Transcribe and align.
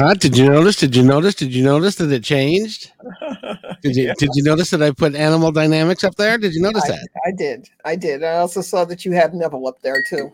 Huh? 0.00 0.14
Did 0.14 0.34
you 0.34 0.48
notice? 0.48 0.76
Did 0.76 0.96
you 0.96 1.02
notice? 1.02 1.34
Did 1.34 1.54
you 1.54 1.62
notice 1.62 1.96
that 1.96 2.10
it 2.10 2.24
changed? 2.24 2.90
Did 3.82 3.96
you 3.96 4.14
Did 4.14 4.30
you 4.32 4.42
notice 4.42 4.70
that 4.70 4.80
I 4.80 4.92
put 4.92 5.14
animal 5.14 5.52
dynamics 5.52 6.04
up 6.04 6.14
there? 6.14 6.38
Did 6.38 6.54
you 6.54 6.62
notice 6.62 6.84
I, 6.84 6.88
that? 6.88 7.08
I 7.26 7.32
did. 7.36 7.68
I 7.84 7.96
did. 7.96 8.24
I 8.24 8.36
also 8.36 8.62
saw 8.62 8.86
that 8.86 9.04
you 9.04 9.12
have 9.12 9.34
Neville 9.34 9.68
up 9.68 9.82
there 9.82 10.02
too. 10.02 10.32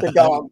The 0.00 0.10
dog. 0.14 0.50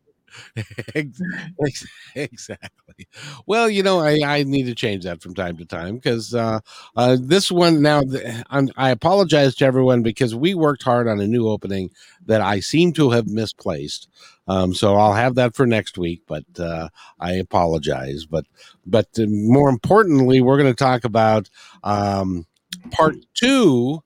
exactly. 2.15 3.07
Well, 3.47 3.69
you 3.69 3.83
know, 3.83 4.01
I, 4.01 4.21
I 4.25 4.43
need 4.43 4.65
to 4.67 4.75
change 4.75 5.05
that 5.05 5.23
from 5.23 5.35
time 5.35 5.57
to 5.59 5.65
time 5.65 5.97
because 5.97 6.35
uh, 6.35 6.61
uh, 6.97 7.17
this 7.21 7.51
one 7.51 7.83
now, 7.83 8.03
I'm, 8.51 8.71
I 8.77 8.91
apologize 8.91 9.55
to 9.57 9.65
everyone 9.67 10.03
because 10.03 10.35
we 10.35 10.55
worked 10.55 10.83
hard 10.83 11.09
on 11.09 11.21
a 11.21 11.27
new 11.27 11.49
opening 11.49 11.91
that 12.27 12.41
I 12.41 12.61
seem 12.61 12.93
to 12.95 13.11
have 13.11 13.27
misplaced. 13.29 14.09
Um, 14.49 14.75
so 14.75 14.97
I'll 14.97 15.15
have 15.15 15.35
that 15.37 15.57
for 15.57 15.67
next 15.67 15.99
week, 15.99 16.23
but 16.27 16.45
uh, 16.59 16.89
I 17.19 17.33
apologize. 17.33 18.27
But 18.27 18.47
but 18.87 19.09
uh, 19.19 19.27
more 19.29 19.69
importantly, 19.69 20.41
we're 20.41 20.59
going 20.59 20.73
to 20.73 20.85
talk 20.85 21.05
about 21.05 21.51
um, 21.83 22.47
part 22.91 23.17
two 23.35 24.03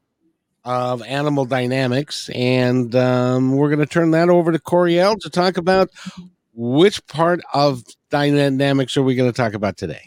of 0.70 1.02
animal 1.02 1.44
dynamics, 1.44 2.30
and 2.32 2.94
um, 2.94 3.56
we're 3.56 3.68
going 3.68 3.80
to 3.80 3.86
turn 3.86 4.12
that 4.12 4.28
over 4.28 4.52
to 4.52 4.58
Coriel 4.60 5.18
to 5.18 5.28
talk 5.28 5.56
about 5.56 5.90
which 6.54 7.04
part 7.08 7.40
of 7.52 7.82
dynamics 8.08 8.96
are 8.96 9.02
we 9.02 9.16
going 9.16 9.30
to 9.30 9.36
talk 9.36 9.54
about 9.54 9.76
today. 9.76 10.02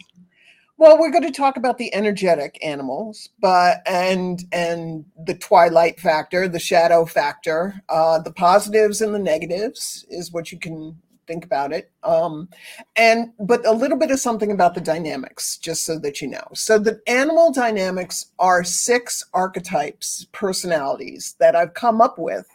Well, 0.78 0.98
we're 0.98 1.10
going 1.10 1.24
to 1.24 1.30
talk 1.30 1.58
about 1.58 1.76
the 1.76 1.94
energetic 1.94 2.58
animals, 2.64 3.28
but 3.40 3.82
and 3.86 4.42
and 4.52 5.04
the 5.26 5.34
twilight 5.34 6.00
factor, 6.00 6.48
the 6.48 6.58
shadow 6.58 7.04
factor, 7.04 7.82
uh, 7.90 8.20
the 8.20 8.32
positives 8.32 9.02
and 9.02 9.14
the 9.14 9.18
negatives 9.18 10.06
is 10.08 10.32
what 10.32 10.50
you 10.50 10.58
can 10.58 10.96
think 11.26 11.44
about 11.44 11.72
it. 11.72 11.90
Um, 12.02 12.48
and 12.96 13.32
but 13.38 13.66
a 13.66 13.72
little 13.72 13.98
bit 13.98 14.10
of 14.10 14.20
something 14.20 14.52
about 14.52 14.74
the 14.74 14.80
dynamics, 14.80 15.58
just 15.58 15.84
so 15.84 15.98
that 16.00 16.20
you 16.20 16.28
know. 16.28 16.46
So 16.54 16.78
the 16.78 17.00
animal 17.06 17.52
dynamics 17.52 18.26
are 18.38 18.64
six 18.64 19.24
archetypes, 19.32 20.26
personalities 20.32 21.34
that 21.38 21.56
I've 21.56 21.74
come 21.74 22.00
up 22.00 22.18
with 22.18 22.46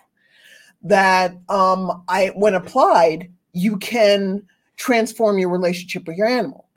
that 0.81 1.37
um, 1.49 2.03
I, 2.07 2.27
when 2.35 2.55
applied, 2.55 3.31
you 3.53 3.77
can 3.77 4.43
transform 4.77 5.37
your 5.37 5.49
relationship 5.49 6.07
with 6.07 6.17
your 6.17 6.27
animal. 6.27 6.67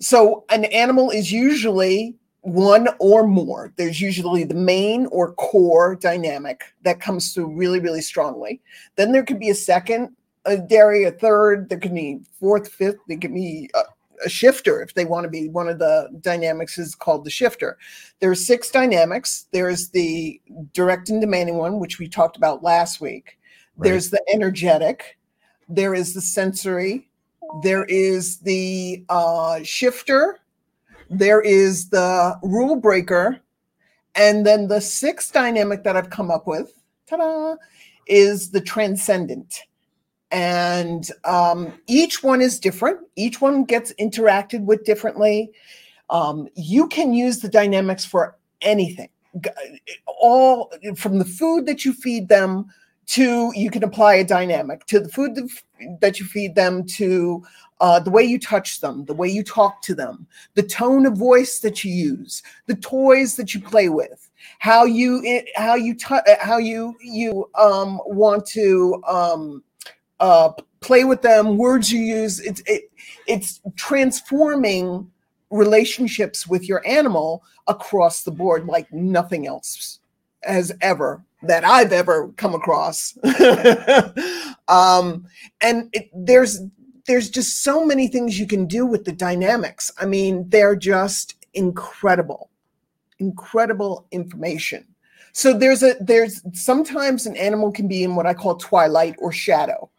So 0.00 0.44
an 0.50 0.66
animal 0.66 1.10
is 1.10 1.32
usually 1.32 2.16
one 2.42 2.88
or 3.00 3.26
more. 3.26 3.72
There's 3.76 4.00
usually 4.00 4.44
the 4.44 4.54
main 4.54 5.06
or 5.06 5.32
core 5.34 5.96
dynamic 5.96 6.62
that 6.82 7.00
comes 7.00 7.32
through 7.32 7.56
really, 7.56 7.80
really 7.80 8.02
strongly. 8.02 8.60
Then 8.96 9.10
there 9.10 9.24
could 9.24 9.40
be 9.40 9.50
a 9.50 9.54
second, 9.54 10.14
a 10.46 10.58
dairy, 10.58 11.04
a 11.04 11.10
third. 11.10 11.68
There 11.68 11.78
can 11.78 11.94
be 11.94 12.20
fourth, 12.38 12.68
fifth. 12.68 12.98
There 13.08 13.18
can 13.18 13.34
be 13.34 13.70
a, 13.74 13.82
a 14.24 14.28
shifter 14.28 14.82
if 14.82 14.94
they 14.94 15.04
want 15.04 15.24
to 15.24 15.30
be. 15.30 15.48
One 15.48 15.68
of 15.68 15.78
the 15.78 16.08
dynamics 16.20 16.78
is 16.78 16.94
called 16.94 17.24
the 17.24 17.30
shifter. 17.30 17.76
There 18.20 18.30
are 18.30 18.36
six 18.36 18.70
dynamics. 18.70 19.46
There's 19.52 19.90
the 19.90 20.40
direct 20.72 21.10
and 21.10 21.20
demanding 21.20 21.56
one, 21.56 21.78
which 21.78 21.98
we 21.98 22.08
talked 22.08 22.36
about 22.36 22.62
last 22.62 23.00
week. 23.00 23.38
Right. 23.76 23.90
There's 23.90 24.10
the 24.10 24.24
energetic. 24.32 25.18
There 25.68 25.94
is 25.94 26.14
the 26.14 26.20
sensory 26.20 27.08
there 27.62 27.84
is 27.84 28.38
the 28.38 29.04
uh, 29.08 29.62
shifter, 29.62 30.40
there 31.08 31.40
is 31.40 31.88
the 31.90 32.38
rule 32.42 32.76
breaker, 32.76 33.40
and 34.14 34.46
then 34.46 34.68
the 34.68 34.80
sixth 34.80 35.32
dynamic 35.32 35.84
that 35.84 35.96
I've 35.96 36.10
come 36.10 36.30
up 36.30 36.46
with, 36.46 36.72
ta-da, 37.06 37.56
is 38.06 38.50
the 38.50 38.60
transcendent. 38.60 39.60
And 40.30 41.08
um, 41.24 41.72
each 41.86 42.22
one 42.22 42.40
is 42.40 42.58
different. 42.58 43.00
Each 43.16 43.40
one 43.40 43.64
gets 43.64 43.92
interacted 43.94 44.64
with 44.64 44.84
differently. 44.84 45.52
Um, 46.10 46.48
you 46.54 46.88
can 46.88 47.12
use 47.12 47.40
the 47.40 47.48
dynamics 47.48 48.04
for 48.04 48.36
anything, 48.60 49.08
all 50.06 50.72
from 50.96 51.18
the 51.18 51.24
food 51.24 51.66
that 51.66 51.84
you 51.84 51.92
feed 51.92 52.28
them 52.28 52.66
to 53.06 53.52
you 53.54 53.70
can 53.70 53.84
apply 53.84 54.14
a 54.14 54.24
dynamic 54.24 54.84
to 54.86 54.98
the 55.00 55.08
food 55.08 55.38
that 56.00 56.18
you 56.18 56.26
feed 56.26 56.54
them 56.54 56.84
to 56.84 57.42
uh, 57.80 58.00
the 58.00 58.10
way 58.10 58.24
you 58.24 58.38
touch 58.38 58.80
them 58.80 59.04
the 59.04 59.14
way 59.14 59.28
you 59.28 59.44
talk 59.44 59.80
to 59.82 59.94
them 59.94 60.26
the 60.54 60.62
tone 60.62 61.06
of 61.06 61.16
voice 61.16 61.60
that 61.60 61.84
you 61.84 61.92
use 61.92 62.42
the 62.66 62.74
toys 62.74 63.36
that 63.36 63.54
you 63.54 63.60
play 63.60 63.88
with 63.88 64.28
how 64.58 64.84
you 64.84 65.22
eh, 65.24 65.42
how 65.54 65.74
you 65.74 65.94
t- 65.94 66.18
eh, 66.26 66.36
how 66.40 66.58
you 66.58 66.94
you 67.00 67.48
um, 67.54 68.00
want 68.06 68.44
to 68.44 69.00
um, 69.06 69.62
uh, 70.20 70.50
play 70.80 71.04
with 71.04 71.22
them 71.22 71.56
words 71.56 71.90
you 71.92 72.00
use 72.00 72.40
it's 72.40 72.62
it, 72.66 72.90
it's 73.26 73.60
transforming 73.76 75.10
relationships 75.50 76.46
with 76.46 76.68
your 76.68 76.86
animal 76.86 77.42
across 77.66 78.24
the 78.24 78.30
board 78.30 78.66
like 78.66 78.92
nothing 78.92 79.46
else 79.46 80.00
has 80.42 80.72
ever 80.80 81.24
that 81.42 81.64
I've 81.64 81.92
ever 81.92 82.28
come 82.36 82.54
across. 82.54 83.16
um, 84.68 85.26
and 85.60 85.88
it, 85.92 86.10
there's 86.14 86.60
there's 87.06 87.30
just 87.30 87.62
so 87.62 87.84
many 87.84 88.08
things 88.08 88.38
you 88.38 88.46
can 88.46 88.66
do 88.66 88.84
with 88.84 89.04
the 89.04 89.12
dynamics. 89.12 89.92
I 89.98 90.06
mean, 90.06 90.48
they're 90.48 90.74
just 90.74 91.46
incredible, 91.54 92.50
incredible 93.18 94.06
information. 94.10 94.86
So 95.32 95.52
there's 95.52 95.82
a 95.82 95.96
there's 96.00 96.42
sometimes 96.52 97.26
an 97.26 97.36
animal 97.36 97.70
can 97.70 97.88
be 97.88 98.02
in 98.02 98.16
what 98.16 98.26
I 98.26 98.34
call 98.34 98.56
twilight 98.56 99.16
or 99.18 99.32
shadow, 99.32 99.90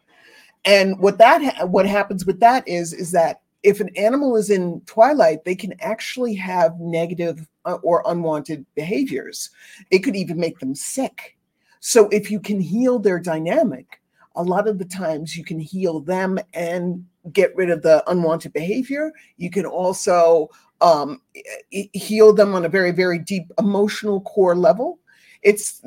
and 0.68 0.98
what 0.98 1.16
that 1.16 1.42
ha- 1.42 1.64
what 1.64 1.86
happens 1.86 2.26
with 2.26 2.40
that 2.40 2.68
is 2.68 2.92
is 2.92 3.10
that 3.12 3.40
if 3.62 3.80
an 3.80 3.88
animal 3.96 4.36
is 4.36 4.50
in 4.50 4.82
twilight, 4.82 5.44
they 5.44 5.56
can 5.56 5.74
actually 5.80 6.34
have 6.34 6.78
negative 6.78 7.48
uh, 7.64 7.78
or 7.82 8.02
unwanted 8.06 8.66
behaviors. 8.74 9.50
It 9.90 10.00
could 10.00 10.14
even 10.14 10.38
make 10.38 10.58
them 10.58 10.74
sick. 10.74 11.36
So 11.80 12.08
if 12.10 12.30
you 12.30 12.38
can 12.38 12.60
heal 12.60 12.98
their 12.98 13.18
dynamic, 13.18 14.00
a 14.36 14.42
lot 14.42 14.68
of 14.68 14.78
the 14.78 14.84
times 14.84 15.36
you 15.36 15.44
can 15.44 15.58
heal 15.58 16.00
them 16.00 16.38
and 16.52 17.04
get 17.32 17.56
rid 17.56 17.70
of 17.70 17.82
the 17.82 18.08
unwanted 18.10 18.52
behavior. 18.52 19.10
You 19.38 19.50
can 19.50 19.64
also 19.64 20.50
um, 20.82 21.22
heal 21.70 22.32
them 22.34 22.54
on 22.54 22.66
a 22.66 22.68
very, 22.68 22.92
very 22.92 23.18
deep 23.18 23.50
emotional 23.58 24.20
core 24.20 24.54
level. 24.56 24.98
It's 25.42 25.82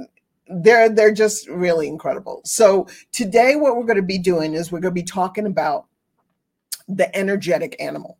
they're 0.55 0.89
they're 0.89 1.13
just 1.13 1.47
really 1.47 1.87
incredible. 1.87 2.41
So 2.45 2.87
today, 3.11 3.55
what 3.55 3.75
we're 3.75 3.85
going 3.85 3.95
to 3.97 4.01
be 4.01 4.17
doing 4.17 4.53
is 4.53 4.71
we're 4.71 4.79
going 4.79 4.93
to 4.93 5.01
be 5.01 5.05
talking 5.05 5.45
about 5.45 5.85
the 6.87 7.13
energetic 7.15 7.75
animal, 7.79 8.17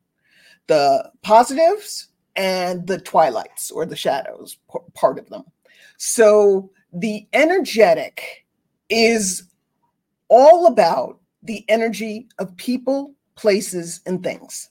the 0.68 1.12
positives 1.22 2.08
and 2.36 2.88
the 2.88 3.00
twilights 3.00 3.72
or 3.72 3.86
the 3.86 3.96
shadows 3.96 4.58
part 4.94 5.20
of 5.20 5.30
them. 5.30 5.44
So 5.98 6.72
the 6.94 7.28
energetic 7.34 8.46
is 8.90 9.44
all 10.30 10.68
about 10.68 11.20
the 11.44 11.66
energy 11.68 12.28
of 12.40 12.56
people, 12.56 13.14
places, 13.36 14.02
and 14.06 14.24
things. 14.24 14.70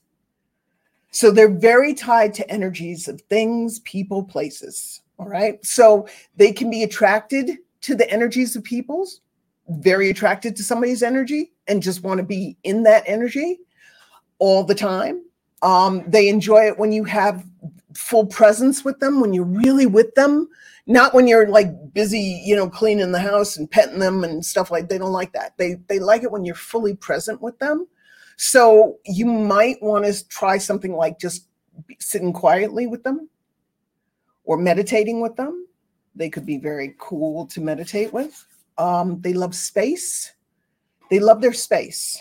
So 1.10 1.30
they're 1.30 1.48
very 1.48 1.92
tied 1.92 2.34
to 2.34 2.50
energies 2.50 3.08
of 3.08 3.20
things, 3.22 3.80
people, 3.80 4.22
places. 4.22 5.00
All 5.20 5.28
right. 5.28 5.62
So 5.64 6.08
they 6.36 6.50
can 6.50 6.70
be 6.70 6.82
attracted 6.82 7.58
to 7.82 7.94
the 7.94 8.10
energies 8.10 8.56
of 8.56 8.64
people's, 8.64 9.20
very 9.68 10.08
attracted 10.08 10.56
to 10.56 10.64
somebody's 10.64 11.02
energy, 11.02 11.52
and 11.68 11.82
just 11.82 12.02
want 12.02 12.18
to 12.18 12.24
be 12.24 12.56
in 12.64 12.84
that 12.84 13.04
energy 13.06 13.60
all 14.38 14.64
the 14.64 14.74
time. 14.74 15.22
Um, 15.60 16.04
they 16.06 16.30
enjoy 16.30 16.68
it 16.68 16.78
when 16.78 16.90
you 16.90 17.04
have 17.04 17.44
full 17.94 18.24
presence 18.24 18.82
with 18.82 18.98
them, 18.98 19.20
when 19.20 19.34
you're 19.34 19.44
really 19.44 19.84
with 19.84 20.14
them, 20.14 20.48
not 20.86 21.12
when 21.12 21.26
you're 21.26 21.48
like 21.48 21.68
busy, 21.92 22.42
you 22.42 22.56
know, 22.56 22.70
cleaning 22.70 23.12
the 23.12 23.20
house 23.20 23.58
and 23.58 23.70
petting 23.70 23.98
them 23.98 24.24
and 24.24 24.42
stuff 24.42 24.70
like 24.70 24.88
they 24.88 24.96
don't 24.96 25.12
like 25.12 25.34
that. 25.34 25.52
They 25.58 25.74
they 25.86 25.98
like 25.98 26.22
it 26.22 26.32
when 26.32 26.46
you're 26.46 26.54
fully 26.54 26.96
present 26.96 27.42
with 27.42 27.58
them. 27.58 27.86
So 28.38 28.96
you 29.04 29.26
might 29.26 29.82
want 29.82 30.06
to 30.06 30.28
try 30.28 30.56
something 30.56 30.94
like 30.94 31.18
just 31.18 31.46
sitting 31.98 32.32
quietly 32.32 32.86
with 32.86 33.02
them 33.02 33.28
or 34.50 34.56
meditating 34.58 35.20
with 35.20 35.36
them. 35.36 35.66
They 36.16 36.28
could 36.28 36.44
be 36.44 36.58
very 36.58 36.96
cool 36.98 37.46
to 37.46 37.60
meditate 37.60 38.12
with. 38.12 38.34
Um, 38.78 39.20
they 39.20 39.32
love 39.32 39.54
space. 39.54 40.34
They 41.08 41.20
love 41.20 41.40
their 41.40 41.52
space. 41.52 42.20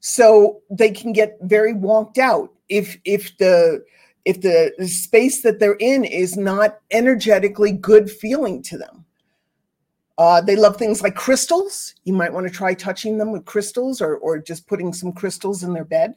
so 0.00 0.62
they 0.70 0.90
can 0.90 1.12
get 1.12 1.38
very 1.42 1.74
wonked 1.74 2.18
out 2.18 2.52
if 2.68 2.96
if 3.04 3.36
the 3.38 3.84
if 4.24 4.40
the 4.40 4.72
space 4.86 5.42
that 5.42 5.60
they're 5.60 5.76
in 5.80 6.04
is 6.04 6.36
not 6.36 6.80
energetically 6.90 7.72
good 7.72 8.10
feeling 8.10 8.62
to 8.62 8.78
them 8.78 9.04
uh, 10.18 10.40
they 10.40 10.56
love 10.56 10.76
things 10.76 11.02
like 11.02 11.14
crystals 11.14 11.94
you 12.04 12.14
might 12.14 12.32
want 12.32 12.46
to 12.46 12.52
try 12.52 12.74
touching 12.74 13.18
them 13.18 13.30
with 13.30 13.44
crystals 13.44 14.00
or, 14.00 14.16
or 14.16 14.38
just 14.38 14.66
putting 14.66 14.92
some 14.92 15.12
crystals 15.12 15.62
in 15.62 15.74
their 15.74 15.84
bed 15.84 16.14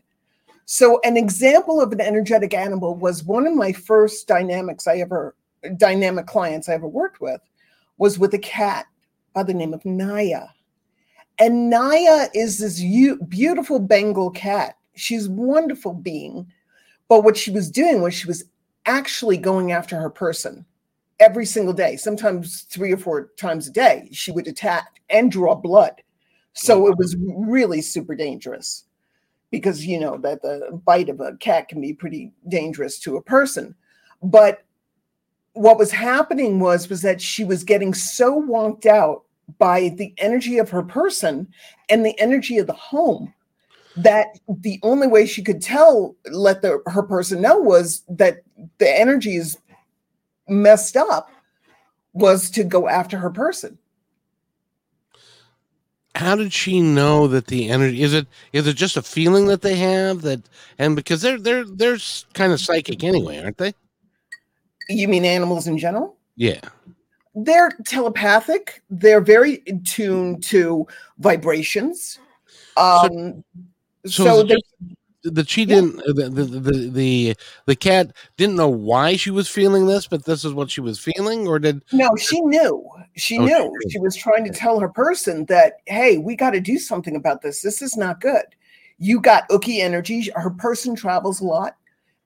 so 0.65 1.01
an 1.03 1.17
example 1.17 1.81
of 1.81 1.91
an 1.91 2.01
energetic 2.01 2.53
animal 2.53 2.95
was 2.95 3.23
one 3.23 3.45
of 3.45 3.53
my 3.53 3.73
first 3.73 4.27
dynamics 4.27 4.87
i 4.87 4.97
ever 4.97 5.35
dynamic 5.77 6.25
clients 6.25 6.69
i 6.69 6.73
ever 6.73 6.87
worked 6.87 7.21
with 7.21 7.41
was 7.97 8.19
with 8.19 8.33
a 8.33 8.39
cat 8.39 8.85
by 9.33 9.43
the 9.43 9.53
name 9.53 9.73
of 9.73 9.83
naya 9.85 10.45
and 11.39 11.69
Naya 11.69 12.27
is 12.33 12.59
this 12.59 12.81
beautiful 13.27 13.79
Bengal 13.79 14.29
cat. 14.31 14.77
She's 14.95 15.27
wonderful 15.27 15.93
being. 15.93 16.47
But 17.07 17.23
what 17.23 17.37
she 17.37 17.51
was 17.51 17.71
doing 17.71 18.01
was 18.01 18.13
she 18.13 18.27
was 18.27 18.43
actually 18.85 19.37
going 19.37 19.71
after 19.71 19.99
her 19.99 20.09
person 20.09 20.65
every 21.19 21.45
single 21.45 21.73
day, 21.73 21.95
sometimes 21.95 22.61
three 22.63 22.91
or 22.91 22.97
four 22.97 23.31
times 23.37 23.67
a 23.67 23.71
day. 23.71 24.09
She 24.11 24.31
would 24.31 24.47
attack 24.47 25.01
and 25.09 25.31
draw 25.31 25.55
blood. 25.55 26.01
So 26.53 26.87
it 26.87 26.97
was 26.97 27.15
really 27.19 27.81
super 27.81 28.15
dangerous 28.15 28.83
because 29.49 29.85
you 29.85 29.99
know 29.99 30.17
that 30.17 30.43
the 30.43 30.79
bite 30.85 31.09
of 31.09 31.19
a 31.19 31.35
cat 31.37 31.67
can 31.67 31.81
be 31.81 31.93
pretty 31.93 32.31
dangerous 32.47 32.99
to 32.99 33.17
a 33.17 33.23
person. 33.23 33.73
But 34.21 34.63
what 35.53 35.77
was 35.77 35.91
happening 35.91 36.59
was 36.59 36.89
was 36.89 37.01
that 37.01 37.21
she 37.21 37.43
was 37.43 37.63
getting 37.63 37.93
so 37.93 38.41
wonked 38.41 38.85
out 38.85 39.23
by 39.59 39.89
the 39.89 40.13
energy 40.17 40.57
of 40.57 40.69
her 40.69 40.83
person 40.83 41.47
and 41.89 42.05
the 42.05 42.19
energy 42.19 42.57
of 42.57 42.67
the 42.67 42.73
home 42.73 43.33
that 43.95 44.39
the 44.47 44.79
only 44.81 45.07
way 45.07 45.25
she 45.25 45.43
could 45.43 45.61
tell 45.61 46.15
let 46.31 46.61
the 46.61 46.81
her 46.87 47.03
person 47.03 47.41
know 47.41 47.57
was 47.57 48.03
that 48.09 48.41
the 48.79 48.99
energy 48.99 49.35
is 49.35 49.57
messed 50.47 50.97
up 50.97 51.29
was 52.13 52.49
to 52.51 52.63
go 52.63 52.87
after 52.87 53.17
her 53.17 53.29
person. 53.29 53.77
How 56.15 56.35
did 56.35 56.53
she 56.53 56.79
know 56.79 57.27
that 57.27 57.47
the 57.47 57.69
energy 57.69 58.03
is 58.03 58.13
it 58.13 58.27
is 58.53 58.67
it 58.67 58.75
just 58.75 58.97
a 58.97 59.01
feeling 59.01 59.47
that 59.47 59.61
they 59.61 59.75
have 59.75 60.21
that 60.21 60.41
and 60.77 60.95
because 60.95 61.21
they're 61.21 61.39
they're 61.39 61.65
they're 61.65 61.97
kind 62.33 62.53
of 62.53 62.59
psychic 62.59 63.03
anyway 63.03 63.41
aren't 63.41 63.57
they 63.57 63.73
you 64.89 65.07
mean 65.07 65.25
animals 65.25 65.67
in 65.67 65.77
general 65.77 66.17
yeah 66.35 66.59
they're 67.35 67.71
telepathic. 67.85 68.81
They're 68.89 69.21
very 69.21 69.63
in 69.65 69.83
tune 69.83 70.39
to 70.41 70.87
vibrations. 71.17 72.19
Um, 72.77 73.43
so, 74.05 74.45
so, 74.45 74.47
so 74.47 74.57
the 75.23 75.45
she 75.45 75.65
didn't 75.65 75.97
the, 75.97 76.29
the, 76.29 76.43
the 76.43 76.89
the 76.89 77.35
the 77.65 77.75
cat 77.75 78.11
didn't 78.37 78.57
know 78.57 78.69
why 78.69 79.15
she 79.15 79.31
was 79.31 79.47
feeling 79.47 79.87
this, 79.87 80.05
but 80.05 80.25
this 80.25 80.43
is 80.43 80.53
what 80.53 80.69
she 80.69 80.81
was 80.81 80.99
feeling, 80.99 81.47
or 81.47 81.59
did 81.59 81.81
no? 81.91 82.15
She 82.17 82.41
knew. 82.41 82.87
She 83.15 83.39
okay. 83.39 83.45
knew. 83.45 83.73
She 83.89 83.99
was 83.99 84.15
trying 84.15 84.43
to 84.45 84.51
tell 84.51 84.79
her 84.79 84.89
person 84.89 85.45
that 85.45 85.75
hey, 85.85 86.17
we 86.17 86.35
got 86.35 86.51
to 86.51 86.59
do 86.59 86.77
something 86.77 87.15
about 87.15 87.41
this. 87.41 87.61
This 87.61 87.81
is 87.81 87.95
not 87.95 88.21
good. 88.21 88.45
You 88.99 89.21
got 89.21 89.47
ookie 89.49 89.79
energy. 89.79 90.29
Her 90.35 90.51
person 90.51 90.95
travels 90.95 91.39
a 91.39 91.45
lot 91.45 91.77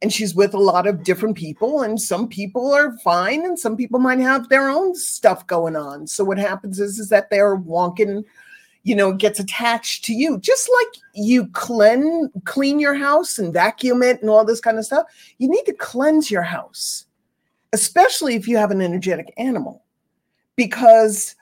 and 0.02 0.14
she's 0.14 0.36
with 0.36 0.54
a 0.54 0.60
lot 0.60 0.86
of 0.88 1.04
different 1.04 1.36
people 1.36 1.82
and 1.82 2.00
some 2.00 2.28
people 2.28 2.72
are 2.74 2.98
fine 3.00 3.44
and 3.46 3.58
some 3.58 3.76
people 3.76 4.00
might 4.00 4.20
have 4.20 4.50
their 4.50 4.70
own 4.70 4.96
stuff 4.96 5.46
going 5.48 5.76
on. 5.76 6.08
So 6.08 6.24
what 6.24 6.38
happens 6.38 6.80
is 6.80 7.00
is 7.00 7.10
that 7.10 7.30
they're 7.30 7.58
wonking 7.58 8.24
you 8.84 8.96
know 8.96 9.12
gets 9.12 9.40
attached 9.40 10.06
to 10.06 10.14
you. 10.14 10.40
Just 10.40 10.70
like 10.80 11.02
you 11.14 11.48
clean 11.48 12.30
clean 12.46 12.80
your 12.80 12.96
house 12.96 13.38
and 13.40 13.54
vacuum 13.54 14.04
it 14.04 14.22
and 14.22 14.30
all 14.30 14.46
this 14.46 14.62
kind 14.62 14.78
of 14.78 14.86
stuff 14.86 15.06
you 15.40 15.50
need 15.50 15.66
to 15.66 15.74
cleanse 15.74 16.30
your 16.30 16.44
house 16.44 17.08
especially 17.74 18.36
if 18.36 18.48
you 18.48 18.58
have 18.58 18.72
an 18.72 18.82
energetic 18.82 19.34
animal. 19.38 19.84
Because 20.56 21.36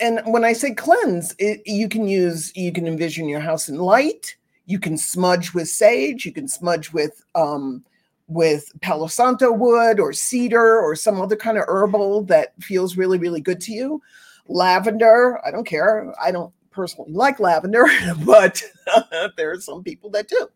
and 0.00 0.20
when 0.24 0.42
i 0.42 0.54
say 0.54 0.72
cleanse 0.72 1.34
it, 1.38 1.60
you 1.66 1.86
can 1.86 2.08
use 2.08 2.50
you 2.56 2.72
can 2.72 2.86
envision 2.86 3.28
your 3.28 3.40
house 3.40 3.68
in 3.68 3.76
light 3.76 4.34
you 4.66 4.78
can 4.78 4.98
smudge 4.98 5.54
with 5.54 5.68
sage. 5.68 6.26
You 6.26 6.32
can 6.32 6.48
smudge 6.48 6.92
with 6.92 7.24
um, 7.34 7.84
with 8.28 8.72
Palo 8.80 9.06
Santo 9.06 9.52
wood 9.52 10.00
or 10.00 10.12
cedar 10.12 10.80
or 10.80 10.96
some 10.96 11.20
other 11.20 11.36
kind 11.36 11.56
of 11.56 11.64
herbal 11.68 12.24
that 12.24 12.52
feels 12.60 12.96
really, 12.96 13.18
really 13.18 13.40
good 13.40 13.60
to 13.62 13.72
you. 13.72 14.02
Lavender, 14.48 15.40
I 15.46 15.50
don't 15.50 15.66
care. 15.66 16.12
I 16.20 16.32
don't 16.32 16.52
personally 16.70 17.12
like 17.12 17.40
lavender, 17.40 17.86
but 18.24 18.62
there 19.36 19.52
are 19.52 19.60
some 19.60 19.82
people 19.82 20.10
that 20.10 20.28
do. 20.28 20.48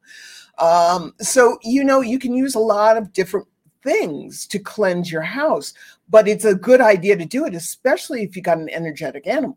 Um, 0.59 1.15
so, 1.21 1.59
you 1.63 1.85
know, 1.85 2.01
you 2.01 2.19
can 2.19 2.35
use 2.35 2.55
a 2.55 2.61
lot 2.61 2.97
of 2.97 3.13
different 3.13 3.47
things 3.83 4.47
to 4.49 4.59
cleanse 4.59 5.11
your 5.11 5.23
house, 5.23 5.73
but 6.09 6.29
it's 6.29 6.45
a 6.45 6.55
good 6.55 6.81
idea 6.81 7.17
to 7.17 7.25
do 7.25 7.47
it, 7.47 7.55
especially 7.55 8.23
if 8.23 8.37
you 8.37 8.43
got 8.43 8.59
an 8.59 8.69
energetic 8.69 9.27
animal. 9.27 9.57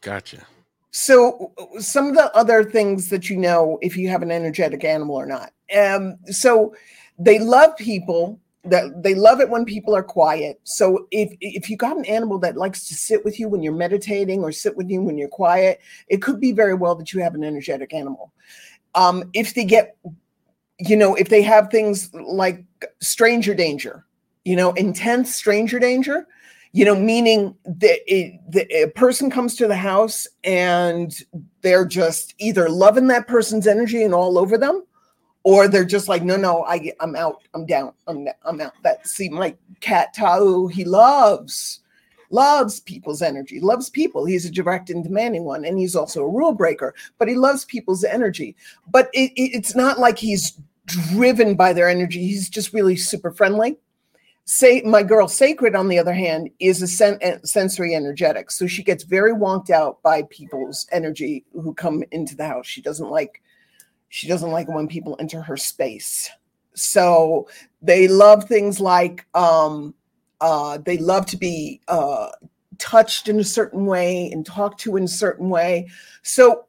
Gotcha. 0.00 0.44
So, 0.92 1.52
some 1.78 2.08
of 2.08 2.14
the 2.14 2.34
other 2.36 2.62
things 2.62 3.08
that 3.08 3.28
you 3.28 3.36
know 3.36 3.78
if 3.82 3.96
you 3.96 4.08
have 4.08 4.22
an 4.22 4.30
energetic 4.30 4.84
animal 4.84 5.16
or 5.16 5.26
not. 5.26 5.52
Um, 5.76 6.18
so, 6.26 6.74
they 7.18 7.38
love 7.38 7.76
people. 7.76 8.38
That 8.64 9.02
they 9.02 9.16
love 9.16 9.40
it 9.40 9.50
when 9.50 9.64
people 9.64 9.92
are 9.96 10.04
quiet. 10.04 10.60
So 10.62 11.08
if 11.10 11.32
if 11.40 11.68
you 11.68 11.76
got 11.76 11.96
an 11.96 12.04
animal 12.04 12.38
that 12.38 12.56
likes 12.56 12.86
to 12.86 12.94
sit 12.94 13.24
with 13.24 13.40
you 13.40 13.48
when 13.48 13.60
you're 13.60 13.72
meditating 13.72 14.44
or 14.44 14.52
sit 14.52 14.76
with 14.76 14.88
you 14.88 15.02
when 15.02 15.18
you're 15.18 15.26
quiet, 15.26 15.80
it 16.06 16.22
could 16.22 16.38
be 16.38 16.52
very 16.52 16.74
well 16.74 16.94
that 16.94 17.12
you 17.12 17.20
have 17.22 17.34
an 17.34 17.42
energetic 17.42 17.92
animal. 17.92 18.32
Um, 18.94 19.24
if 19.34 19.54
they 19.54 19.64
get, 19.64 19.96
you 20.78 20.94
know, 20.94 21.16
if 21.16 21.28
they 21.28 21.42
have 21.42 21.72
things 21.72 22.08
like 22.14 22.64
stranger 23.00 23.52
danger, 23.52 24.04
you 24.44 24.54
know, 24.54 24.70
intense 24.74 25.34
stranger 25.34 25.80
danger, 25.80 26.28
you 26.72 26.84
know 26.84 26.94
meaning 26.94 27.54
that 27.64 28.00
a 28.08 28.86
person 28.94 29.30
comes 29.30 29.54
to 29.56 29.68
the 29.68 29.76
house 29.76 30.26
and 30.42 31.22
they're 31.60 31.86
just 31.86 32.34
either 32.38 32.68
loving 32.68 33.06
that 33.08 33.28
person's 33.28 33.66
energy 33.66 34.02
and 34.02 34.14
all 34.14 34.38
over 34.38 34.56
them 34.56 34.84
or 35.44 35.68
they're 35.68 35.84
just 35.84 36.08
like 36.08 36.22
no 36.22 36.36
no 36.36 36.64
i 36.64 36.92
i'm 37.00 37.14
out 37.14 37.42
i'm 37.54 37.66
down 37.66 37.92
i'm, 38.06 38.26
I'm 38.44 38.60
out. 38.60 38.72
That 38.82 39.06
see 39.06 39.28
my 39.28 39.54
cat 39.80 40.14
tau 40.14 40.66
he 40.66 40.84
loves 40.84 41.80
loves 42.30 42.80
people's 42.80 43.20
energy 43.20 43.60
loves 43.60 43.90
people. 43.90 44.24
He's 44.24 44.46
a 44.46 44.50
direct 44.50 44.88
and 44.88 45.04
demanding 45.04 45.44
one 45.44 45.66
and 45.66 45.78
he's 45.78 45.94
also 45.94 46.22
a 46.22 46.28
rule 46.28 46.54
breaker 46.54 46.94
but 47.18 47.28
he 47.28 47.34
loves 47.34 47.64
people's 47.64 48.04
energy. 48.04 48.56
But 48.90 49.10
it, 49.12 49.32
it, 49.32 49.54
it's 49.54 49.74
not 49.74 49.98
like 49.98 50.18
he's 50.18 50.58
driven 50.86 51.54
by 51.54 51.74
their 51.74 51.88
energy. 51.88 52.26
He's 52.26 52.48
just 52.48 52.72
really 52.72 52.96
super 52.96 53.30
friendly 53.30 53.76
Say 54.44 54.82
my 54.82 55.02
girl 55.02 55.28
Sacred, 55.28 55.76
on 55.76 55.88
the 55.88 55.98
other 55.98 56.12
hand, 56.12 56.50
is 56.58 56.82
a 56.82 56.86
sen- 56.86 57.44
sensory 57.44 57.94
energetic, 57.94 58.50
so 58.50 58.66
she 58.66 58.82
gets 58.82 59.04
very 59.04 59.32
wonked 59.32 59.70
out 59.70 60.02
by 60.02 60.22
people's 60.30 60.86
energy 60.90 61.44
who 61.52 61.72
come 61.74 62.02
into 62.10 62.34
the 62.34 62.46
house. 62.46 62.66
She 62.66 62.82
doesn't 62.82 63.08
like 63.08 63.40
she 64.12 64.28
doesn't 64.28 64.50
like 64.50 64.68
when 64.68 64.88
people 64.88 65.16
enter 65.20 65.40
her 65.40 65.56
space. 65.56 66.28
So 66.74 67.48
they 67.80 68.08
love 68.08 68.44
things 68.44 68.78
like 68.78 69.26
um, 69.34 69.94
uh, 70.42 70.78
they 70.84 70.98
love 70.98 71.24
to 71.26 71.38
be 71.38 71.80
uh, 71.88 72.28
touched 72.76 73.28
in 73.28 73.40
a 73.40 73.44
certain 73.44 73.86
way 73.86 74.30
and 74.30 74.44
talked 74.44 74.80
to 74.80 74.96
in 74.96 75.04
a 75.04 75.08
certain 75.08 75.48
way. 75.48 75.88
So 76.22 76.66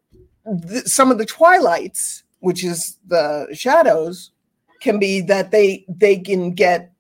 th- 0.70 0.86
some 0.86 1.12
of 1.12 1.18
the 1.18 1.26
twilights, 1.26 2.24
which 2.40 2.64
is 2.64 2.98
the 3.08 3.50
shadows, 3.52 4.32
can 4.80 4.98
be 4.98 5.20
that 5.22 5.52
they 5.52 5.86
they 5.90 6.18
can 6.18 6.52
get 6.52 6.93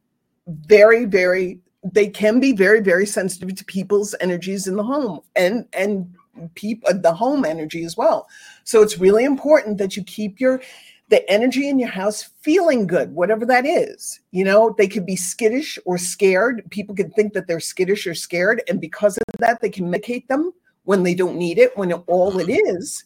very, 0.47 1.05
very, 1.05 1.59
they 1.83 2.07
can 2.07 2.39
be 2.39 2.51
very, 2.51 2.79
very 2.81 3.05
sensitive 3.05 3.55
to 3.55 3.65
people's 3.65 4.15
energies 4.19 4.67
in 4.67 4.75
the 4.75 4.83
home 4.83 5.19
and, 5.35 5.65
and 5.73 6.13
people, 6.55 6.89
uh, 6.89 6.93
the 6.93 7.13
home 7.13 7.45
energy 7.45 7.83
as 7.83 7.97
well. 7.97 8.27
So 8.63 8.81
it's 8.81 8.99
really 8.99 9.23
important 9.23 9.77
that 9.77 9.95
you 9.95 10.03
keep 10.03 10.39
your, 10.39 10.61
the 11.09 11.29
energy 11.29 11.69
in 11.69 11.79
your 11.79 11.89
house 11.89 12.29
feeling 12.41 12.87
good, 12.87 13.13
whatever 13.13 13.45
that 13.45 13.65
is. 13.65 14.19
You 14.31 14.45
know, 14.45 14.73
they 14.77 14.87
could 14.87 15.05
be 15.05 15.15
skittish 15.15 15.77
or 15.85 15.97
scared. 15.97 16.63
People 16.71 16.95
can 16.95 17.11
think 17.11 17.33
that 17.33 17.47
they're 17.47 17.59
skittish 17.59 18.07
or 18.07 18.15
scared. 18.15 18.63
And 18.67 18.81
because 18.81 19.17
of 19.17 19.39
that, 19.39 19.61
they 19.61 19.69
can 19.69 19.91
medicate 19.91 20.27
them 20.27 20.53
when 20.85 21.03
they 21.03 21.15
don't 21.15 21.37
need 21.37 21.57
it, 21.57 21.77
when 21.77 21.93
all 21.93 22.39
it 22.39 22.49
is 22.49 23.03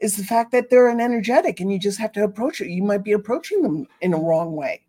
is 0.00 0.16
the 0.16 0.24
fact 0.24 0.50
that 0.52 0.70
they're 0.70 0.88
an 0.88 1.00
energetic 1.00 1.60
and 1.60 1.70
you 1.72 1.78
just 1.78 1.98
have 1.98 2.12
to 2.12 2.24
approach 2.24 2.60
it. 2.60 2.70
You 2.70 2.82
might 2.82 3.04
be 3.04 3.12
approaching 3.12 3.62
them 3.62 3.86
in 4.00 4.14
a 4.14 4.18
wrong 4.18 4.56
way. 4.56 4.82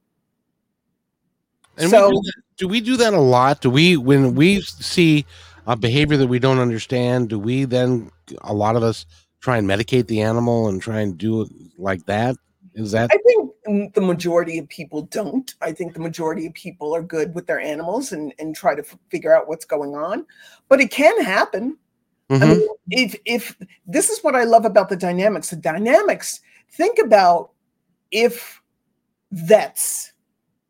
And 1.77 1.89
so, 1.89 2.09
we 2.09 2.15
do, 2.15 2.31
do, 2.57 2.67
we 2.67 2.81
do 2.81 2.97
that 2.97 3.13
a 3.13 3.19
lot? 3.19 3.61
Do 3.61 3.69
we 3.69 3.97
when 3.97 4.35
we 4.35 4.61
see 4.61 5.25
a 5.67 5.75
behavior 5.75 6.17
that 6.17 6.27
we 6.27 6.39
don't 6.39 6.59
understand? 6.59 7.29
Do 7.29 7.39
we 7.39 7.65
then 7.65 8.11
a 8.41 8.53
lot 8.53 8.75
of 8.75 8.83
us 8.83 9.05
try 9.39 9.57
and 9.57 9.67
medicate 9.67 10.07
the 10.07 10.21
animal 10.21 10.67
and 10.67 10.81
try 10.81 10.99
and 10.99 11.17
do 11.17 11.41
it 11.41 11.49
like 11.77 12.05
that? 12.05 12.35
Is 12.73 12.91
that? 12.91 13.11
I 13.13 13.17
think 13.65 13.93
the 13.93 14.01
majority 14.01 14.57
of 14.57 14.67
people 14.69 15.03
don't. 15.03 15.53
I 15.61 15.71
think 15.71 15.93
the 15.93 15.99
majority 15.99 16.45
of 16.47 16.53
people 16.53 16.95
are 16.95 17.01
good 17.01 17.35
with 17.35 17.47
their 17.47 17.59
animals 17.59 18.11
and 18.11 18.33
and 18.39 18.55
try 18.55 18.75
to 18.75 18.81
f- 18.81 18.97
figure 19.09 19.35
out 19.35 19.47
what's 19.47 19.65
going 19.65 19.95
on, 19.95 20.25
but 20.69 20.79
it 20.79 20.91
can 20.91 21.21
happen. 21.21 21.77
Mm-hmm. 22.29 22.43
I 22.43 22.47
mean, 22.47 22.67
if 22.89 23.15
if 23.25 23.57
this 23.85 24.09
is 24.09 24.23
what 24.23 24.35
I 24.35 24.45
love 24.45 24.65
about 24.65 24.89
the 24.89 24.95
dynamics, 24.95 25.49
the 25.49 25.57
dynamics. 25.57 26.39
Think 26.73 26.99
about 26.99 27.51
if 28.11 28.61
vets, 29.33 30.10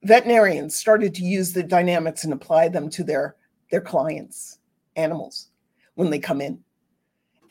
veterinarians 0.03 0.75
started 0.75 1.13
to 1.15 1.23
use 1.23 1.53
the 1.53 1.63
dynamics 1.63 2.23
and 2.23 2.33
apply 2.33 2.69
them 2.69 2.89
to 2.89 3.03
their 3.03 3.35
their 3.69 3.81
clients, 3.81 4.59
animals, 4.95 5.49
when 5.95 6.09
they 6.09 6.19
come 6.19 6.41
in, 6.41 6.59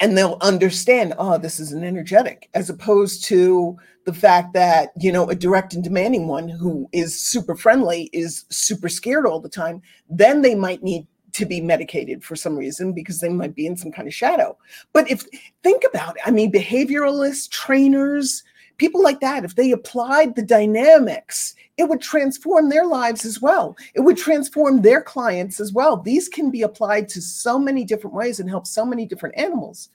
and 0.00 0.16
they'll 0.16 0.38
understand. 0.40 1.14
Oh, 1.18 1.38
this 1.38 1.60
is 1.60 1.72
an 1.72 1.84
energetic, 1.84 2.48
as 2.54 2.68
opposed 2.68 3.24
to 3.24 3.76
the 4.04 4.12
fact 4.12 4.52
that 4.54 4.90
you 4.98 5.12
know 5.12 5.28
a 5.28 5.34
direct 5.34 5.74
and 5.74 5.84
demanding 5.84 6.26
one 6.26 6.48
who 6.48 6.88
is 6.92 7.18
super 7.18 7.54
friendly 7.54 8.10
is 8.12 8.44
super 8.50 8.88
scared 8.88 9.26
all 9.26 9.40
the 9.40 9.48
time. 9.48 9.82
Then 10.08 10.42
they 10.42 10.54
might 10.54 10.82
need 10.82 11.06
to 11.32 11.46
be 11.46 11.60
medicated 11.60 12.24
for 12.24 12.34
some 12.34 12.56
reason 12.56 12.92
because 12.92 13.20
they 13.20 13.28
might 13.28 13.54
be 13.54 13.66
in 13.66 13.76
some 13.76 13.92
kind 13.92 14.08
of 14.08 14.14
shadow. 14.14 14.56
But 14.92 15.10
if 15.10 15.24
think 15.62 15.84
about 15.88 16.16
it, 16.16 16.22
I 16.26 16.30
mean, 16.30 16.50
behavioralists, 16.50 17.48
trainers, 17.50 18.42
people 18.80 19.02
like 19.02 19.20
that, 19.20 19.44
if 19.44 19.56
they 19.56 19.72
applied 19.72 20.34
the 20.34 20.42
dynamics, 20.42 21.54
it 21.76 21.86
would 21.86 22.00
transform 22.00 22.70
their 22.70 22.86
lives 22.86 23.26
as 23.26 23.38
well. 23.38 23.76
It 23.94 24.00
would 24.00 24.16
transform 24.16 24.80
their 24.80 25.02
clients 25.02 25.60
as 25.60 25.70
well. 25.70 25.98
These 25.98 26.30
can 26.30 26.50
be 26.50 26.62
applied 26.62 27.06
to 27.10 27.20
so 27.20 27.58
many 27.58 27.84
different 27.84 28.16
ways 28.16 28.40
and 28.40 28.48
help 28.48 28.66
so 28.66 28.86
many 28.86 29.04
different 29.04 29.36
animals. 29.36 29.90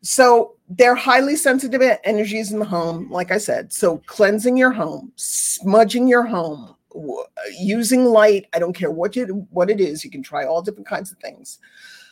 So 0.00 0.56
they're 0.68 0.96
highly 0.96 1.36
sensitive 1.36 1.80
energies 2.02 2.50
in 2.50 2.58
the 2.58 2.64
home, 2.64 3.08
like 3.08 3.30
I 3.30 3.38
said. 3.38 3.72
So 3.72 3.98
cleansing 4.06 4.56
your 4.56 4.72
home, 4.72 5.12
smudging 5.14 6.08
your 6.08 6.24
home, 6.24 6.74
using 7.58 8.04
light 8.04 8.46
i 8.52 8.58
don't 8.58 8.74
care 8.74 8.90
what 8.90 9.16
you 9.16 9.46
what 9.48 9.70
it 9.70 9.80
is 9.80 10.04
you 10.04 10.10
can 10.10 10.22
try 10.22 10.44
all 10.44 10.60
different 10.60 10.86
kinds 10.86 11.10
of 11.10 11.16
things 11.20 11.58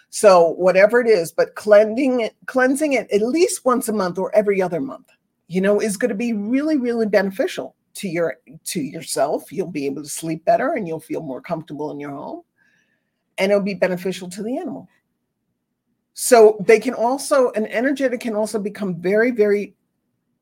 so 0.09 0.53
whatever 0.53 1.03
it 1.03 1.07
is 1.07 1.31
but 1.31 1.55
cleansing 1.55 2.21
it 2.21 2.35
cleansing 2.47 2.95
it 2.95 3.07
at 3.13 3.21
least 3.21 3.67
once 3.67 3.91
a 3.91 3.93
month 3.93 4.17
or 4.17 4.35
every 4.35 4.63
other 4.63 4.81
month 4.81 5.11
you 5.51 5.61
know 5.61 5.81
is 5.81 5.97
going 5.97 6.09
to 6.09 6.15
be 6.15 6.33
really 6.33 6.77
really 6.77 7.07
beneficial 7.07 7.75
to 7.95 8.09
your 8.09 8.37
to 8.65 8.81
yourself 8.81 9.53
you'll 9.53 9.67
be 9.67 9.87
able 9.87 10.03
to 10.03 10.09
sleep 10.09 10.45
better 10.45 10.75
and 10.75 10.87
you'll 10.87 11.01
feel 11.01 11.23
more 11.23 11.41
comfortable 11.41 11.91
in 11.91 12.01
your 12.01 12.13
home 12.13 12.43
and 13.39 13.51
it'll 13.51 13.63
be 13.63 13.75
beneficial 13.75 14.29
to 14.29 14.43
the 14.43 14.57
animal 14.57 14.89
so 16.15 16.57
they 16.67 16.79
can 16.79 16.95
also 16.95 17.51
an 17.53 17.67
energetic 17.67 18.21
can 18.21 18.37
also 18.37 18.59
become 18.59 18.95
very 19.01 19.31
very 19.31 19.75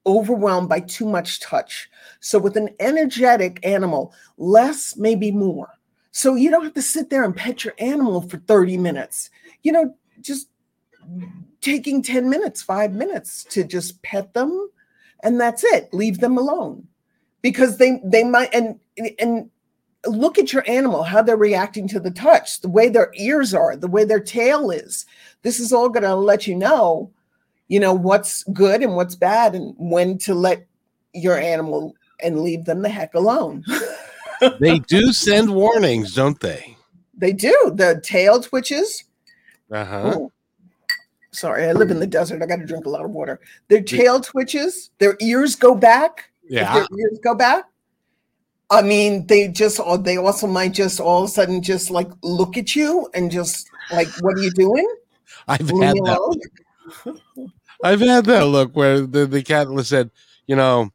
overwhelmed 0.09 0.69
by 0.69 0.81
too 0.81 1.07
much 1.07 1.39
touch. 1.41 1.89
So, 2.21 2.39
with 2.39 2.57
an 2.57 2.71
energetic 2.81 3.61
animal, 3.65 4.15
less 4.39 4.97
may 4.97 5.15
be 5.15 5.31
more. 5.31 5.69
So, 6.11 6.35
you 6.35 6.51
don't 6.51 6.65
have 6.65 6.75
to 6.75 6.83
sit 6.83 7.11
there 7.11 7.23
and 7.23 7.37
pet 7.37 7.65
your 7.65 7.75
animal 7.79 8.23
for 8.23 8.39
30 8.39 8.79
minutes. 8.79 9.31
You 9.63 9.73
know, 9.73 9.95
just 10.21 10.49
taking 11.61 12.03
10 12.03 12.29
minutes, 12.29 12.63
five 12.63 12.93
minutes 12.93 13.45
to 13.45 13.65
just 13.65 14.03
pet 14.03 14.33
them, 14.35 14.71
and 15.23 15.41
that's 15.41 15.65
it. 15.65 15.93
Leave 15.93 16.19
them 16.19 16.39
alone. 16.39 16.87
Because 17.43 17.79
they 17.79 18.01
they 18.05 18.25
might 18.25 18.53
and 18.53 18.79
and 19.19 19.51
look 20.07 20.39
at 20.39 20.53
your 20.53 20.69
animal 20.69 21.03
how 21.03 21.23
they're 21.23 21.37
reacting 21.37 21.89
to 21.89 22.01
the 22.01 22.11
touch 22.11 22.61
the 22.61 22.69
way 22.69 22.89
their 22.89 23.11
ears 23.15 23.53
are 23.53 23.77
the 23.77 23.89
way 23.89 24.05
their 24.05 24.21
tail 24.21 24.71
is. 24.71 25.07
This 25.43 25.61
is 25.61 25.73
all 25.73 25.89
going 25.89 26.05
to 26.05 26.15
let 26.15 26.47
you 26.47 26.57
know 26.57 27.11
you 27.69 27.79
know 27.79 27.95
what's 27.95 28.43
good 28.45 28.83
and 28.83 28.97
what's 28.97 29.15
bad 29.15 29.55
and 29.55 29.75
when 29.79 30.19
to 30.19 30.35
let 30.35 30.67
your 31.15 31.39
animal 31.39 31.95
and 32.23 32.41
leave 32.41 32.65
them 32.65 32.83
the 32.83 32.89
heck 32.89 33.15
alone. 33.15 33.65
They 34.61 34.79
do 34.79 35.13
send 35.13 35.53
warnings 35.53 36.15
don't 36.15 36.39
they? 36.39 36.77
They 37.13 37.33
do. 37.33 37.73
The 37.75 38.01
tail 38.05 38.41
twitches. 38.41 39.03
Uh-huh. 39.71 40.13
Oh, 40.15 40.33
sorry 41.39 41.65
i 41.65 41.73
live 41.73 41.91
in 41.91 42.01
the 42.01 42.07
desert 42.07 42.43
i 42.43 42.47
got 42.47 42.57
to 42.57 42.67
drink 42.67 42.87
a 42.87 42.91
lot 42.91 43.05
of 43.05 43.11
water 43.11 43.41
their 43.69 43.83
tail 43.83 44.21
twitches 44.21 44.91
their 44.99 45.17
ears 45.21 45.55
go 45.55 45.75
back 45.75 46.31
yeah 46.49 46.75
their 46.75 46.87
ears 46.99 47.19
go 47.23 47.35
back 47.35 47.65
i 48.71 48.83
mean 48.83 49.27
they 49.27 49.49
just 49.49 49.81
they 50.05 50.17
also 50.17 50.47
might 50.47 50.73
just 50.73 51.01
all 51.01 51.25
of 51.25 51.29
a 51.29 51.33
sudden 51.33 51.63
just 51.63 51.91
like 51.91 52.09
look 52.23 52.57
at 52.57 52.75
you 52.75 53.09
and 53.15 53.31
just 53.31 53.69
like 53.93 54.09
what 54.21 54.37
are 54.37 54.43
you 54.43 54.51
doing 54.51 54.89
i've 55.49 55.69
had 55.71 55.97
that 55.97 56.49
I've 57.83 58.01
had 58.01 58.25
that 58.27 58.47
look 58.47 58.75
where 58.75 59.01
the, 59.01 59.27
the 59.27 59.43
cat 59.43 59.69
said, 59.85 60.11
you 60.47 60.57
know, 60.57 60.91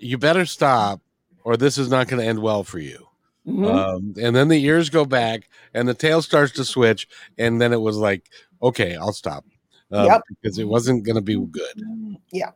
you 0.00 0.18
better 0.18 0.46
stop 0.46 1.00
or 1.44 1.56
this 1.56 1.78
is 1.78 1.90
not 1.90 2.08
going 2.08 2.20
to 2.20 2.28
end 2.28 2.40
well 2.40 2.64
for 2.64 2.78
you. 2.78 3.06
Mm-hmm. 3.46 3.64
Um, 3.64 4.14
and 4.20 4.34
then 4.34 4.48
the 4.48 4.62
ears 4.64 4.90
go 4.90 5.04
back 5.04 5.48
and 5.72 5.88
the 5.88 5.94
tail 5.94 6.20
starts 6.22 6.52
to 6.52 6.64
switch. 6.64 7.08
And 7.38 7.60
then 7.60 7.72
it 7.72 7.80
was 7.80 7.96
like, 7.96 8.28
okay, 8.62 8.96
I'll 8.96 9.12
stop. 9.12 9.44
Um, 9.90 10.06
yep. 10.06 10.22
Because 10.28 10.58
it 10.58 10.68
wasn't 10.68 11.04
going 11.04 11.16
to 11.16 11.22
be 11.22 11.36
good. 11.36 12.18
Yeah. 12.32 12.50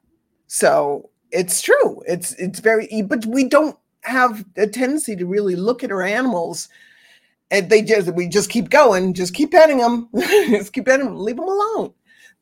So 0.47 1.11
it's 1.31 1.63
true. 1.63 2.03
It's, 2.07 2.33
it's 2.35 2.61
very, 2.61 2.89
but 3.03 3.25
we 3.27 3.49
don't 3.49 3.79
have 4.03 4.45
a 4.57 4.67
tendency 4.67 5.17
to 5.17 5.27
really 5.27 5.57
look 5.57 5.83
at 5.83 5.93
our 5.93 6.03
animals 6.03 6.69
and 7.51 7.71
they 7.71 7.83
just, 7.83 8.15
we 8.15 8.29
just 8.29 8.51
keep 8.51 8.71
going, 8.71 9.15
just 9.15 9.35
keep 9.35 9.53
petting 9.53 9.79
them, 9.79 10.09
just 10.17 10.73
keep 10.73 10.87
petting 10.87 11.07
them, 11.07 11.19
leave 11.19 11.37
them 11.37 11.49
alone 11.49 11.93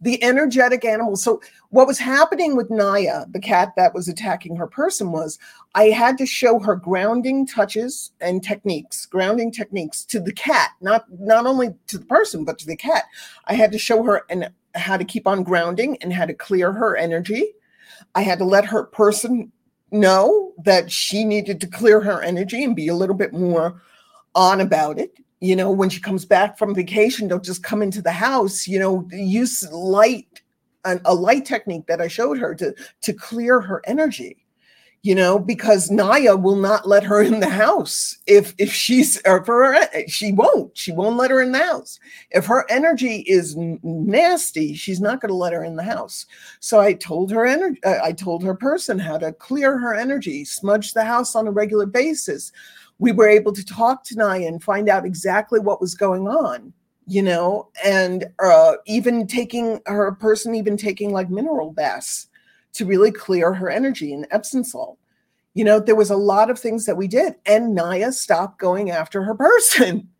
the 0.00 0.22
energetic 0.22 0.84
animals. 0.84 1.22
So, 1.22 1.40
what 1.68 1.86
was 1.86 1.98
happening 1.98 2.56
with 2.56 2.70
Naya, 2.70 3.26
the 3.30 3.40
cat 3.40 3.72
that 3.76 3.94
was 3.94 4.08
attacking 4.08 4.56
her 4.56 4.66
person, 4.66 5.12
was 5.12 5.38
I 5.74 5.84
had 5.84 6.18
to 6.18 6.26
show 6.26 6.58
her 6.60 6.74
grounding 6.74 7.46
touches 7.46 8.12
and 8.20 8.42
techniques, 8.42 9.06
grounding 9.06 9.52
techniques 9.52 10.04
to 10.06 10.20
the 10.20 10.32
cat, 10.32 10.70
not 10.80 11.04
not 11.20 11.46
only 11.46 11.74
to 11.88 11.98
the 11.98 12.06
person 12.06 12.44
but 12.44 12.58
to 12.60 12.66
the 12.66 12.76
cat. 12.76 13.04
I 13.46 13.54
had 13.54 13.72
to 13.72 13.78
show 13.78 14.02
her 14.04 14.22
and 14.30 14.50
how 14.74 14.96
to 14.96 15.04
keep 15.04 15.26
on 15.26 15.42
grounding 15.42 15.96
and 16.00 16.12
how 16.12 16.24
to 16.24 16.34
clear 16.34 16.72
her 16.72 16.96
energy. 16.96 17.52
I 18.14 18.22
had 18.22 18.38
to 18.38 18.44
let 18.44 18.64
her 18.66 18.84
person 18.84 19.52
know 19.90 20.52
that 20.64 20.90
she 20.90 21.24
needed 21.24 21.60
to 21.60 21.66
clear 21.66 22.00
her 22.00 22.22
energy 22.22 22.62
and 22.62 22.76
be 22.76 22.88
a 22.88 22.94
little 22.94 23.16
bit 23.16 23.32
more 23.32 23.82
on 24.34 24.60
about 24.60 24.98
it 24.98 25.18
you 25.40 25.56
know, 25.56 25.70
when 25.70 25.88
she 25.88 26.00
comes 26.00 26.24
back 26.24 26.58
from 26.58 26.74
vacation, 26.74 27.26
don't 27.26 27.44
just 27.44 27.62
come 27.62 27.82
into 27.82 28.02
the 28.02 28.12
house, 28.12 28.68
you 28.68 28.78
know, 28.78 29.08
use 29.10 29.66
light, 29.72 30.42
an, 30.84 31.00
a 31.06 31.14
light 31.14 31.46
technique 31.46 31.86
that 31.86 32.00
I 32.00 32.08
showed 32.08 32.38
her 32.38 32.54
to, 32.56 32.74
to 33.02 33.12
clear 33.12 33.60
her 33.60 33.80
energy, 33.86 34.44
you 35.02 35.14
know, 35.14 35.38
because 35.38 35.90
Naya 35.90 36.36
will 36.36 36.56
not 36.56 36.86
let 36.86 37.04
her 37.04 37.22
in 37.22 37.40
the 37.40 37.48
house 37.48 38.18
if, 38.26 38.54
if 38.58 38.72
she's, 38.72 39.20
or 39.24 39.44
for 39.44 39.72
her, 39.72 40.06
she 40.08 40.32
won't, 40.32 40.76
she 40.76 40.92
won't 40.92 41.16
let 41.16 41.30
her 41.30 41.40
in 41.40 41.52
the 41.52 41.58
house. 41.58 41.98
If 42.30 42.46
her 42.46 42.66
energy 42.68 43.24
is 43.26 43.56
nasty, 43.56 44.74
she's 44.74 45.00
not 45.00 45.20
going 45.20 45.30
to 45.30 45.34
let 45.34 45.54
her 45.54 45.64
in 45.64 45.76
the 45.76 45.82
house. 45.82 46.26
So 46.60 46.80
I 46.80 46.92
told 46.92 47.30
her 47.30 47.46
energy, 47.46 47.80
uh, 47.84 48.00
I 48.02 48.12
told 48.12 48.44
her 48.44 48.54
person 48.54 48.98
how 48.98 49.16
to 49.18 49.32
clear 49.32 49.78
her 49.78 49.94
energy, 49.94 50.44
smudge 50.44 50.92
the 50.92 51.04
house 51.04 51.34
on 51.34 51.46
a 51.46 51.52
regular 51.52 51.86
basis 51.86 52.52
we 53.00 53.12
were 53.12 53.28
able 53.28 53.52
to 53.52 53.64
talk 53.64 54.04
to 54.04 54.14
Naya 54.14 54.46
and 54.46 54.62
find 54.62 54.88
out 54.88 55.06
exactly 55.06 55.58
what 55.58 55.80
was 55.80 55.94
going 55.94 56.28
on, 56.28 56.72
you 57.06 57.22
know, 57.22 57.70
and 57.84 58.26
uh, 58.38 58.74
even 58.86 59.26
taking 59.26 59.80
her 59.86 60.12
person, 60.12 60.54
even 60.54 60.76
taking 60.76 61.10
like 61.10 61.30
mineral 61.30 61.72
baths 61.72 62.28
to 62.72 62.84
really 62.84 63.10
clear 63.10 63.52
her 63.52 63.70
energy 63.70 64.12
and 64.12 64.26
Epsom 64.30 64.64
salt. 64.64 64.98
You 65.54 65.64
know, 65.64 65.80
there 65.80 65.96
was 65.96 66.10
a 66.10 66.16
lot 66.16 66.50
of 66.50 66.58
things 66.58 66.86
that 66.86 66.96
we 66.96 67.08
did, 67.08 67.34
and 67.44 67.74
Naya 67.74 68.12
stopped 68.12 68.58
going 68.58 68.90
after 68.90 69.22
her 69.22 69.34
person. 69.34 70.08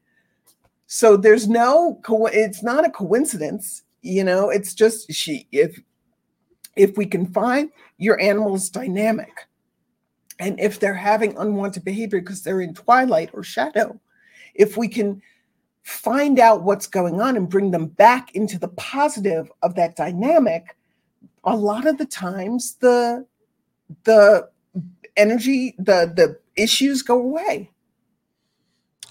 So 0.93 1.17
there's 1.17 1.47
no, 1.47 2.01
it's 2.33 2.65
not 2.65 2.85
a 2.85 2.91
coincidence, 2.91 3.85
you 4.03 4.25
know, 4.25 4.51
it's 4.51 4.75
just 4.75 5.13
she, 5.13 5.47
if, 5.53 5.79
if 6.75 6.97
we 6.97 7.07
can 7.07 7.33
find 7.33 7.71
your 7.97 8.21
animal's 8.21 8.69
dynamic, 8.69 9.47
and 10.41 10.59
if 10.59 10.81
they're 10.81 10.93
having 10.93 11.37
unwanted 11.37 11.85
behavior 11.85 12.19
because 12.19 12.43
they're 12.43 12.61
in 12.61 12.75
twilight 12.75 13.31
or 13.35 13.45
shadow, 13.45 14.01
if 14.57 14.77
we 14.77 14.89
can 14.89 15.23
find 15.85 16.39
out 16.39 16.63
what's 16.65 16.87
going 16.87 17.21
on 17.21 17.37
and 17.37 17.49
bring 17.49 17.71
them 17.71 17.87
back 17.87 18.35
into 18.35 18.59
the 18.59 18.69
positive 18.69 19.51
of 19.63 19.75
that 19.77 19.95
dynamic, 19.97 20.77
a 21.45 21.57
lot 21.57 21.87
of 21.87 21.99
the 21.99 22.07
times 22.07 22.75
the 22.77 23.27
the 24.05 24.49
energy, 25.17 25.75
the 25.79 26.13
the 26.15 26.39
issues 26.57 27.03
go 27.03 27.19
away. 27.19 27.71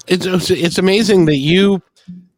It's 0.06 0.50
it's 0.50 0.78
amazing 0.78 1.26
that 1.26 1.36
you 1.36 1.82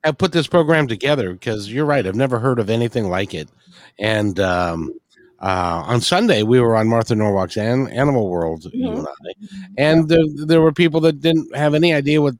have 0.05 0.19
put 0.19 0.33
this 0.33 0.47
program 0.47 0.89
together 0.89 1.33
because 1.33 1.73
you're 1.73 1.85
right. 1.85 2.07
I've 2.07 2.15
never 2.15 2.39
heard 2.39 2.59
of 2.59 2.71
anything 2.71 3.09
like 3.09 3.35
it, 3.35 3.49
and 3.99 4.39
um, 4.41 4.93
uh, 5.43 5.83
on 5.87 6.01
Sunday, 6.01 6.45
we 6.45 6.61
were 6.61 6.77
on 6.77 6.89
Martha 6.89 7.15
Norwalk's 7.17 7.57
An- 7.57 7.89
Animal 7.89 8.29
World, 8.29 8.63
mm-hmm. 8.63 8.79
you 8.79 8.93
and 8.93 9.09
I, 9.09 9.47
and 9.77 10.09
there, 10.09 10.25
there 10.47 10.61
were 10.61 10.73
people 10.73 11.01
that 11.01 11.21
didn't 11.21 11.55
have 11.57 11.75
any 11.75 11.93
idea 11.93 12.23
what 12.23 12.35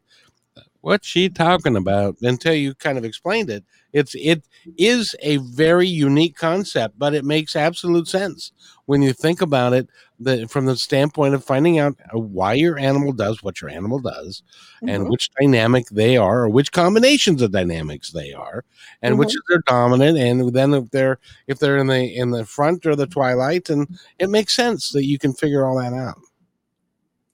what 0.83 1.05
she 1.05 1.29
talking 1.29 1.77
about 1.77 2.17
until 2.23 2.53
you 2.53 2.75
kind 2.75 2.99
of 2.99 3.05
explained 3.05 3.49
it. 3.49 3.65
It's 3.93 4.15
it 4.15 4.43
is 4.79 5.17
a 5.21 5.39
very 5.39 5.89
unique 5.89 6.37
concept, 6.37 6.99
but 6.99 7.15
it 7.15 7.25
makes 7.25 7.57
absolute 7.57 8.09
sense 8.09 8.53
when 8.87 9.01
you 9.01 9.13
think 9.13 9.41
about 9.41 9.73
it, 9.73 9.89
that 10.21 10.51
from 10.51 10.67
the 10.67 10.77
standpoint 10.77 11.35
of 11.35 11.45
finding 11.45 11.79
out 11.79 11.97
uh, 12.15 12.19
why 12.19 12.53
your 12.53 12.79
animal 12.79 13.13
does 13.13 13.43
what 13.43 13.61
your 13.61 13.71
animal 13.71 13.99
does, 13.99 14.43
mm-hmm. 14.77 14.89
and 14.89 15.09
which 15.09 15.31
dynamic 15.41 15.87
they 15.91 16.17
are, 16.17 16.45
or 16.45 16.49
which 16.49 16.73
combinations 16.73 17.43
of 17.43 17.53
dynamics 17.53 18.11
they 18.11 18.33
are, 18.33 18.65
and 19.03 19.13
mm-hmm. 19.13 19.21
which 19.21 19.31
is 19.31 19.43
their 19.49 19.63
dominant, 19.67 20.19
and 20.19 20.53
then 20.53 20.75
if 20.75 20.91
they're 20.91 21.19
if 21.47 21.59
they're 21.59 21.79
in 21.79 21.87
the 21.87 22.17
in 22.17 22.31
the 22.31 22.45
front 22.45 22.85
or 22.87 22.97
the 22.97 23.07
twilight, 23.07 23.71
and 23.71 23.87
it 24.19 24.31
makes 24.31 24.55
sense 24.55 24.91
that 24.91 25.07
you 25.07 25.19
can 25.19 25.33
figure 25.33 25.65
all 25.65 25.79
that 25.79 25.93
out. 25.93 26.21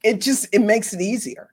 It 0.05 0.21
just 0.21 0.49
it 0.52 0.61
makes 0.61 0.93
it 0.93 1.00
easier. 1.00 1.50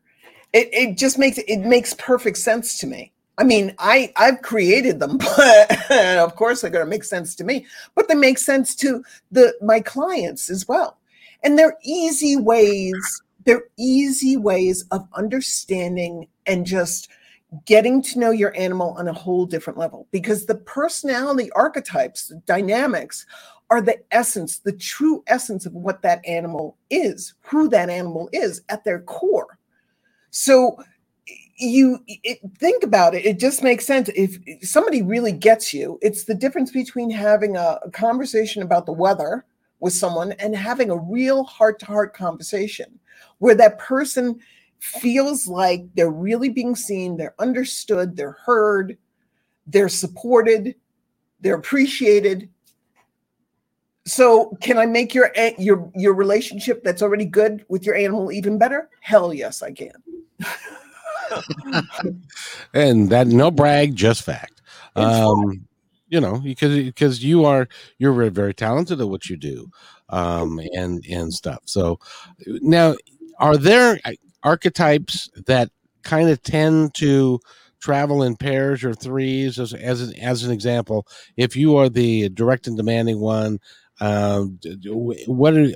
It 0.56 0.70
it 0.72 0.98
just 0.98 1.20
makes 1.20 1.38
it 1.38 1.60
makes 1.60 1.94
perfect 1.96 2.38
sense 2.38 2.80
to 2.80 2.88
me. 2.88 3.12
I 3.38 3.44
mean, 3.44 3.76
I 3.78 4.14
I've 4.16 4.42
created 4.42 5.02
them, 5.02 5.18
but 5.38 5.92
of 5.92 6.36
course 6.38 6.62
they're 6.62 6.72
going 6.72 6.86
to 6.86 6.90
make 6.90 7.04
sense 7.04 7.36
to 7.36 7.44
me, 7.44 7.66
but 7.94 8.08
they 8.08 8.16
make 8.16 8.38
sense 8.38 8.74
to 8.78 9.04
the 9.32 9.54
my 9.62 9.82
clients 9.82 10.50
as 10.50 10.66
well. 10.66 10.98
And 11.44 11.60
they're 11.60 11.78
easy 11.84 12.38
ways, 12.38 13.22
they're 13.44 13.66
easy 13.78 14.38
ways 14.38 14.86
of 14.92 15.06
understanding 15.14 16.28
and 16.48 16.66
just 16.66 17.10
getting 17.66 18.02
to 18.04 18.20
know 18.20 18.32
your 18.32 18.56
animal 18.58 18.96
on 18.98 19.10
a 19.10 19.14
whole 19.14 19.46
different 19.46 19.78
level 19.78 20.08
because 20.12 20.46
the 20.46 20.56
personality 20.56 21.52
archetypes, 21.52 22.30
the 22.30 22.42
dynamics 22.46 23.26
are 23.70 23.82
the 23.82 24.00
essence, 24.12 24.60
the 24.60 24.72
true 24.72 25.22
essence 25.28 25.66
of 25.66 25.74
what 25.74 26.02
that 26.02 26.26
animal 26.26 26.78
is, 26.90 27.34
who 27.42 27.68
that 27.68 27.90
animal 27.90 28.30
is 28.32 28.62
at 28.70 28.86
their 28.86 29.02
core. 29.02 29.55
So 30.38 30.84
you 31.58 32.00
it, 32.08 32.39
think 32.58 32.84
about 32.84 33.15
it 33.15 33.25
it 33.25 33.39
just 33.39 33.63
makes 33.63 33.88
sense. 33.88 34.10
If 34.10 34.38
somebody 34.62 35.01
really 35.01 35.32
gets 35.32 35.74
you 35.74 35.98
it's 36.01 36.25
the 36.25 36.36
difference 36.36 36.72
between 36.72 37.10
having 37.10 37.56
a, 37.56 37.80
a 37.84 37.92
conversation 37.92 38.62
about 38.62 38.86
the 38.86 38.92
weather 38.92 39.46
with 39.80 39.94
someone 39.94 40.34
and 40.34 40.54
having 40.54 40.92
a 40.92 40.98
real 40.98 41.46
heart-to-heart 41.46 42.13
conversation 42.13 43.00
where 43.38 43.56
that 43.56 43.80
person 43.80 44.38
feels 44.80 45.48
like 45.48 45.86
they're 45.96 46.12
really 46.12 46.50
being 46.50 46.75
seen 46.75 47.15
they're 47.15 47.36
understood 47.39 48.18
they're 48.18 48.38
heard 48.46 48.98
they're 49.68 49.88
supported 49.88 50.75
they're 51.39 51.56
appreciated. 51.56 52.50
So 54.06 54.58
can 54.62 54.77
i 54.77 54.86
make 54.86 55.13
your 55.13 55.32
your 55.58 55.89
your 55.96 56.13
relationship 56.13 56.84
that's 56.84 57.01
already 57.01 57.25
good 57.25 57.65
with 57.70 57.86
your 57.86 57.96
animal 57.96 58.34
even 58.34 58.58
better? 58.58 58.89
Hell 59.00 59.34
yes 59.34 59.63
i 59.63 59.72
can 59.72 59.94
and 62.74 63.10
that 63.10 63.27
no 63.27 63.51
brag, 63.51 63.96
just 63.96 64.24
fact. 64.24 64.62
Um, 64.96 65.68
you 66.08 66.22
know, 66.22 66.39
because 66.39 66.75
because 66.75 67.24
you 67.24 67.46
are 67.46 67.68
you're 67.98 68.30
very 68.30 68.54
talented 68.54 69.01
at 69.01 69.10
what 69.10 69.30
you 69.30 69.38
do, 69.38 69.70
um, 70.10 70.60
and 70.74 71.04
and 71.10 71.34
stuff. 71.34 71.60
So 71.65 72.00
now, 72.46 72.96
are 73.39 73.58
there 73.58 74.00
uh, 74.06 74.13
archetypes 74.44 75.30
that 75.48 75.70
kind 76.04 76.30
of 76.30 76.42
tend 76.44 76.94
to 76.96 77.39
travel 77.80 78.24
in 78.24 78.36
pairs 78.36 78.84
or 78.84 78.94
threes 78.94 79.60
as 79.60 79.74
as 79.74 80.01
an, 80.01 80.20
as 80.20 80.44
an 80.44 80.51
example 80.51 81.06
if 81.38 81.56
you 81.56 81.75
are 81.75 81.89
the 81.89 82.30
direct 82.30 82.65
and 82.65 82.77
demanding 82.77 83.20
one 83.20 83.60
um, 84.02 84.60
what 85.28 85.56
are, 85.56 85.70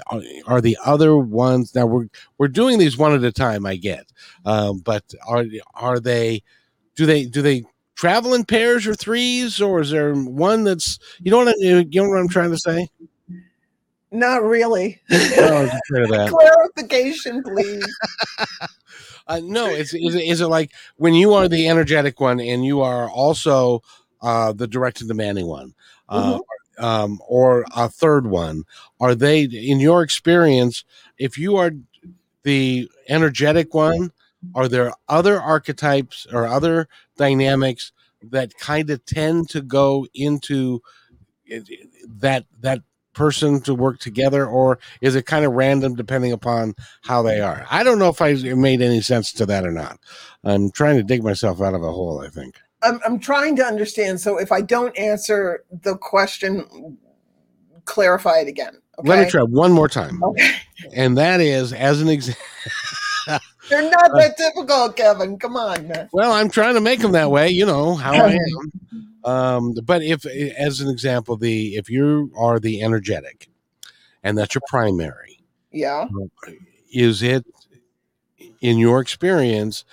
are 0.46 0.62
the 0.62 0.78
other 0.86 1.16
ones? 1.18 1.74
Now 1.74 1.86
we're 1.86 2.08
we're 2.38 2.50
doing 2.50 2.78
these 2.78 2.98
one 2.98 3.14
at 3.14 3.24
a 3.24 3.32
time. 3.32 3.66
I 3.66 3.78
get, 3.78 4.12
um, 4.46 4.80
but 4.80 5.04
are 5.26 5.46
are 5.74 6.00
they? 6.00 6.44
Do 6.96 7.06
they 7.06 7.26
do 7.26 7.42
they 7.42 7.64
travel 7.96 8.34
in 8.34 8.44
pairs 8.44 8.86
or 8.86 8.94
threes, 8.94 9.62
or 9.62 9.80
is 9.82 9.92
there 9.92 10.14
one 10.14 10.66
that's 10.66 11.00
you 11.22 11.32
know 11.32 11.46
what 11.46 11.58
you 11.60 11.86
know 12.02 12.10
what 12.10 12.20
I'm 12.20 12.28
trying 12.28 12.52
to 12.52 12.58
say? 12.58 12.90
Not 14.12 14.44
really. 14.44 15.00
Oh, 15.12 15.70
Clarification, 16.28 17.44
please. 17.44 17.98
uh, 19.28 19.40
no, 19.44 19.68
it's 19.68 19.94
is 19.94 20.16
it, 20.16 20.24
is 20.24 20.42
it 20.42 20.48
like 20.48 20.72
when 20.98 21.14
you 21.14 21.34
are 21.36 21.48
the 21.48 21.70
energetic 21.70 22.20
one 22.20 22.42
and 22.42 22.66
you 22.66 22.82
are 22.82 23.10
also 23.10 23.82
uh, 24.22 24.52
the 24.52 24.68
direct 24.68 25.00
and 25.00 25.08
demanding 25.08 25.46
one? 25.46 25.74
Uh, 26.10 26.34
mm-hmm 26.34 26.40
um, 26.80 27.20
or 27.28 27.66
a 27.76 27.90
third 27.90 28.28
one? 28.28 28.64
Are 29.00 29.16
they, 29.16 29.44
in 29.44 29.80
your 29.80 30.02
experience, 30.02 30.84
if 31.18 31.38
you 31.38 31.58
are 31.58 31.72
the 32.44 32.90
energetic 33.08 33.74
one, 33.74 34.12
are 34.56 34.68
there 34.68 34.94
other 35.08 35.40
archetypes 35.40 36.26
or 36.32 36.48
other 36.48 36.88
dynamics 37.18 37.92
that 38.22 38.58
kind 38.58 38.90
of 38.90 39.06
tend 39.06 39.50
to 39.50 39.62
go 39.62 40.08
into 40.14 40.82
that 42.08 42.46
that 42.60 42.82
person 43.14 43.60
to 43.60 43.76
work 43.76 44.00
together 44.00 44.46
or 44.46 44.80
is 45.02 45.16
it 45.16 45.26
kind 45.26 45.44
of 45.44 45.52
random 45.52 45.96
depending 45.96 46.32
upon 46.32 46.74
how 47.02 47.22
they 47.22 47.42
are? 47.42 47.66
I 47.70 47.84
don't 47.84 48.00
know 48.00 48.10
if 48.10 48.22
i 48.22 48.34
made 48.34 48.82
any 48.82 49.02
sense 49.02 49.34
to 49.34 49.46
that 49.48 49.66
or 49.66 49.72
not. 49.72 50.00
I'm 50.44 50.72
trying 50.72 50.98
to 50.98 51.04
dig 51.04 51.24
myself 51.24 51.60
out 51.62 51.74
of 51.74 51.84
a 51.84 51.92
hole 51.92 52.22
i 52.22 52.30
think 52.30 52.56
I'm, 52.82 53.00
I'm 53.06 53.20
trying 53.20 53.56
to 53.58 53.66
understand. 53.66 54.22
So 54.22 54.38
if 54.38 54.52
I 54.52 54.62
don't 54.62 54.98
answer 54.98 55.64
the 55.84 55.98
question, 55.98 56.98
clarify 57.86 58.40
it 58.40 58.48
again. 58.48 58.82
Okay? 59.00 59.10
Let 59.10 59.24
me 59.24 59.30
try 59.30 59.44
one 59.44 59.72
more 59.72 59.88
time. 59.88 60.22
Okay. 60.24 60.52
And 60.94 61.18
that 61.18 61.42
is, 61.42 61.74
as 61.74 62.02
an 62.02 62.10
example. 62.10 62.42
You're 63.70 63.90
not 63.90 64.12
that 64.16 64.36
difficult, 64.38 64.96
Kevin. 64.96 65.38
Come 65.38 65.56
on. 65.56 65.92
Well, 66.12 66.32
I'm 66.32 66.50
trying 66.50 66.74
to 66.74 66.82
make 66.82 67.02
them 67.02 67.12
that 67.12 67.30
way. 67.30 67.50
You 67.50 67.66
know 67.66 67.96
how 67.96 68.14
I 68.14 68.32
am. 68.32 69.10
Um, 69.24 69.76
but 69.84 70.02
if, 70.02 70.26
as 70.26 70.80
an 70.80 70.90
example, 70.90 71.38
the 71.38 71.76
if 71.76 71.90
you 71.90 72.32
are 72.36 72.60
the 72.60 72.82
energetic, 72.82 73.50
and 74.24 74.38
that's 74.38 74.56
your 74.56 74.64
primary, 74.68 75.40
yeah, 75.72 76.08
is 76.92 77.22
it 77.22 77.46
in 78.62 78.78
your 78.78 79.02
experience 79.02 79.86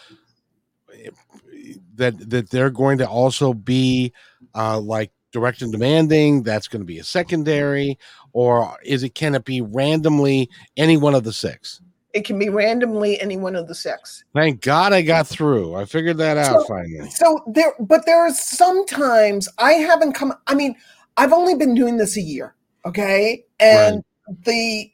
that 1.97 2.31
that 2.31 2.51
they're 2.51 2.71
going 2.71 2.99
to 2.99 3.09
also 3.09 3.53
be 3.53 4.13
uh, 4.55 4.79
like 4.79 5.11
direct 5.33 5.63
and 5.63 5.73
demanding 5.73 6.43
that's 6.43 6.69
going 6.69 6.81
to 6.81 6.87
be 6.87 6.99
a 6.99 7.05
secondary 7.05 7.99
or 8.33 8.77
is 8.85 9.03
it 9.03 9.15
can 9.15 9.35
it 9.35 9.45
be 9.45 9.61
randomly 9.61 10.49
any 10.77 10.97
one 10.97 11.15
of 11.15 11.25
the 11.25 11.33
six? 11.33 11.81
It 12.15 12.25
can 12.25 12.39
be 12.39 12.49
randomly 12.49 13.21
any 13.21 13.37
one 13.37 13.55
of 13.57 13.69
the 13.69 13.75
six. 13.75 14.25
Thank 14.35 14.63
god 14.63 14.93
i 14.93 15.03
got 15.03 15.27
through. 15.27 15.75
I 15.75 15.85
figured 15.85 16.17
that 16.19 16.37
out 16.37 16.63
so, 16.63 16.67
finally. 16.67 17.11
so 17.11 17.43
there 17.47 17.75
but 17.81 18.07
there 18.07 18.19
are 18.19 18.33
sometimes 18.33 19.49
i 19.59 19.73
haven't 19.73 20.13
come 20.13 20.33
i 20.47 20.55
mean 20.55 20.75
i've 21.17 21.33
only 21.33 21.55
been 21.55 21.75
doing 21.75 21.97
this 21.97 22.17
a 22.17 22.23
year 22.23 22.55
okay? 22.87 23.45
And 23.61 23.97
right. 24.29 24.45
the 24.45 24.93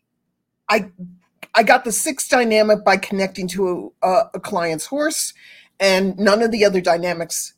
i 0.68 0.90
i 1.54 1.62
got 1.62 1.84
the 1.84 1.92
six 1.92 2.26
dynamic 2.26 2.84
by 2.84 2.96
connecting 2.96 3.46
to 3.48 3.92
a, 4.02 4.22
a 4.34 4.40
client's 4.40 4.86
horse 4.86 5.34
and 5.82 6.16
none 6.16 6.42
of 6.42 6.52
the 6.52 6.64
other 6.64 6.80
dynamics, 6.80 7.54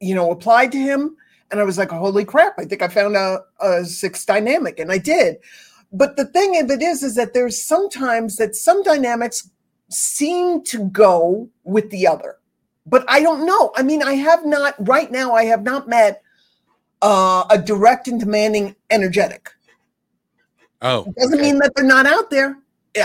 you 0.00 0.14
know, 0.14 0.30
applied 0.30 0.72
to 0.72 0.78
him. 0.78 1.14
And 1.50 1.60
I 1.60 1.64
was 1.64 1.76
like, 1.76 1.90
holy 1.90 2.24
crap, 2.24 2.54
I 2.58 2.64
think 2.64 2.80
I 2.80 2.88
found 2.88 3.14
a, 3.16 3.40
a 3.60 3.84
six 3.84 4.24
dynamic. 4.24 4.80
And 4.80 4.90
I 4.90 4.98
did. 4.98 5.36
But 5.92 6.16
the 6.16 6.24
thing 6.24 6.58
of 6.58 6.70
it 6.70 6.82
is, 6.82 7.02
is 7.02 7.14
that 7.16 7.34
there's 7.34 7.62
sometimes 7.62 8.38
that 8.38 8.56
some 8.56 8.82
dynamics 8.82 9.50
seem 9.90 10.64
to 10.64 10.86
go 10.86 11.50
with 11.64 11.90
the 11.90 12.06
other. 12.06 12.38
But 12.86 13.04
I 13.08 13.20
don't 13.20 13.44
know. 13.44 13.72
I 13.76 13.82
mean, 13.82 14.02
I 14.02 14.14
have 14.14 14.46
not, 14.46 14.74
right 14.88 15.12
now, 15.12 15.34
I 15.34 15.44
have 15.44 15.62
not 15.62 15.86
met 15.86 16.22
uh, 17.02 17.44
a 17.50 17.58
direct 17.58 18.08
and 18.08 18.18
demanding 18.18 18.74
energetic. 18.90 19.50
Oh. 20.80 21.04
It 21.04 21.14
doesn't 21.16 21.34
okay. 21.34 21.42
mean 21.42 21.58
that 21.58 21.72
they're 21.76 21.84
not 21.84 22.06
out 22.06 22.30
there. 22.30 22.58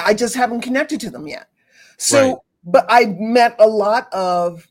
I 0.03 0.13
just 0.13 0.35
haven't 0.35 0.61
connected 0.61 1.01
to 1.01 1.09
them 1.09 1.27
yet. 1.27 1.49
So 1.97 2.29
right 2.29 2.37
but 2.63 2.85
I've 2.89 3.17
met 3.17 3.55
a 3.59 3.67
lot 3.67 4.11
of 4.13 4.67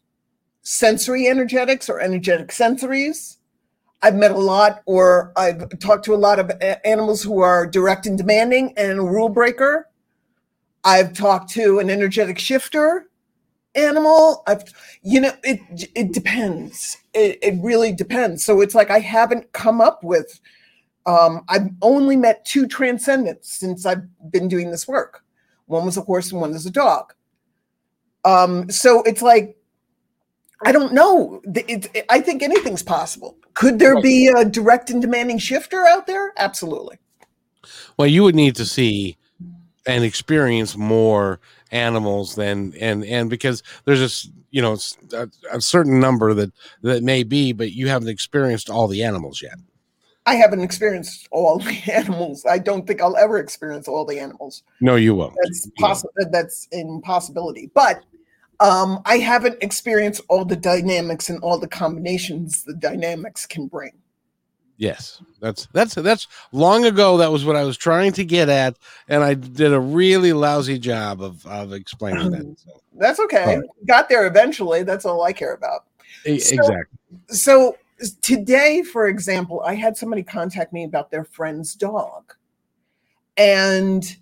sensory 0.62 1.26
energetics 1.28 1.88
or 1.88 2.00
energetic 2.00 2.48
sensories. 2.48 3.36
I've 4.02 4.14
met 4.14 4.30
a 4.30 4.38
lot, 4.38 4.80
or 4.86 5.32
I've 5.36 5.78
talked 5.78 6.04
to 6.06 6.14
a 6.14 6.16
lot 6.16 6.38
of 6.38 6.50
animals 6.84 7.22
who 7.22 7.40
are 7.40 7.66
direct 7.66 8.06
and 8.06 8.16
demanding 8.16 8.72
and 8.76 8.98
a 8.98 9.02
rule 9.02 9.28
breaker. 9.28 9.88
I've 10.84 11.12
talked 11.12 11.50
to 11.50 11.78
an 11.78 11.90
energetic 11.90 12.38
shifter 12.38 13.10
animal. 13.74 14.42
I've, 14.46 14.64
you 15.02 15.20
know, 15.20 15.32
it 15.44 15.60
it 15.94 16.12
depends. 16.12 16.96
It, 17.12 17.38
it 17.42 17.54
really 17.62 17.92
depends. 17.92 18.44
So 18.44 18.60
it's 18.62 18.74
like 18.74 18.90
I 18.90 19.00
haven't 19.00 19.52
come 19.52 19.80
up 19.80 20.02
with. 20.02 20.40
Um, 21.06 21.44
I've 21.48 21.68
only 21.82 22.16
met 22.16 22.44
two 22.44 22.66
transcendents 22.66 23.58
since 23.58 23.86
I've 23.86 24.04
been 24.30 24.48
doing 24.48 24.70
this 24.70 24.86
work. 24.86 25.24
One 25.66 25.84
was 25.86 25.96
a 25.96 26.02
horse 26.02 26.30
and 26.30 26.40
one 26.40 26.52
is 26.52 26.66
a 26.66 26.70
dog. 26.70 27.14
Um, 28.24 28.70
so 28.70 29.02
it's 29.02 29.22
like, 29.22 29.56
I 30.64 30.72
don't 30.72 30.92
know. 30.92 31.40
It, 31.44 31.88
it, 31.94 32.04
I 32.10 32.20
think 32.20 32.42
anything's 32.42 32.82
possible. 32.82 33.36
Could 33.54 33.78
there 33.78 34.00
be 34.00 34.28
a 34.28 34.44
direct 34.44 34.90
and 34.90 35.00
demanding 35.00 35.38
shifter 35.38 35.86
out 35.86 36.06
there? 36.06 36.32
Absolutely. 36.38 36.98
Well, 37.96 38.08
you 38.08 38.22
would 38.22 38.34
need 38.34 38.56
to 38.56 38.66
see 38.66 39.16
and 39.86 40.04
experience 40.04 40.76
more 40.76 41.40
animals 41.72 42.34
than 42.34 42.74
and 42.80 43.04
and 43.04 43.30
because 43.30 43.62
there's 43.84 44.00
a 44.26 44.28
you 44.50 44.60
know 44.60 44.76
a, 45.12 45.28
a 45.52 45.60
certain 45.60 46.00
number 46.00 46.34
that 46.34 46.52
that 46.82 47.02
may 47.02 47.22
be, 47.22 47.52
but 47.52 47.72
you 47.72 47.88
haven't 47.88 48.08
experienced 48.08 48.68
all 48.68 48.88
the 48.88 49.02
animals 49.02 49.42
yet. 49.42 49.54
I 50.26 50.34
haven't 50.34 50.60
experienced 50.60 51.28
all 51.30 51.58
the 51.58 51.78
animals. 51.92 52.44
I 52.48 52.58
don't 52.58 52.86
think 52.86 53.00
I'll 53.00 53.16
ever 53.16 53.38
experience 53.38 53.88
all 53.88 54.04
the 54.04 54.18
animals. 54.18 54.62
No, 54.80 54.96
you 54.96 55.14
won't. 55.14 55.34
That's 55.42 55.70
possible. 55.78 56.12
That's 56.30 56.68
impossibility. 56.72 57.70
But 57.74 58.04
um, 58.60 59.00
I 59.06 59.18
haven't 59.18 59.62
experienced 59.62 60.20
all 60.28 60.44
the 60.44 60.56
dynamics 60.56 61.30
and 61.30 61.42
all 61.42 61.58
the 61.58 61.68
combinations 61.68 62.64
the 62.64 62.74
dynamics 62.74 63.46
can 63.46 63.66
bring. 63.66 63.92
Yes, 64.76 65.20
that's 65.40 65.66
that's 65.74 65.94
that's 65.94 66.26
long 66.52 66.86
ago. 66.86 67.18
That 67.18 67.30
was 67.30 67.44
what 67.44 67.54
I 67.54 67.64
was 67.64 67.76
trying 67.76 68.12
to 68.12 68.24
get 68.24 68.48
at, 68.48 68.76
and 69.08 69.22
I 69.22 69.34
did 69.34 69.74
a 69.74 69.80
really 69.80 70.32
lousy 70.32 70.78
job 70.78 71.20
of 71.20 71.44
of 71.46 71.74
explaining 71.74 72.30
that. 72.30 72.58
So. 72.58 72.80
That's 72.94 73.20
okay. 73.20 73.60
Got 73.86 74.08
there 74.08 74.26
eventually. 74.26 74.82
That's 74.82 75.04
all 75.04 75.22
I 75.22 75.34
care 75.34 75.52
about. 75.52 75.84
exactly. 76.24 76.98
So 77.28 77.76
today, 78.22 78.82
for 78.82 79.06
example, 79.06 79.60
I 79.60 79.74
had 79.74 79.98
somebody 79.98 80.22
contact 80.22 80.72
me 80.72 80.84
about 80.84 81.10
their 81.10 81.24
friend's 81.24 81.74
dog, 81.74 82.34
and 83.36 84.16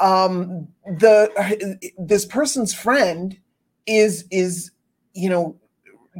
um, 0.00 0.66
the 0.84 1.78
this 1.96 2.24
person's 2.24 2.74
friend 2.74 3.38
is 3.86 4.24
is 4.30 4.70
you 5.14 5.28
know 5.28 5.56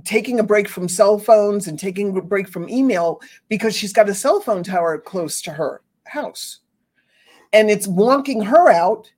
taking 0.05 0.39
a 0.39 0.45
break 0.45 0.69
from 0.69 0.89
cell 0.89 1.19
phones 1.19 1.67
and 1.67 1.79
taking 1.79 2.17
a 2.17 2.23
break 2.23 2.49
from 2.49 2.69
email 2.69 3.21
because 3.49 3.77
she's 3.77 3.93
got 3.93 4.09
a 4.09 4.15
cell 4.15 4.41
phone 4.41 4.63
tower 4.63 4.99
close 4.99 5.43
to 5.43 5.51
her 5.51 5.83
house. 6.07 6.61
And 7.53 7.71
it's 7.71 7.87
wonking 7.87 8.45
her 8.45 8.71
out 8.71 9.11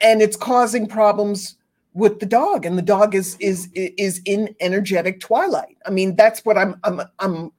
and 0.00 0.20
it's 0.20 0.36
causing 0.36 0.86
problems 0.86 1.56
with 1.94 2.20
the 2.20 2.26
dog 2.26 2.64
and 2.64 2.76
the 2.76 2.82
dog 2.82 3.14
is 3.14 3.36
is 3.38 3.68
is 3.74 4.20
in 4.24 4.54
energetic 4.60 5.20
twilight. 5.20 5.76
I 5.86 5.90
mean 5.90 6.16
that's 6.16 6.44
what 6.44 6.58
I'm 6.58 6.78
I'm 6.84 7.02
I'm 7.18 7.52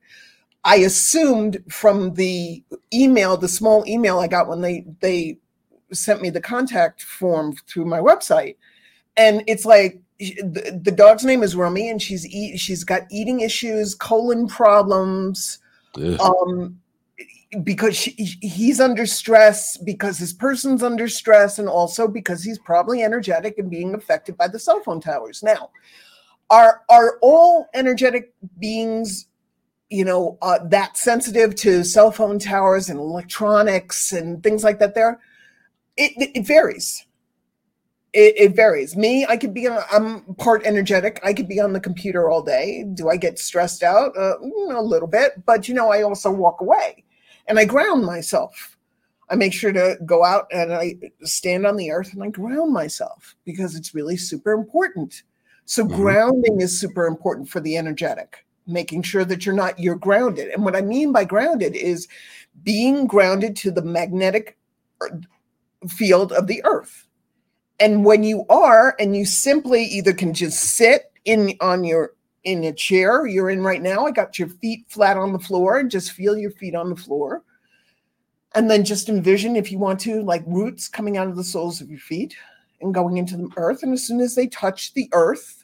I 0.64 0.78
assumed 0.78 1.64
from 1.70 2.14
the 2.14 2.64
email, 2.94 3.36
the 3.36 3.48
small 3.48 3.86
email 3.88 4.20
I 4.20 4.28
got 4.28 4.48
when 4.48 4.62
they 4.62 4.86
they 5.02 5.38
sent 5.92 6.22
me 6.22 6.30
the 6.30 6.42
contact 6.42 7.04
form 7.04 7.54
through 7.68 7.86
my 7.86 8.00
website. 8.00 8.56
And 9.18 9.44
it's 9.48 9.66
like 9.66 10.02
the, 10.32 10.80
the 10.84 10.92
dog's 10.92 11.24
name 11.24 11.44
is 11.44 11.56
Rummy, 11.56 11.90
and 11.90 12.02
she's 12.02 12.26
eat, 12.28 12.60
she's 12.60 12.84
got 12.84 13.04
eating 13.12 13.42
issues, 13.42 13.96
colon 13.96 14.48
problems, 14.48 15.60
Ugh. 15.96 16.20
um, 16.20 16.80
because 17.64 17.96
she, 17.96 18.12
he's 18.42 18.80
under 18.80 19.06
stress, 19.06 19.78
because 19.78 20.18
his 20.18 20.34
person's 20.34 20.84
under 20.84 21.08
stress, 21.08 21.60
and 21.60 21.70
also 21.70 22.08
because 22.08 22.44
he's 22.44 22.60
probably 22.60 23.04
energetic 23.04 23.58
and 23.58 23.70
being 23.70 23.94
affected 23.94 24.38
by 24.38 24.48
the 24.48 24.60
cell 24.60 24.82
phone 24.82 25.02
towers. 25.02 25.44
Now, 25.44 25.70
are 26.50 26.82
are 26.90 27.18
all 27.22 27.68
energetic 27.74 28.34
beings, 28.60 29.28
you 29.90 30.06
know, 30.06 30.38
uh, 30.42 30.60
that 30.66 30.98
sensitive 30.98 31.56
to 31.56 31.84
cell 31.84 32.12
phone 32.12 32.40
towers 32.40 32.90
and 32.90 33.00
electronics 33.00 34.12
and 34.12 34.42
things 34.44 34.64
like 34.64 34.80
that? 34.80 34.96
There, 34.96 35.20
it, 35.98 36.12
it 36.36 36.46
varies 36.46 37.06
it, 38.14 38.36
it, 38.38 38.56
varies. 38.56 38.96
Me, 38.96 39.26
I 39.28 39.38
could 39.38 39.54
be, 39.54 39.68
on, 39.68 39.84
I'm 39.92 40.22
part 40.36 40.66
energetic. 40.66 41.20
I 41.24 41.34
could 41.34 41.48
be 41.48 41.60
on 41.60 41.74
the 41.74 41.80
computer 41.80 42.30
all 42.30 42.44
day. 42.44 42.86
Do 42.94 43.10
I 43.10 43.18
get 43.18 43.40
stressed 43.40 43.82
out? 43.82 44.16
Uh, 44.16 44.36
mm, 44.44 44.76
a 44.76 44.82
little 44.82 45.08
bit, 45.08 45.44
but 45.46 45.68
you 45.68 45.74
know, 45.74 45.92
I 45.92 46.04
also 46.04 46.32
walk 46.32 46.62
away 46.62 47.04
and 47.48 47.58
I 47.58 47.66
ground 47.66 48.06
myself. 48.06 48.78
I 49.30 49.36
make 49.36 49.54
sure 49.54 49.72
to 49.72 49.98
go 50.06 50.24
out 50.24 50.46
and 50.52 50.74
I 50.74 50.98
stand 51.24 51.66
on 51.66 51.76
the 51.76 51.90
earth 51.90 52.14
and 52.14 52.22
I 52.24 52.30
ground 52.30 52.72
myself 52.72 53.36
because 53.46 53.76
it's 53.76 53.96
really 53.96 54.18
super 54.18 54.52
important. 54.52 55.24
So 55.66 55.84
mm-hmm. 55.84 55.96
grounding 55.96 56.62
is 56.62 56.80
super 56.80 57.08
important 57.08 57.50
for 57.50 57.62
the 57.62 57.78
energetic, 57.78 58.46
making 58.68 59.04
sure 59.04 59.26
that 59.26 59.46
you're 59.46 59.56
not, 59.56 59.80
you're 59.80 59.96
grounded. 59.96 60.50
And 60.50 60.64
what 60.64 60.76
I 60.76 60.82
mean 60.82 61.12
by 61.12 61.24
grounded 61.26 61.76
is 61.76 62.08
being 62.62 63.08
grounded 63.08 63.56
to 63.58 63.72
the 63.72 63.82
magnetic 63.82 64.58
uh, 65.02 65.08
field 65.88 66.32
of 66.34 66.46
the 66.46 66.64
earth 66.66 67.08
and 67.84 68.06
when 68.06 68.24
you 68.24 68.46
are, 68.48 68.96
and 68.98 69.14
you 69.14 69.26
simply 69.26 69.84
either 69.84 70.14
can 70.14 70.34
just 70.34 70.58
sit 70.58 71.12
in 71.26 71.54
on 71.60 71.84
your 71.84 72.14
in 72.46 72.64
a 72.64 72.72
chair 72.72 73.26
you're 73.28 73.50
in 73.50 73.62
right 73.62 73.82
now, 73.82 74.06
I 74.06 74.12
got 74.12 74.40
your 74.40 74.48
feet 74.48 74.86
flat 74.88 75.18
on 75.18 75.34
the 75.34 75.40
floor 75.40 75.80
and 75.80 75.92
just 75.92 76.14
feel 76.14 76.38
your 76.38 76.52
feet 76.52 76.76
on 76.76 76.90
the 76.90 76.96
floor. 76.96 77.44
And 78.56 78.70
then 78.70 78.86
just 78.86 79.10
envision, 79.10 79.58
if 79.58 79.70
you 79.70 79.80
want 79.80 80.00
to, 80.02 80.22
like 80.24 80.44
roots 80.46 80.88
coming 80.88 81.18
out 81.18 81.28
of 81.28 81.36
the 81.36 81.44
soles 81.44 81.82
of 81.82 81.90
your 81.90 82.00
feet 82.00 82.36
and 82.82 82.94
going 82.94 83.18
into 83.18 83.36
the 83.36 83.50
earth. 83.58 83.84
And 83.84 83.92
as 83.92 84.08
soon 84.08 84.22
as 84.22 84.36
they 84.36 84.48
touch 84.48 84.94
the 84.94 85.10
earth, 85.12 85.64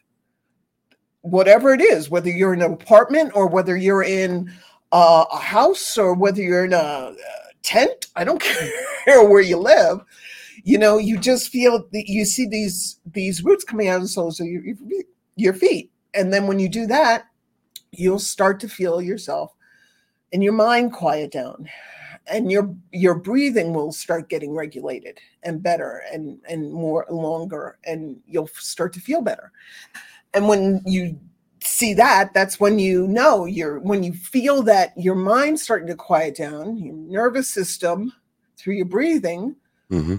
whatever 1.22 1.74
it 1.74 1.82
is, 1.82 2.10
whether 2.10 2.30
you're 2.30 2.54
in 2.54 2.62
an 2.62 2.74
apartment 2.74 3.32
or 3.34 3.48
whether 3.48 3.78
you're 3.78 4.04
in 4.04 4.52
uh, 4.92 5.26
a 5.32 5.40
house 5.40 5.98
or 5.98 6.14
whether 6.14 6.42
you're 6.42 6.66
in 6.66 6.74
a, 6.74 6.78
a 6.78 7.14
tent, 7.64 8.08
I 8.18 8.26
don't 8.26 8.42
care 9.06 9.24
where 9.24 9.42
you 9.42 9.58
live 9.58 10.02
you 10.64 10.78
know, 10.78 10.98
you 10.98 11.18
just 11.18 11.50
feel 11.50 11.86
that 11.92 12.08
you 12.08 12.26
see 12.26 12.48
these 12.48 13.00
these 13.06 13.44
roots 13.44 13.64
coming 13.64 13.88
out 13.88 13.98
of 13.98 14.02
the 14.04 14.08
soles 14.08 14.40
of 14.40 14.48
your, 14.48 14.64
your 15.36 15.54
feet. 15.54 15.92
And 16.14 16.34
then 16.34 16.48
when 16.48 16.60
you 16.60 16.70
do 16.70 16.88
that, 16.88 17.26
you'll 17.92 18.20
start 18.20 18.60
to 18.62 18.70
feel 18.70 19.02
yourself 19.02 19.54
and 20.34 20.44
your 20.44 20.54
mind 20.54 20.94
quiet 20.94 21.32
down 21.32 21.70
and 22.28 22.52
your 22.52 22.74
your 22.92 23.16
breathing 23.16 23.74
will 23.74 23.92
start 23.92 24.30
getting 24.30 24.54
regulated 24.54 25.20
and 25.44 25.64
better 25.64 26.04
and 26.12 26.40
and 26.48 26.72
more 26.72 27.06
longer 27.10 27.78
and 27.86 28.18
you'll 28.28 28.50
start 28.54 28.94
to 28.94 29.00
feel 29.00 29.22
better 29.22 29.52
and 30.34 30.48
when 30.48 30.82
you 30.86 31.18
see 31.62 31.94
that 31.94 32.34
that's 32.34 32.60
when 32.60 32.78
you 32.78 33.08
know 33.08 33.46
you're 33.46 33.80
when 33.80 34.04
you 34.04 34.14
feel 34.14 34.62
that 34.62 34.94
your 34.96 35.16
mind's 35.16 35.62
starting 35.62 35.88
to 35.88 35.96
quiet 35.96 36.36
down 36.36 36.78
your 36.78 36.94
nervous 36.94 37.50
system 37.50 38.14
through 38.58 38.76
your 38.76 38.86
breathing 38.86 39.56
mm-hmm 39.92 40.18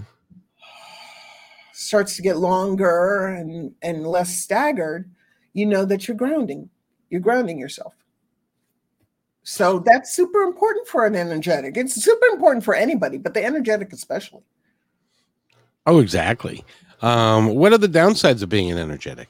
starts 1.91 2.15
to 2.15 2.21
get 2.21 2.37
longer 2.37 3.27
and, 3.27 3.75
and 3.81 4.07
less 4.07 4.39
staggered, 4.39 5.11
you 5.51 5.65
know 5.65 5.83
that 5.83 6.07
you're 6.07 6.15
grounding. 6.15 6.69
You're 7.09 7.19
grounding 7.19 7.59
yourself. 7.59 7.93
So 9.43 9.79
that's 9.79 10.13
super 10.13 10.39
important 10.43 10.87
for 10.87 11.05
an 11.05 11.17
energetic. 11.17 11.75
It's 11.75 12.01
super 12.01 12.27
important 12.27 12.63
for 12.63 12.73
anybody, 12.73 13.17
but 13.17 13.33
the 13.33 13.43
energetic 13.43 13.91
especially. 13.91 14.43
Oh, 15.85 15.99
exactly. 15.99 16.63
Um, 17.01 17.55
what 17.55 17.73
are 17.73 17.77
the 17.77 17.89
downsides 17.89 18.41
of 18.41 18.47
being 18.47 18.71
an 18.71 18.77
energetic? 18.77 19.27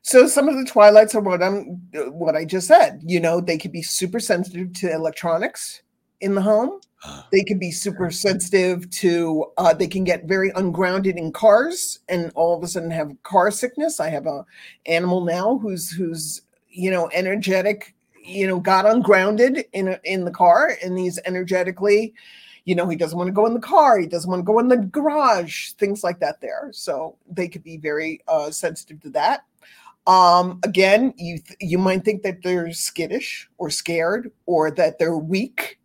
So 0.00 0.26
some 0.28 0.48
of 0.48 0.56
the 0.56 0.64
twilights 0.64 1.14
are 1.14 1.20
what 1.20 1.42
I'm 1.42 1.82
what 2.12 2.34
I 2.34 2.46
just 2.46 2.66
said. 2.66 3.02
You 3.04 3.20
know, 3.20 3.42
they 3.42 3.58
could 3.58 3.72
be 3.72 3.82
super 3.82 4.20
sensitive 4.20 4.72
to 4.74 4.90
electronics 4.90 5.82
in 6.22 6.34
the 6.34 6.40
home. 6.40 6.80
They 7.32 7.42
can 7.42 7.58
be 7.58 7.70
super 7.70 8.10
sensitive 8.10 8.88
to. 8.90 9.46
Uh, 9.56 9.74
they 9.74 9.86
can 9.86 10.04
get 10.04 10.24
very 10.24 10.50
ungrounded 10.54 11.16
in 11.16 11.32
cars, 11.32 12.00
and 12.08 12.30
all 12.34 12.56
of 12.56 12.62
a 12.62 12.68
sudden 12.68 12.90
have 12.90 13.16
car 13.22 13.50
sickness. 13.50 14.00
I 14.00 14.08
have 14.08 14.26
a 14.26 14.44
animal 14.86 15.24
now 15.24 15.58
who's 15.58 15.90
who's 15.90 16.42
you 16.68 16.90
know 16.90 17.10
energetic. 17.12 17.94
You 18.24 18.46
know, 18.46 18.58
got 18.58 18.86
ungrounded 18.86 19.66
in 19.72 19.96
in 20.04 20.24
the 20.24 20.30
car, 20.30 20.76
and 20.82 20.98
he's 20.98 21.18
energetically. 21.24 22.14
You 22.64 22.74
know, 22.74 22.88
he 22.88 22.96
doesn't 22.96 23.16
want 23.16 23.28
to 23.28 23.32
go 23.32 23.46
in 23.46 23.54
the 23.54 23.60
car. 23.60 23.98
He 23.98 24.06
doesn't 24.06 24.28
want 24.28 24.40
to 24.40 24.44
go 24.44 24.58
in 24.58 24.68
the 24.68 24.78
garage. 24.78 25.70
Things 25.72 26.02
like 26.02 26.18
that. 26.20 26.40
There, 26.40 26.70
so 26.72 27.16
they 27.30 27.48
could 27.48 27.62
be 27.62 27.76
very 27.76 28.22
uh, 28.28 28.50
sensitive 28.50 29.00
to 29.02 29.10
that. 29.10 29.44
Um, 30.06 30.60
again, 30.64 31.12
you 31.16 31.38
th- 31.38 31.58
you 31.60 31.78
might 31.78 32.04
think 32.04 32.22
that 32.22 32.42
they're 32.42 32.72
skittish 32.72 33.48
or 33.58 33.70
scared 33.70 34.30
or 34.46 34.70
that 34.72 34.98
they're 34.98 35.16
weak 35.16 35.78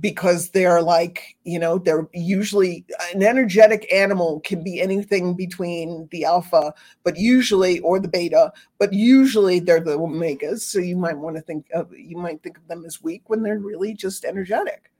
because 0.00 0.48
they're 0.50 0.80
like 0.80 1.36
you 1.44 1.58
know 1.58 1.76
they're 1.78 2.08
usually 2.14 2.84
an 3.14 3.22
energetic 3.22 3.92
animal 3.92 4.40
can 4.40 4.64
be 4.64 4.80
anything 4.80 5.34
between 5.34 6.08
the 6.10 6.24
alpha 6.24 6.72
but 7.04 7.18
usually 7.18 7.78
or 7.80 8.00
the 8.00 8.08
beta 8.08 8.50
but 8.78 8.92
usually 8.92 9.60
they're 9.60 9.80
the 9.80 9.98
omegas. 9.98 10.60
So 10.60 10.78
you 10.78 10.96
might 10.96 11.18
want 11.18 11.36
to 11.36 11.42
think 11.42 11.66
of 11.74 11.92
you 11.96 12.16
might 12.16 12.42
think 12.42 12.56
of 12.56 12.66
them 12.68 12.84
as 12.86 13.02
weak 13.02 13.22
when 13.28 13.42
they're 13.42 13.58
really 13.58 13.92
just 13.94 14.24
energetic. 14.24 14.90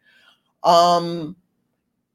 Um 0.63 1.37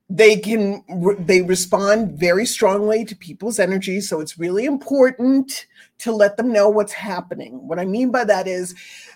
they 0.10 0.38
can 0.38 0.84
they 1.20 1.42
respond 1.42 2.18
very 2.18 2.46
strongly 2.46 3.04
to 3.04 3.16
people's 3.16 3.60
energy 3.60 4.00
so 4.00 4.22
it's 4.22 4.40
really 4.40 4.66
important 4.66 5.66
to 6.00 6.12
let 6.12 6.38
them 6.38 6.54
know 6.54 6.70
what's 6.70 6.94
happening. 6.94 7.68
What 7.68 7.80
i 7.80 7.86
mean 7.86 8.12
by 8.12 8.24
that 8.24 8.48
is 8.48 8.74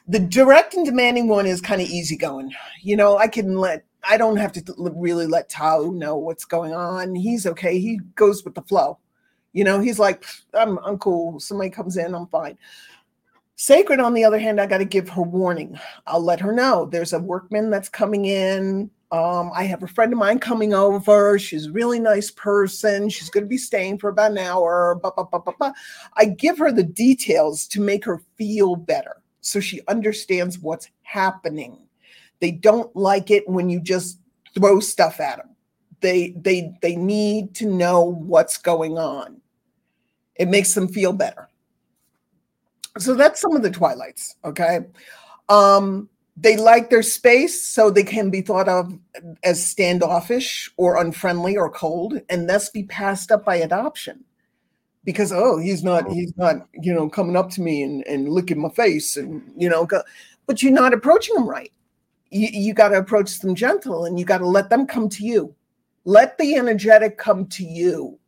the 0.07 0.19
direct 0.19 0.73
and 0.73 0.85
demanding 0.85 1.27
one 1.27 1.45
is 1.45 1.61
kind 1.61 1.81
of 1.81 1.87
easygoing. 1.87 2.53
You 2.81 2.97
know 2.97 3.17
i 3.17 3.27
can 3.27 3.57
let 3.57 3.85
i 4.07 4.17
don't 4.17 4.37
have 4.37 4.51
to 4.53 4.63
really 4.77 5.27
let 5.27 5.49
tao 5.49 5.91
know 5.93 6.17
what's 6.17 6.45
going 6.45 6.73
on. 6.73 7.15
He's 7.15 7.45
okay. 7.45 7.79
He 7.79 7.99
goes 8.15 8.43
with 8.43 8.55
the 8.55 8.61
flow. 8.63 8.97
You 9.53 9.63
know 9.63 9.79
he's 9.79 9.99
like 9.99 10.25
i'm, 10.53 10.77
I'm 10.79 10.97
cool. 10.97 11.39
Somebody 11.39 11.69
comes 11.69 11.95
in 11.95 12.13
i'm 12.13 12.27
fine. 12.27 12.57
Sacred, 13.55 13.99
on 13.99 14.15
the 14.15 14.23
other 14.23 14.39
hand, 14.39 14.59
I 14.59 14.65
got 14.65 14.79
to 14.79 14.85
give 14.85 15.07
her 15.09 15.21
warning. 15.21 15.79
I'll 16.07 16.23
let 16.23 16.39
her 16.39 16.51
know. 16.51 16.87
There's 16.87 17.13
a 17.13 17.19
workman 17.19 17.69
that's 17.69 17.89
coming 17.89 18.25
in 18.25 18.89
um, 19.11 19.51
I 19.53 19.63
have 19.63 19.83
a 19.83 19.87
friend 19.87 20.13
of 20.13 20.19
mine 20.19 20.39
coming 20.39 20.73
over. 20.73 21.37
She's 21.37 21.67
a 21.67 21.71
really 21.71 21.99
nice 21.99 22.31
person. 22.31 23.09
She's 23.09 23.29
going 23.29 23.43
to 23.43 23.49
be 23.49 23.57
staying 23.57 23.97
for 23.99 24.09
about 24.09 24.31
an 24.31 24.37
hour. 24.37 24.99
I 26.15 26.25
give 26.25 26.57
her 26.57 26.71
the 26.71 26.83
details 26.83 27.67
to 27.67 27.81
make 27.81 28.05
her 28.05 28.21
feel 28.37 28.77
better 28.77 29.21
so 29.41 29.59
she 29.59 29.81
understands 29.89 30.59
what's 30.59 30.89
happening. 31.01 31.77
They 32.39 32.51
don't 32.51 32.95
like 32.95 33.31
it 33.31 33.47
when 33.49 33.69
you 33.69 33.81
just 33.81 34.19
throw 34.55 34.79
stuff 34.79 35.19
at 35.19 35.37
them. 35.37 35.49
They 35.99 36.33
they 36.37 36.73
they 36.81 36.95
need 36.95 37.53
to 37.55 37.67
know 37.67 38.01
what's 38.03 38.57
going 38.57 38.97
on. 38.97 39.41
It 40.35 40.47
makes 40.47 40.73
them 40.73 40.87
feel 40.87 41.13
better. 41.13 41.49
So 42.97 43.13
that's 43.13 43.41
some 43.41 43.55
of 43.55 43.61
the 43.61 43.69
twilights, 43.69 44.35
okay? 44.43 44.79
Um 45.49 46.09
they 46.37 46.55
like 46.55 46.89
their 46.89 47.03
space 47.03 47.61
so 47.61 47.89
they 47.89 48.03
can 48.03 48.29
be 48.29 48.41
thought 48.41 48.69
of 48.69 48.97
as 49.43 49.65
standoffish 49.65 50.71
or 50.77 50.99
unfriendly 51.01 51.57
or 51.57 51.69
cold 51.69 52.19
and 52.29 52.49
thus 52.49 52.69
be 52.69 52.83
passed 52.83 53.31
up 53.31 53.45
by 53.45 53.55
adoption. 53.57 54.23
Because 55.03 55.31
oh 55.31 55.57
he's 55.57 55.83
not 55.83 56.09
he's 56.11 56.35
not 56.37 56.67
you 56.73 56.93
know 56.93 57.09
coming 57.09 57.35
up 57.35 57.49
to 57.51 57.61
me 57.61 57.81
and, 57.81 58.05
and 58.05 58.29
licking 58.29 58.61
my 58.61 58.69
face 58.69 59.17
and 59.17 59.41
you 59.57 59.67
know 59.67 59.83
go, 59.85 60.03
but 60.45 60.61
you're 60.61 60.71
not 60.71 60.93
approaching 60.93 61.33
them 61.35 61.49
right. 61.49 61.71
You, 62.29 62.49
you 62.51 62.73
got 62.73 62.89
to 62.89 62.99
approach 62.99 63.39
them 63.39 63.55
gentle 63.55 64.05
and 64.05 64.19
you 64.19 64.25
got 64.25 64.37
to 64.37 64.47
let 64.47 64.69
them 64.69 64.85
come 64.85 65.09
to 65.09 65.25
you. 65.25 65.55
Let 66.05 66.37
the 66.37 66.55
energetic 66.55 67.17
come 67.17 67.47
to 67.47 67.63
you. 67.63 68.19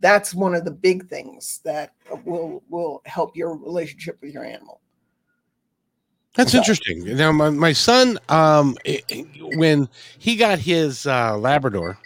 That's 0.00 0.34
one 0.34 0.54
of 0.54 0.64
the 0.64 0.70
big 0.70 1.08
things 1.08 1.60
that 1.64 1.92
will 2.24 2.62
will 2.70 3.02
help 3.04 3.36
your 3.36 3.54
relationship 3.54 4.18
with 4.22 4.32
your 4.32 4.44
animal 4.44 4.80
that's 6.34 6.54
interesting. 6.54 7.16
Now, 7.16 7.30
my, 7.30 7.50
my 7.50 7.72
son, 7.72 8.18
um, 8.28 8.76
when 9.54 9.88
he 10.18 10.36
got 10.36 10.58
his 10.58 11.06
uh, 11.06 11.38
Labrador, 11.38 11.98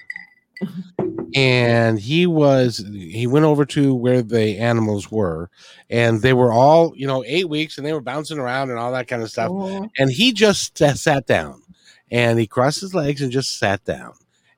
and 1.34 1.98
he 1.98 2.26
was 2.26 2.84
he 2.92 3.26
went 3.26 3.44
over 3.44 3.64
to 3.66 3.94
where 3.94 4.22
the 4.22 4.58
animals 4.58 5.10
were, 5.10 5.50
and 5.90 6.20
they 6.20 6.32
were 6.32 6.52
all 6.52 6.92
you 6.96 7.06
know 7.06 7.24
eight 7.26 7.48
weeks, 7.48 7.78
and 7.78 7.86
they 7.86 7.92
were 7.92 8.00
bouncing 8.00 8.38
around 8.38 8.70
and 8.70 8.78
all 8.78 8.92
that 8.92 9.08
kind 9.08 9.22
of 9.22 9.30
stuff. 9.30 9.50
Oh. 9.50 9.88
And 9.98 10.10
he 10.10 10.32
just 10.32 10.76
sat 10.78 11.26
down, 11.26 11.62
and 12.10 12.38
he 12.38 12.46
crossed 12.46 12.80
his 12.80 12.94
legs 12.94 13.22
and 13.22 13.32
just 13.32 13.58
sat 13.58 13.84
down, 13.84 14.12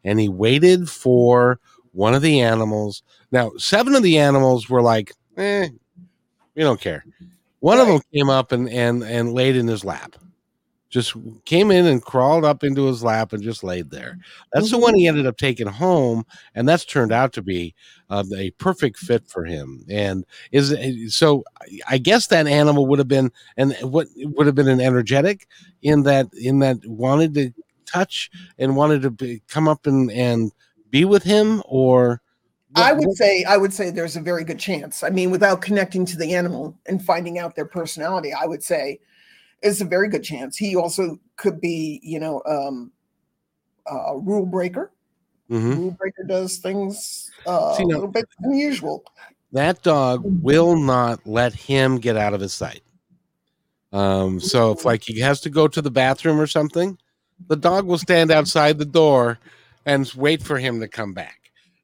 and 0.04 0.18
he 0.18 0.28
waited 0.28 0.88
for 0.88 1.60
one 1.92 2.14
of 2.14 2.22
the 2.22 2.40
animals. 2.40 3.02
Now, 3.32 3.52
seven 3.56 3.94
of 3.94 4.02
the 4.02 4.18
animals 4.18 4.68
were 4.68 4.82
like, 4.82 5.12
"Eh, 5.36 5.68
we 6.54 6.62
don't 6.62 6.80
care." 6.80 7.04
One 7.60 7.78
right. 7.78 7.82
of 7.82 7.88
them 7.88 8.02
came 8.12 8.28
up 8.28 8.52
and 8.52 8.68
and 8.68 9.02
and 9.02 9.32
laid 9.32 9.56
in 9.56 9.68
his 9.68 9.84
lap. 9.84 10.16
Just 10.88 11.14
came 11.44 11.70
in 11.70 11.86
and 11.86 12.02
crawled 12.02 12.44
up 12.44 12.64
into 12.64 12.86
his 12.86 13.04
lap 13.04 13.32
and 13.32 13.40
just 13.40 13.62
laid 13.62 13.90
there. 13.90 14.18
That's 14.52 14.66
mm-hmm. 14.66 14.76
the 14.76 14.82
one 14.82 14.94
he 14.94 15.06
ended 15.06 15.24
up 15.24 15.36
taking 15.36 15.68
home, 15.68 16.26
and 16.56 16.68
that's 16.68 16.84
turned 16.84 17.12
out 17.12 17.32
to 17.34 17.42
be 17.42 17.76
uh, 18.08 18.24
a 18.36 18.50
perfect 18.52 18.98
fit 18.98 19.28
for 19.28 19.44
him. 19.44 19.84
And 19.88 20.26
is 20.50 21.14
so. 21.14 21.44
I 21.88 21.98
guess 21.98 22.26
that 22.28 22.48
animal 22.48 22.86
would 22.86 22.98
have 22.98 23.06
been 23.06 23.30
and 23.56 23.76
what 23.82 24.08
would 24.16 24.46
have 24.46 24.56
been 24.56 24.68
an 24.68 24.80
energetic 24.80 25.46
in 25.82 26.02
that 26.04 26.28
in 26.34 26.58
that 26.58 26.84
wanted 26.84 27.34
to 27.34 27.52
touch 27.86 28.30
and 28.58 28.76
wanted 28.76 29.02
to 29.02 29.10
be, 29.10 29.42
come 29.48 29.68
up 29.68 29.86
and 29.86 30.10
and 30.10 30.50
be 30.90 31.04
with 31.04 31.22
him 31.22 31.62
or 31.66 32.20
I 32.74 32.92
would 32.92 33.16
say 33.16 33.44
I 33.44 33.56
would 33.56 33.72
say 33.72 33.90
there's 33.90 34.16
a 34.16 34.20
very 34.20 34.44
good 34.44 34.58
chance. 34.58 35.02
I 35.02 35.10
mean, 35.10 35.30
without 35.30 35.60
connecting 35.60 36.04
to 36.06 36.16
the 36.16 36.34
animal 36.34 36.78
and 36.86 37.04
finding 37.04 37.38
out 37.38 37.56
their 37.56 37.64
personality, 37.64 38.32
I 38.32 38.46
would 38.46 38.62
say 38.62 39.00
it's 39.62 39.80
a 39.80 39.84
very 39.84 40.08
good 40.08 40.22
chance. 40.22 40.56
He 40.56 40.76
also 40.76 41.18
could 41.36 41.60
be, 41.60 42.00
you 42.02 42.20
know, 42.20 42.42
um, 42.46 42.92
a 43.86 44.18
rule 44.18 44.46
breaker. 44.46 44.92
Mm-hmm. 45.50 45.80
Rule 45.80 45.90
breaker 45.92 46.22
does 46.22 46.58
things 46.58 47.30
uh, 47.46 47.74
See, 47.74 47.84
now, 47.84 47.94
a 47.94 47.96
little 47.96 48.10
bit 48.10 48.28
unusual. 48.40 49.04
That 49.52 49.82
dog 49.82 50.22
will 50.24 50.76
not 50.76 51.26
let 51.26 51.52
him 51.52 51.98
get 51.98 52.16
out 52.16 52.34
of 52.34 52.40
his 52.40 52.54
sight. 52.54 52.82
Um, 53.92 54.38
so 54.38 54.70
if 54.70 54.84
like 54.84 55.02
he 55.02 55.18
has 55.18 55.40
to 55.40 55.50
go 55.50 55.66
to 55.66 55.82
the 55.82 55.90
bathroom 55.90 56.40
or 56.40 56.46
something, 56.46 56.96
the 57.48 57.56
dog 57.56 57.86
will 57.86 57.98
stand 57.98 58.30
outside 58.30 58.78
the 58.78 58.84
door 58.84 59.38
and 59.86 60.10
wait 60.14 60.42
for 60.42 60.58
him 60.58 60.78
to 60.80 60.86
come 60.86 61.12
back. 61.12 61.39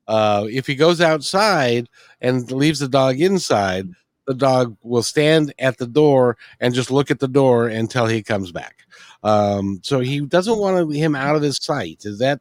Uh, 0.08 0.46
if 0.50 0.66
he 0.66 0.74
goes 0.74 1.00
outside 1.00 1.88
and 2.20 2.50
leaves 2.50 2.78
the 2.78 2.88
dog 2.88 3.20
inside, 3.20 3.88
the 4.26 4.34
dog 4.34 4.76
will 4.82 5.02
stand 5.02 5.54
at 5.58 5.78
the 5.78 5.86
door 5.86 6.36
and 6.60 6.74
just 6.74 6.90
look 6.90 7.10
at 7.10 7.20
the 7.20 7.28
door 7.28 7.68
until 7.68 8.06
he 8.06 8.22
comes 8.22 8.52
back. 8.52 8.76
Um, 9.22 9.80
so 9.82 10.00
he 10.00 10.20
doesn't 10.20 10.58
want 10.58 10.94
him 10.94 11.14
out 11.14 11.36
of 11.36 11.42
his 11.42 11.56
sight. 11.56 12.02
Is 12.04 12.18
that? 12.18 12.40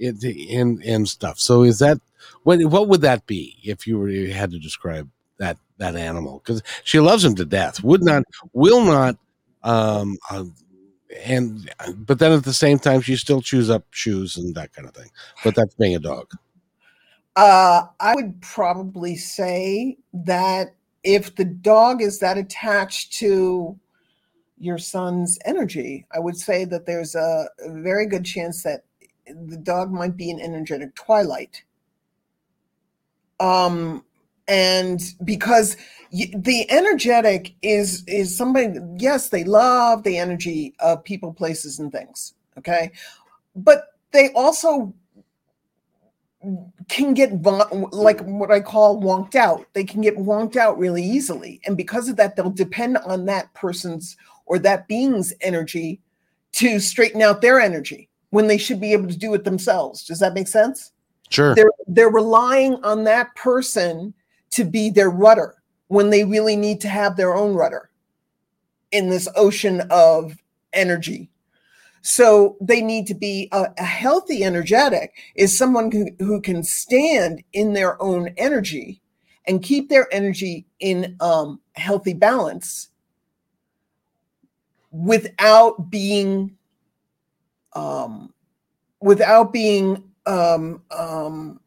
And 0.00 0.82
and 0.82 1.08
stuff. 1.08 1.38
So 1.38 1.62
is 1.62 1.78
that 1.78 1.98
what? 2.42 2.60
What 2.64 2.88
would 2.88 3.02
that 3.02 3.26
be 3.26 3.56
if 3.62 3.86
you 3.86 3.98
were 3.98 4.08
you 4.08 4.32
had 4.32 4.50
to 4.50 4.58
describe 4.58 5.08
that 5.38 5.58
that 5.78 5.94
animal? 5.96 6.42
Because 6.44 6.62
she 6.82 6.98
loves 6.98 7.24
him 7.24 7.34
to 7.36 7.44
death. 7.44 7.84
Would 7.84 8.02
not, 8.02 8.24
will 8.52 8.84
not. 8.84 9.16
Um, 9.62 10.18
uh, 10.30 10.44
and 11.24 11.70
but 11.94 12.18
then 12.18 12.32
at 12.32 12.44
the 12.44 12.54
same 12.54 12.78
time, 12.78 13.00
she 13.00 13.16
still 13.16 13.42
chews 13.42 13.70
up 13.70 13.84
shoes 13.90 14.36
and 14.36 14.54
that 14.54 14.72
kind 14.72 14.88
of 14.88 14.94
thing. 14.94 15.10
But 15.44 15.54
that's 15.54 15.74
being 15.74 15.94
a 15.94 16.00
dog. 16.00 16.32
Uh, 17.36 17.84
I 17.98 18.14
would 18.14 18.40
probably 18.42 19.16
say 19.16 19.96
that 20.12 20.74
if 21.02 21.34
the 21.34 21.44
dog 21.44 22.02
is 22.02 22.18
that 22.18 22.36
attached 22.36 23.12
to 23.14 23.78
your 24.58 24.78
son's 24.78 25.38
energy, 25.44 26.06
I 26.12 26.18
would 26.20 26.36
say 26.36 26.64
that 26.66 26.86
there's 26.86 27.14
a, 27.14 27.48
very 27.66 28.06
good 28.06 28.24
chance 28.24 28.62
that 28.62 28.84
the 29.26 29.56
dog 29.56 29.90
might 29.90 30.16
be 30.16 30.30
an 30.30 30.40
energetic 30.40 30.94
twilight. 30.94 31.64
Um, 33.40 34.04
and 34.48 35.00
because 35.24 35.76
the 36.10 36.70
energetic 36.70 37.54
is 37.62 38.04
is 38.06 38.36
somebody 38.36 38.78
yes 38.98 39.28
they 39.28 39.44
love 39.44 40.02
the 40.02 40.18
energy 40.18 40.74
of 40.80 41.02
people 41.04 41.32
places 41.32 41.78
and 41.78 41.92
things 41.92 42.34
okay 42.58 42.90
but 43.54 43.94
they 44.10 44.30
also 44.32 44.92
can 46.88 47.14
get 47.14 47.42
like 47.92 48.20
what 48.22 48.50
I 48.50 48.60
call 48.60 49.00
wonked 49.00 49.34
out. 49.34 49.66
They 49.72 49.84
can 49.84 50.00
get 50.00 50.16
wonked 50.16 50.56
out 50.56 50.78
really 50.78 51.02
easily. 51.02 51.60
And 51.66 51.76
because 51.76 52.08
of 52.08 52.16
that, 52.16 52.36
they'll 52.36 52.50
depend 52.50 52.98
on 52.98 53.26
that 53.26 53.52
person's 53.54 54.16
or 54.46 54.58
that 54.60 54.88
being's 54.88 55.32
energy 55.40 56.00
to 56.52 56.80
straighten 56.80 57.22
out 57.22 57.40
their 57.40 57.60
energy 57.60 58.08
when 58.30 58.46
they 58.46 58.58
should 58.58 58.80
be 58.80 58.92
able 58.92 59.08
to 59.08 59.16
do 59.16 59.32
it 59.34 59.44
themselves. 59.44 60.04
Does 60.04 60.18
that 60.18 60.34
make 60.34 60.48
sense? 60.48 60.92
Sure. 61.30 61.54
They're 61.54 61.70
they're 61.86 62.10
relying 62.10 62.74
on 62.84 63.04
that 63.04 63.34
person 63.36 64.12
to 64.50 64.64
be 64.64 64.90
their 64.90 65.10
rudder 65.10 65.62
when 65.88 66.10
they 66.10 66.24
really 66.24 66.56
need 66.56 66.80
to 66.80 66.88
have 66.88 67.16
their 67.16 67.34
own 67.34 67.54
rudder 67.54 67.90
in 68.90 69.08
this 69.08 69.28
ocean 69.36 69.82
of 69.90 70.36
energy 70.72 71.30
so 72.02 72.56
they 72.60 72.82
need 72.82 73.06
to 73.06 73.14
be 73.14 73.48
a, 73.52 73.68
a 73.78 73.84
healthy 73.84 74.42
energetic 74.42 75.14
is 75.36 75.56
someone 75.56 75.90
who, 75.90 76.08
who 76.18 76.40
can 76.40 76.64
stand 76.64 77.42
in 77.52 77.72
their 77.72 78.00
own 78.02 78.34
energy 78.36 79.00
and 79.46 79.62
keep 79.62 79.88
their 79.88 80.12
energy 80.12 80.66
in 80.80 81.16
um, 81.20 81.60
healthy 81.74 82.12
balance 82.12 82.88
without 84.90 85.90
being 85.90 86.56
um, 87.74 88.34
without 89.00 89.52
being 89.52 90.04
um, 90.26 90.82
um, 90.90 91.60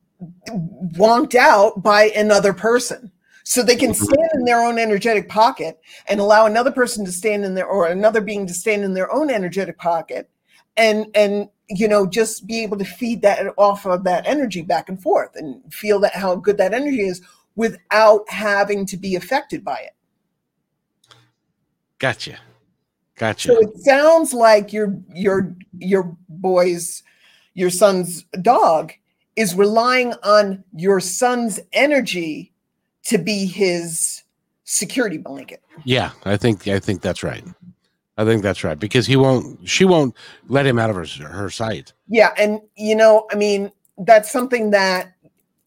wonked 0.49 1.35
out 1.35 1.81
by 1.81 2.05
another 2.15 2.53
person. 2.53 3.11
So 3.43 3.63
they 3.63 3.75
can 3.75 3.93
stand 3.93 4.24
in 4.45 4.51
their 4.51 4.63
own 4.63 4.77
energetic 4.77 5.27
pocket 5.27 5.79
and 6.08 6.19
allow 6.19 6.45
another 6.45 6.71
person 6.71 7.03
to 7.03 7.12
stand 7.12 7.43
in 7.43 7.55
their 7.55 7.65
or 7.65 7.88
another 7.88 8.21
being 8.21 8.45
to 8.45 8.53
stand 8.53 8.84
in 8.84 8.93
their 8.93 9.12
own 9.12 9.31
energetic 9.31 9.77
pocket 9.79 10.29
and 10.77 11.08
and 11.15 11.49
you 11.67 11.88
know 11.88 12.05
just 12.05 12.45
be 12.45 12.62
able 12.62 12.77
to 12.77 12.86
feed 12.86 13.23
that 13.23 13.47
off 13.58 13.88
of 13.88 14.03
that 14.03 14.27
energy 14.27 14.62
back 14.62 14.88
and 14.88 15.01
forth 15.01 15.31
and 15.36 15.62
feel 15.73 15.99
that 15.99 16.13
how 16.13 16.36
good 16.36 16.58
that 16.58 16.75
energy 16.75 17.01
is 17.01 17.21
without 17.55 18.29
having 18.29 18.86
to 18.86 18.97
be 18.97 19.15
affected 19.15 19.63
by 19.63 19.77
it. 19.77 19.95
Gotcha. 21.97 22.38
Gotcha. 23.15 23.47
So 23.47 23.60
it 23.62 23.77
sounds 23.79 24.31
like 24.31 24.71
your 24.71 24.95
your 25.12 25.55
your 25.79 26.15
boy's 26.29 27.01
your 27.55 27.71
son's 27.71 28.23
dog 28.43 28.93
is 29.36 29.55
relying 29.55 30.13
on 30.23 30.63
your 30.75 30.99
son's 30.99 31.60
energy 31.73 32.53
to 33.05 33.17
be 33.17 33.45
his 33.45 34.24
security 34.65 35.17
blanket. 35.17 35.63
Yeah, 35.86 36.12
I 36.25 36.36
think 36.36 36.67
I 36.67 36.80
think 36.80 37.01
that's 37.01 37.23
right. 37.23 37.43
I 38.17 38.25
think 38.25 38.43
that's 38.43 38.63
right 38.63 38.78
because 38.78 39.08
he 39.08 39.15
won't. 39.15 39.67
She 39.67 39.86
won't 39.86 40.15
let 40.47 40.65
him 40.65 40.78
out 40.78 40.89
of 40.89 40.95
her 40.95 41.06
her 41.28 41.49
sight. 41.49 41.93
Yeah, 42.08 42.34
and 42.38 42.60
you 42.75 42.95
know, 42.95 43.28
I 43.32 43.36
mean, 43.36 43.71
that's 43.99 44.32
something 44.32 44.71
that 44.71 45.13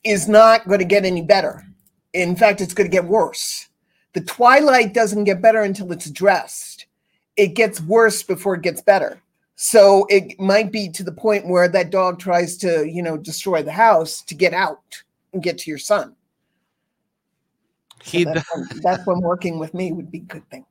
is 0.05 0.29
not 0.29 0.67
going 0.67 0.81
to 0.81 0.85
get 0.85 1.05
any 1.05 1.23
better. 1.23 1.65
In 2.13 2.37
fact, 2.37 2.61
it's 2.61 2.75
going 2.75 2.91
to 2.91 2.95
get 2.95 3.05
worse. 3.05 3.69
The 4.15 4.21
twilight 4.23 4.95
doesn't 4.95 5.25
get 5.25 5.43
better 5.43 5.63
until 5.63 5.93
it's 5.93 6.07
addressed. 6.07 6.87
It 7.37 7.49
gets 7.49 7.81
worse 7.81 8.23
before 8.23 8.55
it 8.55 8.63
gets 8.63 8.81
better. 8.81 9.21
So 9.57 10.07
it 10.09 10.39
might 10.41 10.73
be 10.73 10.89
to 10.91 11.03
the 11.03 11.13
point 11.13 11.49
where 11.49 11.69
that 11.69 11.91
dog 11.91 12.19
tries 12.19 12.57
to, 12.59 12.89
you 12.89 13.03
know, 13.03 13.17
destroy 13.17 13.63
the 13.63 13.73
house 13.73 14.23
to 14.23 14.35
get 14.35 14.55
out 14.55 15.03
and 15.33 15.43
get 15.43 15.59
to 15.59 15.71
your 15.71 15.79
son. 15.79 16.15
He 18.03 18.25
so 18.25 18.33
that's, 18.35 18.55
when, 18.55 18.81
that's 18.83 19.07
when 19.07 19.21
working 19.21 19.59
with 19.59 19.75
me 19.75 19.93
would 19.93 20.11
be 20.11 20.19
a 20.19 20.23
good 20.23 20.49
thing. 20.51 20.65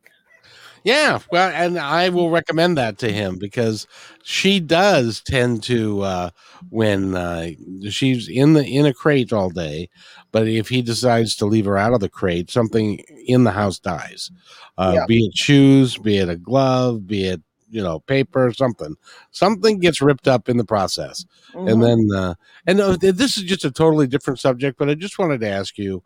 Yeah, 0.84 1.20
well, 1.32 1.52
and 1.54 1.78
I 1.78 2.08
will 2.08 2.30
recommend 2.30 2.78
that 2.78 2.98
to 3.00 3.12
him 3.12 3.38
because 3.38 3.88
she 4.24 4.62
does 4.62 5.22
tend 5.22 5.63
to 5.63 6.02
uh, 6.02 6.30
when 6.70 7.13
uh, 7.13 7.50
she's 7.90 8.30
in 8.30 8.54
the 8.54 8.63
in 8.63 8.86
a 8.86 8.94
crate 8.94 9.34
all 9.34 9.50
day, 9.50 9.90
but 10.32 10.48
if 10.48 10.70
he 10.70 10.82
decides 10.82 11.36
to 11.38 11.46
leave 11.46 11.66
her 11.66 11.78
out 11.78 11.94
of 11.94 12.00
the 12.00 12.08
crate, 12.08 12.50
something 12.50 13.00
in 13.26 13.44
the 13.44 13.52
house 13.52 13.80
dies. 13.80 14.32
Uh, 14.78 14.94
yeah. 14.96 15.06
Be 15.08 15.26
it 15.26 15.36
shoes, 15.36 15.98
be 15.98 16.20
it 16.20 16.30
a 16.30 16.38
glove, 16.38 17.06
be 17.06 17.28
it 17.28 17.42
you 17.70 17.84
know 17.84 18.00
paper, 18.00 18.48
or 18.48 18.54
something, 18.54 18.96
something 19.32 19.80
gets 19.80 20.02
ripped 20.02 20.28
up 20.28 20.48
in 20.48 20.56
the 20.56 20.63
process, 20.63 21.26
mm-hmm. 21.54 21.68
and 21.68 21.84
then 21.84 22.08
uh, 22.16 22.34
and 22.66 22.80
uh, 22.80 22.96
this 23.02 23.38
is 23.38 23.44
just 23.44 23.66
a 23.66 23.72
totally 23.72 24.08
different 24.08 24.40
subject, 24.40 24.78
but 24.78 24.90
I 24.90 24.94
just 24.94 25.20
wanted 25.20 25.42
to 25.42 25.50
ask 25.50 25.78
you, 25.78 26.02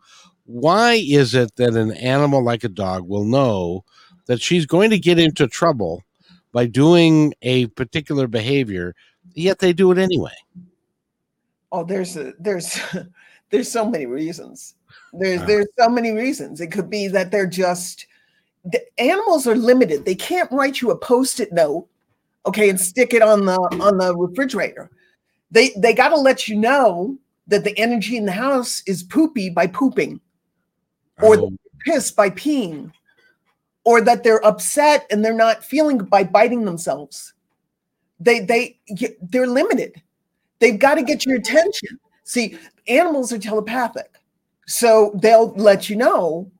why 0.52 0.94
is 0.94 1.34
it 1.34 1.54
that 1.56 1.74
an 1.74 1.92
animal 1.92 2.44
like 2.44 2.64
a 2.64 2.68
dog 2.68 3.08
will 3.08 3.24
know? 3.24 3.84
that 4.26 4.40
she's 4.40 4.66
going 4.66 4.90
to 4.90 4.98
get 4.98 5.18
into 5.18 5.46
trouble 5.46 6.02
by 6.52 6.66
doing 6.66 7.34
a 7.42 7.66
particular 7.68 8.26
behavior, 8.26 8.94
yet 9.34 9.58
they 9.58 9.72
do 9.72 9.90
it 9.90 9.98
anyway. 9.98 10.32
Oh, 11.70 11.84
there's 11.84 12.16
a, 12.16 12.34
there's 12.38 12.78
there's 13.50 13.70
so 13.70 13.88
many 13.88 14.06
reasons. 14.06 14.74
There's 15.12 15.40
uh, 15.40 15.46
there's 15.46 15.66
so 15.78 15.88
many 15.88 16.12
reasons. 16.12 16.60
It 16.60 16.68
could 16.68 16.90
be 16.90 17.08
that 17.08 17.30
they're 17.30 17.46
just 17.46 18.06
the 18.64 18.82
animals 19.00 19.46
are 19.46 19.56
limited. 19.56 20.04
They 20.04 20.14
can't 20.14 20.50
write 20.52 20.80
you 20.80 20.90
a 20.90 20.96
post-it 20.96 21.52
note, 21.52 21.88
okay, 22.46 22.70
and 22.70 22.80
stick 22.80 23.12
it 23.14 23.22
on 23.22 23.44
the 23.44 23.56
on 23.56 23.98
the 23.98 24.14
refrigerator. 24.14 24.90
They 25.50 25.70
they 25.76 25.94
got 25.94 26.10
to 26.10 26.16
let 26.16 26.48
you 26.48 26.56
know 26.56 27.18
that 27.48 27.64
the 27.64 27.76
energy 27.78 28.16
in 28.16 28.26
the 28.26 28.32
house 28.32 28.82
is 28.86 29.02
poopy 29.02 29.50
by 29.50 29.66
pooping, 29.66 30.20
or 31.20 31.36
oh. 31.36 31.52
piss 31.84 32.10
by 32.10 32.30
peeing, 32.30 32.92
or 33.84 34.00
that 34.00 34.22
they're 34.22 34.44
upset 34.44 35.06
and 35.10 35.24
they're 35.24 35.34
not 35.34 35.64
feeling 35.64 35.98
by 35.98 36.24
biting 36.24 36.64
themselves. 36.64 37.34
They 38.20 38.40
they 38.40 38.78
they're 39.20 39.46
limited. 39.46 40.00
They've 40.60 40.78
got 40.78 40.94
to 40.94 41.02
get 41.02 41.26
your 41.26 41.36
attention. 41.36 41.98
See, 42.24 42.56
animals 42.86 43.32
are 43.32 43.38
telepathic. 43.38 44.18
So 44.66 45.10
they'll 45.20 45.52
let 45.54 45.90
you 45.90 45.96
know, 45.96 46.50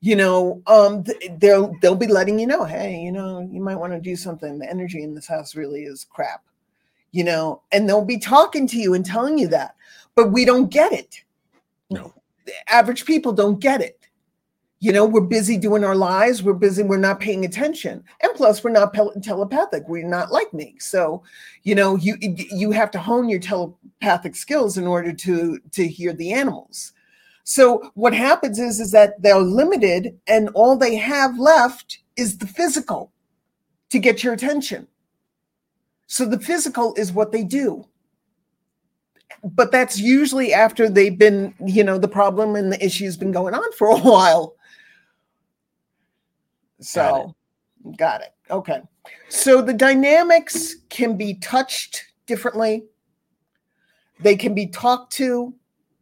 you 0.00 0.14
know, 0.14 0.62
um 0.68 1.04
they'll 1.38 1.74
they'll 1.82 1.96
be 1.96 2.06
letting 2.06 2.38
you 2.38 2.46
know, 2.46 2.64
hey, 2.64 2.96
you 2.96 3.10
know, 3.10 3.40
you 3.40 3.60
might 3.60 3.76
want 3.76 3.92
to 3.92 4.00
do 4.00 4.14
something. 4.14 4.58
The 4.58 4.70
energy 4.70 5.02
in 5.02 5.14
this 5.14 5.26
house 5.26 5.56
really 5.56 5.82
is 5.82 6.06
crap. 6.08 6.44
You 7.10 7.24
know, 7.24 7.62
and 7.72 7.88
they'll 7.88 8.04
be 8.04 8.18
talking 8.18 8.66
to 8.68 8.76
you 8.76 8.94
and 8.94 9.04
telling 9.04 9.38
you 9.38 9.48
that. 9.48 9.74
But 10.14 10.30
we 10.30 10.44
don't 10.44 10.68
get 10.70 10.92
it. 10.92 11.22
No. 11.90 12.12
Average 12.68 13.04
people 13.04 13.32
don't 13.32 13.60
get 13.60 13.80
it. 13.80 14.06
You 14.80 14.92
know 14.92 15.04
we're 15.04 15.22
busy 15.22 15.58
doing 15.58 15.82
our 15.82 15.96
lives 15.96 16.40
we're 16.40 16.52
busy 16.52 16.84
we're 16.84 16.98
not 16.98 17.18
paying 17.18 17.44
attention. 17.44 18.04
And 18.22 18.32
plus 18.34 18.62
we're 18.62 18.70
not 18.70 18.94
telepathic 19.22 19.88
we're 19.88 20.06
not 20.06 20.30
like 20.30 20.52
me. 20.54 20.76
So 20.78 21.22
you 21.64 21.74
know 21.74 21.96
you 21.96 22.16
you 22.20 22.70
have 22.70 22.90
to 22.92 22.98
hone 23.00 23.28
your 23.28 23.40
telepathic 23.40 24.36
skills 24.36 24.78
in 24.78 24.86
order 24.86 25.12
to 25.12 25.58
to 25.72 25.88
hear 25.88 26.12
the 26.12 26.32
animals. 26.32 26.92
So 27.42 27.90
what 27.94 28.14
happens 28.14 28.58
is 28.58 28.78
is 28.78 28.92
that 28.92 29.20
they're 29.20 29.40
limited 29.40 30.16
and 30.28 30.48
all 30.50 30.76
they 30.76 30.94
have 30.96 31.38
left 31.38 31.98
is 32.16 32.38
the 32.38 32.46
physical 32.46 33.10
to 33.90 33.98
get 33.98 34.22
your 34.22 34.34
attention. 34.34 34.86
So 36.06 36.24
the 36.24 36.38
physical 36.38 36.94
is 36.96 37.12
what 37.12 37.32
they 37.32 37.42
do 37.42 37.84
but 39.42 39.70
that's 39.70 39.98
usually 39.98 40.52
after 40.52 40.88
they've 40.88 41.18
been 41.18 41.54
you 41.64 41.84
know 41.84 41.98
the 41.98 42.08
problem 42.08 42.56
and 42.56 42.72
the 42.72 42.84
issue's 42.84 43.16
been 43.16 43.32
going 43.32 43.54
on 43.54 43.72
for 43.72 43.88
a 43.88 43.98
while 43.98 44.56
so, 46.80 47.34
got 47.84 47.90
it. 47.90 47.96
got 47.96 48.20
it. 48.22 48.34
Okay. 48.50 48.80
So 49.28 49.62
the 49.62 49.72
dynamics 49.72 50.76
can 50.90 51.16
be 51.16 51.34
touched 51.34 52.04
differently. 52.26 52.84
They 54.20 54.36
can 54.36 54.54
be 54.54 54.66
talked 54.66 55.12
to 55.14 55.54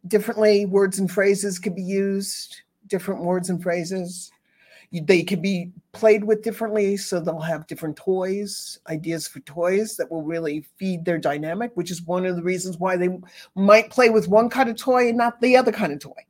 differently. 0.07 0.65
Words 0.65 0.99
and 0.99 1.11
phrases 1.11 1.59
can 1.59 1.73
be 1.73 1.81
used, 1.81 2.61
different 2.87 3.23
words 3.23 3.49
and 3.49 3.61
phrases. 3.61 4.31
They 4.91 5.23
can 5.23 5.41
be 5.41 5.71
played 5.91 6.23
with 6.23 6.43
differently. 6.43 6.95
So 6.97 7.19
they'll 7.19 7.39
have 7.39 7.67
different 7.67 7.97
toys, 7.97 8.79
ideas 8.87 9.27
for 9.27 9.39
toys 9.41 9.97
that 9.97 10.09
will 10.09 10.23
really 10.23 10.65
feed 10.77 11.03
their 11.03 11.17
dynamic, 11.17 11.71
which 11.75 11.91
is 11.91 12.01
one 12.03 12.25
of 12.25 12.35
the 12.35 12.43
reasons 12.43 12.77
why 12.77 12.95
they 12.95 13.09
might 13.55 13.89
play 13.89 14.09
with 14.09 14.27
one 14.27 14.49
kind 14.49 14.69
of 14.69 14.77
toy 14.77 15.09
and 15.09 15.17
not 15.17 15.41
the 15.41 15.57
other 15.57 15.71
kind 15.71 15.91
of 15.91 15.99
toy. 15.99 16.23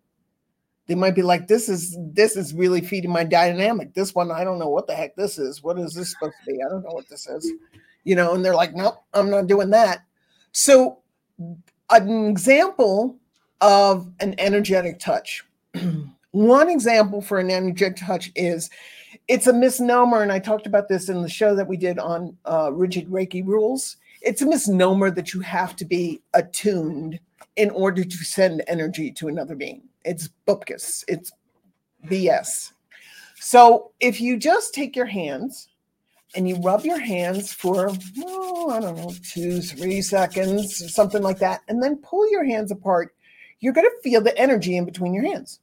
They 0.88 0.96
might 0.96 1.16
be 1.16 1.22
like 1.22 1.48
this 1.48 1.68
is 1.68 1.98
this 2.00 2.38
is 2.38 2.54
really 2.54 2.82
feeding 2.82 3.12
my 3.12 3.26
dynamic. 3.26 3.94
This 3.94 4.16
one 4.16 4.32
i 4.32 4.44
don't 4.46 4.58
know 4.58 4.70
what 4.70 4.88
the 4.88 4.96
heck 4.96 5.16
this 5.16 5.38
is. 5.38 5.62
What 5.62 5.78
is 5.78 5.94
this 5.94 6.12
supposed 6.12 6.36
to 6.46 6.52
be? 6.52 6.64
I 6.64 6.70
don't 6.70 6.84
know 6.84 6.94
what 6.94 7.10
this 7.10 7.28
is. 7.28 7.52
You 8.06 8.16
know 8.16 8.34
and 8.34 8.44
they're 8.44 8.56
like 8.56 8.74
nope 8.74 9.04
i'm 9.14 9.30
not 9.30 9.48
doing 9.48 9.70
that. 9.72 10.06
So 10.54 11.00
an 11.90 12.28
example 12.28 13.18
of 13.60 14.10
an 14.22 14.36
energetic 14.38 15.00
touch 15.00 15.44
one 16.32 16.70
example 16.70 17.22
for 17.22 17.40
an 17.40 17.50
energetic 17.50 17.98
touch 17.98 18.32
is 18.36 18.70
it's 19.28 19.48
a 19.48 19.54
misnomer 19.54 20.22
and 20.22 20.32
i 20.32 20.40
talked 20.40 20.68
about 20.68 20.88
this 20.88 21.10
in 21.10 21.22
the 21.22 21.30
show 21.30 21.56
that 21.56 21.68
we 21.68 21.78
did 21.78 22.00
on 22.00 22.36
uh, 22.46 22.72
rigid 22.72 23.08
reiki 23.08 23.46
rules 23.46 23.98
it's 24.22 24.42
a 24.42 24.46
misnomer 24.46 25.10
that 25.10 25.34
you 25.34 25.40
have 25.40 25.76
to 25.76 25.86
be 25.86 26.22
attuned 26.34 27.20
in 27.56 27.70
order 27.72 28.04
to 28.04 28.18
send 28.18 28.64
energy 28.68 29.12
to 29.12 29.28
another 29.28 29.56
being 29.56 29.82
it's 30.08 30.30
bupkis. 30.48 31.04
It's 31.08 31.32
BS. 32.06 32.72
So 33.40 33.92
if 34.00 34.20
you 34.20 34.38
just 34.38 34.74
take 34.74 34.96
your 34.96 35.06
hands 35.06 35.68
and 36.36 36.48
you 36.48 36.56
rub 36.62 36.86
your 36.86 37.00
hands 37.00 37.54
for, 37.54 37.92
oh, 38.20 38.70
I 38.70 38.80
don't 38.80 38.96
know, 38.96 39.14
two, 39.24 39.62
three 39.62 40.02
seconds, 40.02 40.94
something 40.94 41.22
like 41.22 41.40
that, 41.40 41.62
and 41.68 41.84
then 41.84 41.98
pull 41.98 42.30
your 42.32 42.46
hands 42.46 42.72
apart, 42.72 43.14
you're 43.60 43.74
going 43.74 43.88
to 43.88 44.02
feel 44.02 44.22
the 44.22 44.38
energy 44.38 44.78
in 44.78 44.86
between 44.86 45.14
your 45.14 45.26
hands. 45.26 45.60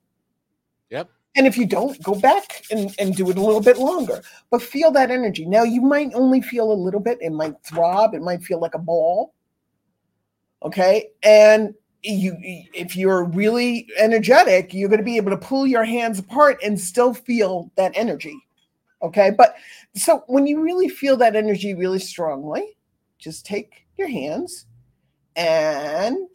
And 1.36 1.46
if 1.46 1.56
you 1.56 1.66
don't, 1.66 2.00
go 2.02 2.14
back 2.14 2.64
and, 2.70 2.94
and 2.98 3.16
do 3.16 3.28
it 3.28 3.36
a 3.36 3.40
little 3.40 3.60
bit 3.60 3.78
longer, 3.78 4.22
but 4.50 4.62
feel 4.62 4.92
that 4.92 5.10
energy. 5.10 5.44
Now, 5.44 5.64
you 5.64 5.80
might 5.80 6.14
only 6.14 6.40
feel 6.40 6.70
a 6.70 6.74
little 6.74 7.00
bit, 7.00 7.18
it 7.20 7.32
might 7.32 7.60
throb, 7.64 8.14
it 8.14 8.22
might 8.22 8.42
feel 8.42 8.60
like 8.60 8.74
a 8.74 8.78
ball. 8.78 9.34
Okay. 10.62 11.08
And 11.22 11.74
you 12.04 12.36
if 12.40 12.96
you're 12.96 13.24
really 13.24 13.88
energetic 13.96 14.74
you're 14.74 14.88
going 14.88 14.98
to 14.98 15.04
be 15.04 15.16
able 15.16 15.30
to 15.30 15.36
pull 15.36 15.66
your 15.66 15.84
hands 15.84 16.18
apart 16.18 16.58
and 16.62 16.78
still 16.78 17.14
feel 17.14 17.70
that 17.76 17.92
energy 17.94 18.36
okay 19.02 19.30
but 19.30 19.56
so 19.94 20.22
when 20.26 20.46
you 20.46 20.60
really 20.60 20.88
feel 20.88 21.16
that 21.16 21.34
energy 21.34 21.74
really 21.74 21.98
strongly 21.98 22.76
just 23.18 23.46
take 23.46 23.86
your 23.96 24.08
hands 24.08 24.66
and 25.36 26.28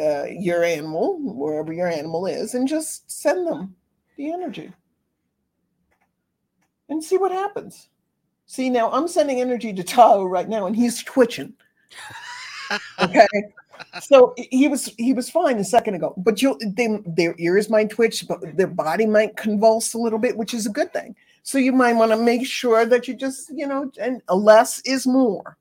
uh, 0.00 0.24
your 0.24 0.64
animal 0.64 1.18
wherever 1.20 1.72
your 1.72 1.88
animal 1.88 2.26
is 2.26 2.54
and 2.54 2.66
just 2.66 3.10
send 3.10 3.46
them 3.46 3.74
the 4.16 4.32
energy 4.32 4.72
and 6.88 7.02
see 7.02 7.16
what 7.16 7.32
happens 7.32 7.88
see 8.46 8.68
now 8.68 8.90
i'm 8.92 9.08
sending 9.08 9.40
energy 9.40 9.72
to 9.72 9.82
tao 9.82 10.24
right 10.24 10.48
now 10.48 10.66
and 10.66 10.76
he's 10.76 11.02
twitching 11.02 11.52
okay 13.00 13.26
so 14.00 14.34
he 14.36 14.68
was 14.68 14.92
he 14.98 15.12
was 15.12 15.30
fine 15.30 15.58
a 15.58 15.64
second 15.64 15.94
ago, 15.94 16.14
but 16.16 16.42
you 16.42 16.58
they, 16.64 16.98
their 17.06 17.34
ears 17.38 17.70
might 17.70 17.90
twitch, 17.90 18.26
but 18.26 18.56
their 18.56 18.66
body 18.66 19.06
might 19.06 19.36
convulse 19.36 19.94
a 19.94 19.98
little 19.98 20.18
bit, 20.18 20.36
which 20.36 20.54
is 20.54 20.66
a 20.66 20.70
good 20.70 20.92
thing. 20.92 21.14
So 21.42 21.58
you 21.58 21.72
might 21.72 21.94
want 21.94 22.12
to 22.12 22.16
make 22.16 22.46
sure 22.46 22.84
that 22.86 23.08
you 23.08 23.14
just 23.14 23.50
you 23.54 23.66
know, 23.66 23.90
and 24.00 24.22
less 24.28 24.80
is 24.84 25.06
more. 25.06 25.56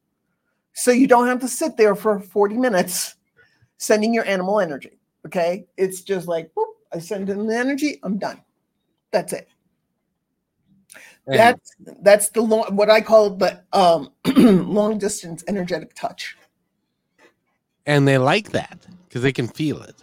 So 0.73 0.91
you 0.91 1.07
don't 1.07 1.27
have 1.27 1.41
to 1.41 1.47
sit 1.47 1.77
there 1.77 1.95
for 1.95 2.19
40 2.19 2.57
minutes 2.57 3.15
sending 3.77 4.13
your 4.13 4.25
animal 4.25 4.59
energy. 4.59 4.99
Okay, 5.25 5.65
it's 5.77 6.01
just 6.01 6.27
like 6.27 6.51
whoop, 6.55 6.69
I 6.93 6.99
send 6.99 7.29
in 7.29 7.47
the 7.47 7.57
energy, 7.57 7.99
I'm 8.03 8.17
done. 8.17 8.41
That's 9.11 9.33
it. 9.33 9.49
That's 11.27 11.75
that's 12.01 12.29
the 12.29 12.41
long 12.41 12.75
what 12.75 12.89
I 12.89 12.99
call 13.01 13.29
the 13.31 13.63
um, 13.73 14.11
long 14.35 14.97
distance 14.97 15.43
energetic 15.47 15.93
touch. 15.93 16.35
And 17.85 18.07
they 18.07 18.17
like 18.17 18.51
that 18.51 18.85
because 19.07 19.21
they 19.21 19.31
can 19.31 19.47
feel 19.47 19.81
it. 19.81 19.95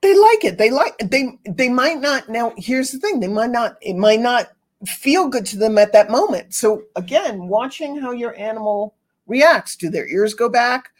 They 0.00 0.18
like 0.18 0.44
it. 0.44 0.58
They 0.58 0.70
like 0.70 0.96
they 0.98 1.38
they 1.44 1.68
might 1.68 2.00
not 2.00 2.28
now 2.28 2.52
here's 2.56 2.90
the 2.90 2.98
thing 2.98 3.20
they 3.20 3.28
might 3.28 3.50
not 3.50 3.76
it 3.82 3.94
might 3.94 4.20
not 4.20 4.52
feel 4.86 5.28
good 5.28 5.46
to 5.46 5.58
them 5.58 5.78
at 5.78 5.92
that 5.92 6.10
moment. 6.10 6.54
So 6.54 6.84
again 6.96 7.46
watching 7.46 7.98
how 7.98 8.12
your 8.12 8.36
animal 8.38 8.94
reacts. 9.26 9.76
Do 9.76 9.90
their 9.90 10.08
ears 10.08 10.34
go 10.34 10.48
back? 10.48 10.90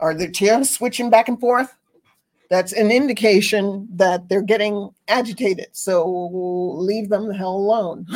Are 0.00 0.14
their 0.14 0.30
tails 0.30 0.70
switching 0.70 1.10
back 1.10 1.28
and 1.28 1.38
forth 1.38 1.76
that's 2.52 2.74
an 2.74 2.90
indication 2.90 3.88
that 3.90 4.28
they're 4.28 4.42
getting 4.42 4.90
agitated 5.08 5.68
so 5.72 6.28
leave 6.74 7.08
them 7.08 7.28
the 7.28 7.34
hell 7.34 7.56
alone 7.56 8.06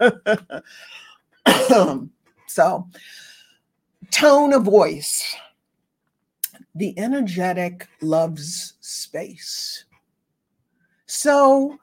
so 2.46 2.88
tone 4.10 4.52
of 4.52 4.62
voice 4.62 5.36
the 6.74 6.96
energetic 6.98 7.88
loves 8.00 8.74
space. 8.80 9.84
So, 11.06 11.78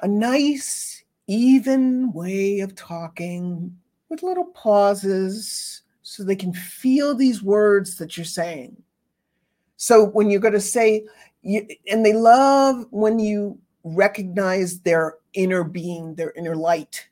a 0.00 0.08
nice, 0.08 1.04
even 1.26 2.12
way 2.12 2.60
of 2.60 2.74
talking 2.74 3.76
with 4.08 4.22
little 4.22 4.46
pauses 4.46 5.82
so 6.02 6.22
they 6.22 6.36
can 6.36 6.52
feel 6.52 7.14
these 7.14 7.42
words 7.42 7.96
that 7.96 8.16
you're 8.16 8.24
saying. 8.24 8.76
So 9.84 10.02
when 10.02 10.30
you're 10.30 10.40
going 10.40 10.54
to 10.54 10.62
say, 10.62 11.04
you, 11.42 11.68
and 11.90 12.06
they 12.06 12.14
love 12.14 12.86
when 12.88 13.18
you 13.18 13.58
recognize 13.82 14.80
their 14.80 15.16
inner 15.34 15.62
being, 15.62 16.14
their 16.14 16.32
inner 16.38 16.56
light, 16.56 17.06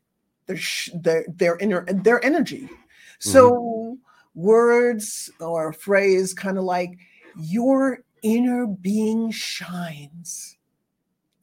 their 0.47 0.59
their, 0.95 1.27
their 1.29 1.59
inner 1.59 1.85
their 1.85 2.25
energy. 2.25 2.71
So 3.19 3.53
mm-hmm. 3.53 4.41
words 4.41 5.31
or 5.39 5.69
a 5.69 5.75
phrase 5.75 6.33
kind 6.33 6.57
of 6.57 6.65
like 6.65 6.97
your 7.37 8.05
inner 8.23 8.67
being 8.67 9.31
shines. 9.31 10.57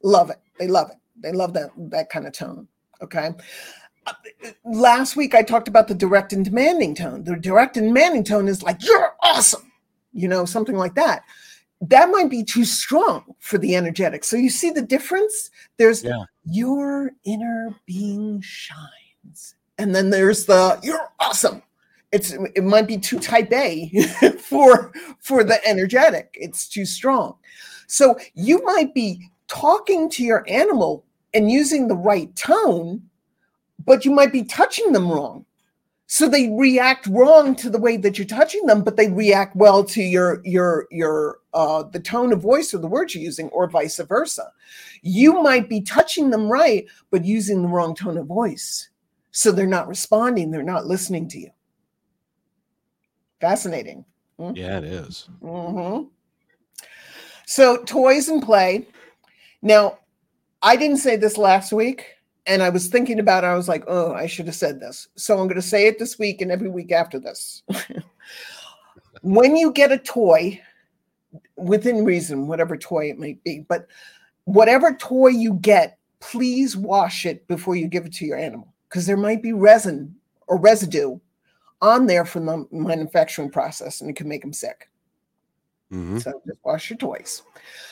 Love 0.01 0.31
it. 0.31 0.39
They 0.57 0.67
love 0.67 0.89
it. 0.89 0.97
They 1.21 1.31
love 1.31 1.53
that 1.53 1.69
that 1.91 2.09
kind 2.09 2.25
of 2.25 2.33
tone. 2.33 2.67
Okay. 3.03 3.29
Uh, 4.07 4.13
last 4.65 5.15
week 5.15 5.35
I 5.35 5.43
talked 5.43 5.67
about 5.67 5.87
the 5.87 5.93
direct 5.93 6.33
and 6.33 6.43
demanding 6.43 6.95
tone. 6.95 7.23
The 7.23 7.35
direct 7.35 7.77
and 7.77 7.89
demanding 7.89 8.23
tone 8.23 8.47
is 8.47 8.63
like 8.63 8.83
you're 8.83 9.13
awesome, 9.21 9.68
you 10.13 10.27
know, 10.27 10.45
something 10.45 10.75
like 10.75 10.95
that. 10.95 11.23
That 11.81 12.09
might 12.11 12.29
be 12.29 12.43
too 12.43 12.65
strong 12.65 13.23
for 13.39 13.57
the 13.57 13.75
energetic. 13.75 14.23
So 14.23 14.35
you 14.35 14.49
see 14.49 14.69
the 14.69 14.81
difference? 14.81 15.49
There's 15.77 16.03
yeah. 16.03 16.23
your 16.45 17.11
inner 17.23 17.73
being 17.85 18.41
shines. 18.41 19.55
And 19.77 19.95
then 19.95 20.09
there's 20.09 20.45
the 20.45 20.77
you're 20.83 21.09
awesome. 21.19 21.63
It's 22.11 22.31
it 22.55 22.63
might 22.63 22.87
be 22.87 22.97
too 22.97 23.19
type 23.19 23.51
A 23.53 23.89
for 24.39 24.91
for 25.19 25.43
the 25.43 25.65
energetic. 25.65 26.31
It's 26.33 26.67
too 26.67 26.85
strong. 26.85 27.35
So 27.87 28.19
you 28.33 28.63
might 28.65 28.93
be 28.93 29.29
talking 29.47 30.09
to 30.11 30.23
your 30.23 30.43
animal 30.47 31.05
and 31.33 31.51
using 31.51 31.87
the 31.87 31.95
right 31.95 32.33
tone, 32.35 33.01
but 33.85 34.05
you 34.05 34.11
might 34.11 34.31
be 34.31 34.43
touching 34.43 34.91
them 34.91 35.09
wrong. 35.09 35.45
So 36.11 36.27
they 36.27 36.49
react 36.49 37.05
wrong 37.05 37.55
to 37.57 37.69
the 37.69 37.77
way 37.77 37.95
that 37.95 38.17
you're 38.17 38.25
touching 38.25 38.65
them, 38.65 38.83
but 38.83 38.97
they 38.97 39.11
react 39.11 39.55
well 39.55 39.83
to 39.83 40.01
your 40.01 40.41
your 40.43 40.87
your 40.89 41.37
uh, 41.53 41.83
the 41.83 41.99
tone 41.99 42.33
of 42.33 42.41
voice 42.41 42.73
or 42.73 42.79
the 42.79 42.87
words 42.87 43.13
you're 43.13 43.23
using, 43.23 43.47
or 43.49 43.69
vice 43.69 43.99
versa. 43.99 44.51
You 45.03 45.43
might 45.43 45.69
be 45.69 45.81
touching 45.81 46.31
them 46.31 46.49
right, 46.49 46.87
but 47.11 47.25
using 47.25 47.61
the 47.61 47.67
wrong 47.67 47.93
tone 47.93 48.17
of 48.17 48.25
voice, 48.25 48.89
so 49.29 49.51
they're 49.51 49.67
not 49.67 49.87
responding. 49.87 50.49
They're 50.49 50.63
not 50.63 50.87
listening 50.87 51.27
to 51.29 51.39
you. 51.39 51.51
Fascinating. 53.39 54.03
Mm-hmm. 54.39 54.57
Yeah, 54.57 54.79
it 54.79 54.85
is. 54.85 55.29
Mm-hmm. 55.43 56.07
So 57.45 57.83
toys 57.83 58.29
and 58.29 58.41
play. 58.41 58.87
Now, 59.61 59.99
I 60.63 60.75
didn't 60.75 60.97
say 60.97 61.17
this 61.17 61.37
last 61.37 61.71
week, 61.71 62.15
and 62.49 62.63
I 62.63 62.69
was 62.69 62.87
thinking 62.87 63.19
about 63.19 63.43
it. 63.43 63.47
I 63.47 63.55
was 63.55 63.69
like, 63.69 63.83
oh, 63.87 64.11
I 64.13 64.25
should 64.25 64.47
have 64.47 64.55
said 64.55 64.79
this. 64.79 65.07
So 65.15 65.37
I'm 65.37 65.45
going 65.47 65.55
to 65.55 65.61
say 65.61 65.85
it 65.85 65.99
this 65.99 66.17
week 66.17 66.41
and 66.41 66.51
every 66.51 66.67
week 66.67 66.91
after 66.91 67.19
this. 67.19 67.61
when 69.21 69.55
you 69.55 69.71
get 69.71 69.91
a 69.91 69.99
toy, 69.99 70.59
within 71.55 72.03
reason, 72.03 72.47
whatever 72.47 72.75
toy 72.75 73.11
it 73.11 73.19
might 73.19 73.41
be, 73.43 73.59
but 73.69 73.85
whatever 74.45 74.95
toy 74.95 75.27
you 75.27 75.53
get, 75.61 75.99
please 76.21 76.75
wash 76.75 77.23
it 77.27 77.47
before 77.47 77.75
you 77.75 77.87
give 77.87 78.07
it 78.07 78.13
to 78.13 78.25
your 78.25 78.37
animal 78.37 78.73
because 78.89 79.05
there 79.05 79.15
might 79.15 79.43
be 79.43 79.53
resin 79.53 80.15
or 80.47 80.59
residue 80.59 81.19
on 81.83 82.07
there 82.07 82.25
from 82.25 82.47
the 82.47 82.67
manufacturing 82.71 83.51
process 83.51 84.01
and 84.01 84.09
it 84.09 84.15
can 84.15 84.27
make 84.27 84.41
them 84.41 84.53
sick. 84.53 84.89
Mm-hmm. 85.93 86.17
So 86.17 86.41
just 86.47 86.59
wash 86.63 86.89
your 86.89 86.97
toys. 86.97 87.43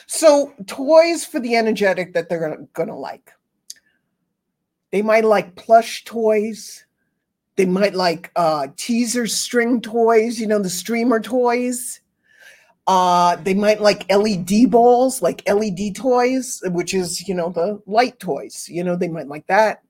So 0.08 0.52
toys 0.66 1.24
for 1.24 1.38
the 1.38 1.54
energetic 1.54 2.12
that 2.14 2.28
they're 2.28 2.40
gonna, 2.40 2.66
gonna 2.72 2.98
like. 2.98 3.32
They 4.90 5.02
might 5.02 5.24
like 5.24 5.56
plush 5.56 6.04
toys. 6.04 6.84
They 7.56 7.66
might 7.66 7.94
like 7.94 8.30
uh, 8.36 8.68
teaser 8.76 9.26
string 9.26 9.80
toys, 9.80 10.40
you 10.40 10.46
know, 10.46 10.60
the 10.60 10.70
streamer 10.70 11.20
toys. 11.20 12.00
Uh, 12.86 13.36
they 13.36 13.52
might 13.52 13.80
like 13.80 14.10
LED 14.10 14.70
balls, 14.70 15.20
like 15.20 15.46
LED 15.48 15.94
toys, 15.94 16.62
which 16.66 16.94
is, 16.94 17.28
you 17.28 17.34
know, 17.34 17.50
the 17.50 17.82
light 17.86 18.18
toys. 18.18 18.66
You 18.70 18.84
know, 18.84 18.96
they 18.96 19.08
might 19.08 19.28
like 19.28 19.46
that. 19.48 19.82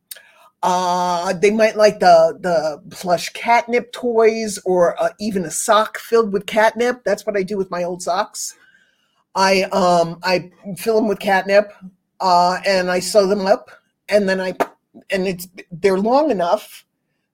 Uh, 0.62 1.32
they 1.34 1.52
might 1.52 1.76
like 1.76 2.00
the 2.00 2.36
the 2.40 2.82
plush 2.90 3.28
catnip 3.28 3.92
toys 3.92 4.58
or 4.64 5.00
uh, 5.00 5.10
even 5.20 5.44
a 5.44 5.50
sock 5.50 5.98
filled 5.98 6.32
with 6.32 6.46
catnip. 6.46 7.04
That's 7.04 7.24
what 7.24 7.36
I 7.36 7.44
do 7.44 7.56
with 7.56 7.70
my 7.70 7.84
old 7.84 8.02
socks. 8.02 8.56
I 9.36 9.62
um 9.64 10.18
I 10.24 10.50
fill 10.76 10.96
them 10.96 11.06
with 11.06 11.20
catnip, 11.20 11.72
uh, 12.18 12.58
and 12.66 12.90
I 12.90 12.98
sew 12.98 13.28
them 13.28 13.46
up, 13.46 13.70
and 14.08 14.28
then 14.28 14.40
I 14.40 14.56
and 15.10 15.26
it's 15.26 15.48
they're 15.70 15.98
long 15.98 16.30
enough 16.30 16.84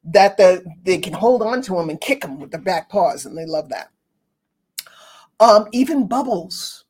that 0.04 0.36
the 0.36 0.64
they 0.84 0.98
can 0.98 1.12
hold 1.12 1.42
on 1.42 1.62
to 1.62 1.74
them 1.74 1.90
and 1.90 2.00
kick 2.00 2.22
them 2.22 2.40
with 2.40 2.50
their 2.50 2.60
back 2.60 2.88
paws, 2.88 3.26
and 3.26 3.36
they 3.36 3.46
love 3.46 3.68
that. 3.68 3.90
Um, 5.40 5.66
even 5.72 6.06
bubbles. 6.06 6.84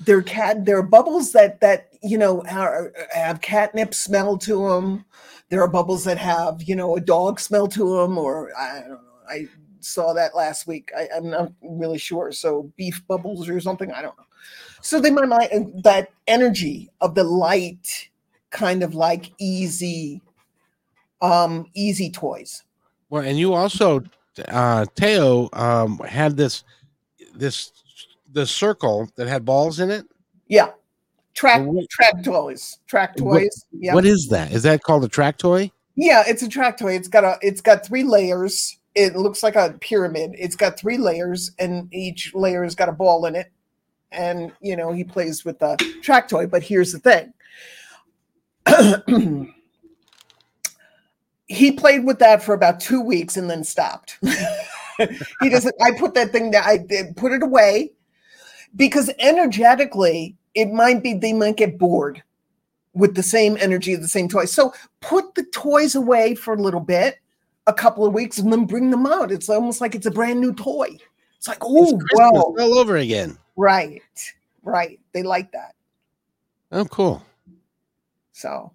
They're 0.00 0.22
cat. 0.22 0.66
There 0.66 0.78
are 0.78 0.82
bubbles 0.82 1.32
that 1.32 1.60
that 1.60 1.88
you 2.02 2.18
know 2.18 2.42
are, 2.42 2.92
have 3.12 3.40
catnip 3.40 3.94
smell 3.94 4.36
to 4.38 4.68
them 4.68 5.04
there 5.48 5.62
are 5.62 5.68
bubbles 5.68 6.04
that 6.04 6.18
have, 6.18 6.62
you 6.62 6.74
know, 6.74 6.96
a 6.96 7.00
dog 7.00 7.38
smell 7.38 7.68
to 7.68 7.96
them, 7.96 8.18
or 8.18 8.50
I 8.56 8.80
don't 8.80 8.90
know. 8.90 9.00
I 9.28 9.48
saw 9.80 10.12
that 10.12 10.34
last 10.34 10.66
week. 10.66 10.90
I, 10.96 11.08
am 11.16 11.30
not 11.30 11.52
really 11.62 11.98
sure. 11.98 12.32
So 12.32 12.72
beef 12.76 13.02
bubbles 13.06 13.48
or 13.48 13.60
something. 13.60 13.92
I 13.92 14.02
don't 14.02 14.16
know. 14.18 14.24
So 14.82 15.00
they 15.00 15.10
might 15.10 15.50
that 15.82 16.10
energy 16.26 16.90
of 17.00 17.14
the 17.14 17.24
light, 17.24 18.08
kind 18.56 18.82
of 18.82 18.94
like 18.94 19.32
easy, 19.38 20.22
um, 21.20 21.66
easy 21.74 22.10
toys. 22.10 22.64
Well, 23.10 23.22
and 23.22 23.38
you 23.38 23.52
also, 23.52 24.02
uh, 24.48 24.86
Teo, 24.96 25.50
um, 25.52 25.98
had 25.98 26.36
this, 26.36 26.64
this, 27.34 27.70
the 28.32 28.46
circle 28.46 29.08
that 29.16 29.28
had 29.28 29.44
balls 29.44 29.78
in 29.78 29.90
it. 29.90 30.06
Yeah. 30.48 30.70
Track 31.34 31.68
track 31.90 32.24
toys 32.24 32.78
track 32.86 33.14
toys 33.14 33.66
what, 33.70 33.82
yeah. 33.82 33.92
what 33.92 34.06
is 34.06 34.28
that? 34.28 34.52
Is 34.52 34.62
that 34.62 34.82
called 34.82 35.04
a 35.04 35.08
track 35.08 35.36
toy? 35.36 35.70
Yeah 35.94 36.24
it's 36.26 36.42
a 36.42 36.48
track 36.48 36.78
toy. 36.78 36.94
It's 36.94 37.08
got 37.08 37.24
a 37.24 37.36
it's 37.42 37.60
got 37.60 37.84
three 37.84 38.04
layers. 38.04 38.78
It 38.94 39.16
looks 39.16 39.42
like 39.42 39.54
a 39.54 39.76
pyramid. 39.82 40.34
It's 40.38 40.56
got 40.56 40.78
three 40.78 40.96
layers 40.96 41.50
and 41.58 41.92
each 41.92 42.34
layer 42.34 42.62
has 42.62 42.74
got 42.74 42.88
a 42.88 42.92
ball 42.92 43.26
in 43.26 43.36
it. 43.36 43.52
And 44.12 44.50
you 44.62 44.76
know 44.76 44.94
he 44.94 45.04
plays 45.04 45.44
with 45.44 45.58
the 45.58 45.76
track 46.00 46.26
toy 46.26 46.46
but 46.46 46.62
here's 46.62 46.92
the 46.92 47.00
thing 47.00 47.34
he 51.46 51.72
played 51.72 52.04
with 52.04 52.18
that 52.18 52.42
for 52.42 52.54
about 52.54 52.80
two 52.80 53.00
weeks 53.00 53.36
and 53.36 53.48
then 53.48 53.62
stopped 53.62 54.18
he 55.40 55.48
doesn't 55.48 55.74
i 55.82 55.90
put 55.98 56.14
that 56.14 56.32
thing 56.32 56.50
down 56.50 56.64
i 56.64 56.78
put 57.16 57.32
it 57.32 57.42
away 57.42 57.92
because 58.74 59.10
energetically 59.18 60.36
it 60.54 60.72
might 60.72 61.02
be 61.02 61.14
they 61.14 61.32
might 61.32 61.56
get 61.56 61.78
bored 61.78 62.22
with 62.96 63.14
the 63.14 63.22
same 63.22 63.58
energy 63.60 63.92
of 63.92 64.00
the 64.00 64.08
same 64.08 64.26
toy. 64.26 64.46
So 64.46 64.72
put 65.00 65.34
the 65.34 65.44
toys 65.44 65.94
away 65.94 66.34
for 66.34 66.54
a 66.54 66.60
little 66.60 66.80
bit, 66.80 67.18
a 67.66 67.72
couple 67.72 68.06
of 68.06 68.14
weeks, 68.14 68.38
and 68.38 68.50
then 68.50 68.64
bring 68.64 68.90
them 68.90 69.06
out. 69.06 69.30
It's 69.30 69.50
almost 69.50 69.82
like 69.82 69.94
it's 69.94 70.06
a 70.06 70.10
brand 70.10 70.40
new 70.40 70.54
toy. 70.54 70.96
It's 71.36 71.46
like, 71.46 71.58
oh, 71.60 72.00
well, 72.14 72.54
all 72.58 72.78
over 72.78 72.96
again. 72.96 73.36
Right, 73.56 74.02
right. 74.62 74.98
They 75.12 75.22
like 75.22 75.52
that. 75.52 75.74
Oh, 76.72 76.86
cool. 76.86 77.24
So 78.36 78.72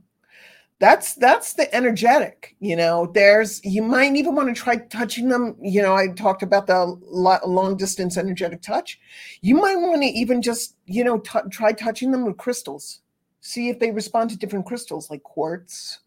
that's 0.79 1.13
that's 1.13 1.53
the 1.53 1.73
energetic 1.75 2.55
you 2.59 2.75
know 2.75 3.05
there's 3.13 3.63
you 3.63 3.83
might 3.83 4.15
even 4.15 4.33
want 4.33 4.53
to 4.53 4.59
try 4.59 4.75
touching 4.75 5.29
them 5.29 5.55
you 5.61 5.79
know 5.79 5.93
i 5.95 6.07
talked 6.07 6.41
about 6.41 6.65
the 6.65 6.83
long 7.45 7.77
distance 7.77 8.17
energetic 8.17 8.63
touch. 8.63 8.99
You 9.41 9.53
might 9.55 9.75
want 9.75 10.01
to 10.01 10.07
even 10.07 10.41
just 10.41 10.75
you 10.87 11.03
know 11.03 11.19
t- 11.19 11.49
try 11.51 11.71
touching 11.71 12.09
them 12.09 12.25
with 12.25 12.37
crystals. 12.37 13.01
See 13.41 13.69
if 13.69 13.77
they 13.77 13.91
respond 13.91 14.31
to 14.31 14.37
different 14.37 14.65
crystals 14.65 15.11
like 15.11 15.21
quartz 15.21 15.99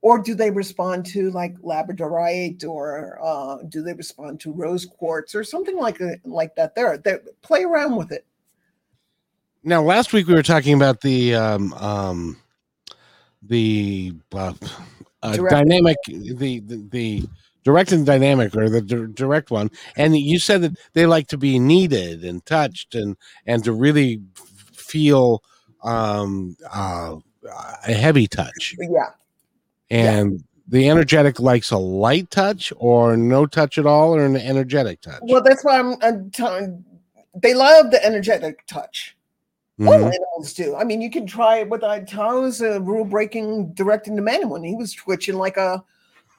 or 0.00 0.18
do 0.18 0.34
they 0.34 0.50
respond 0.50 1.04
to 1.06 1.30
like 1.32 1.54
labradorite 1.58 2.64
or 2.64 3.18
uh, 3.22 3.58
do 3.68 3.82
they 3.82 3.92
respond 3.92 4.40
to 4.40 4.52
rose 4.52 4.86
quartz 4.86 5.34
or 5.34 5.44
something 5.44 5.76
like 5.76 6.00
like 6.24 6.56
that. 6.56 6.74
There 6.74 6.98
play 7.42 7.64
around 7.64 7.96
with 7.96 8.12
it. 8.12 8.24
Now 9.62 9.82
last 9.82 10.14
week 10.14 10.26
we 10.26 10.32
were 10.32 10.42
talking 10.42 10.72
about 10.72 11.02
the 11.02 11.34
um, 11.34 11.74
um 11.74 12.36
the 13.48 14.14
uh, 14.32 14.52
uh, 15.22 15.36
dynamic, 15.36 15.96
the, 16.06 16.60
the, 16.60 16.88
the 16.90 17.28
direct 17.64 17.92
and 17.92 18.06
dynamic, 18.06 18.54
or 18.56 18.68
the 18.68 18.80
d- 18.80 19.06
direct 19.12 19.50
one. 19.50 19.70
And 19.96 20.16
you 20.16 20.38
said 20.38 20.62
that 20.62 20.72
they 20.92 21.06
like 21.06 21.28
to 21.28 21.38
be 21.38 21.58
needed 21.58 22.24
and 22.24 22.44
touched, 22.46 22.94
and 22.94 23.16
and 23.46 23.64
to 23.64 23.72
really 23.72 24.20
feel 24.72 25.42
um, 25.82 26.56
uh, 26.72 27.16
a 27.86 27.92
heavy 27.92 28.26
touch. 28.26 28.74
Yeah. 28.78 29.10
And 29.90 30.32
yeah. 30.32 30.38
the 30.68 30.90
energetic 30.90 31.40
likes 31.40 31.70
a 31.70 31.78
light 31.78 32.30
touch, 32.30 32.72
or 32.76 33.16
no 33.16 33.46
touch 33.46 33.78
at 33.78 33.86
all, 33.86 34.14
or 34.14 34.24
an 34.24 34.36
energetic 34.36 35.00
touch. 35.00 35.20
Well, 35.22 35.42
that's 35.42 35.64
why 35.64 35.78
I'm, 35.78 35.96
I'm 36.02 36.30
telling. 36.30 36.84
They 37.34 37.52
love 37.52 37.90
the 37.90 38.04
energetic 38.04 38.66
touch 38.66 39.15
Mm-hmm. 39.78 39.88
All 39.88 40.06
animals 40.06 40.54
do. 40.54 40.74
I 40.74 40.84
mean, 40.84 41.02
you 41.02 41.10
can 41.10 41.26
try 41.26 41.58
it 41.58 41.68
with 41.68 41.84
I 41.84 41.98
was 42.32 42.62
a 42.62 42.80
rule 42.80 43.04
breaking 43.04 43.74
directing 43.74 44.16
the 44.16 44.22
man 44.22 44.48
when 44.48 44.64
he 44.64 44.74
was 44.74 44.94
twitching 44.94 45.36
like 45.36 45.58
a 45.58 45.84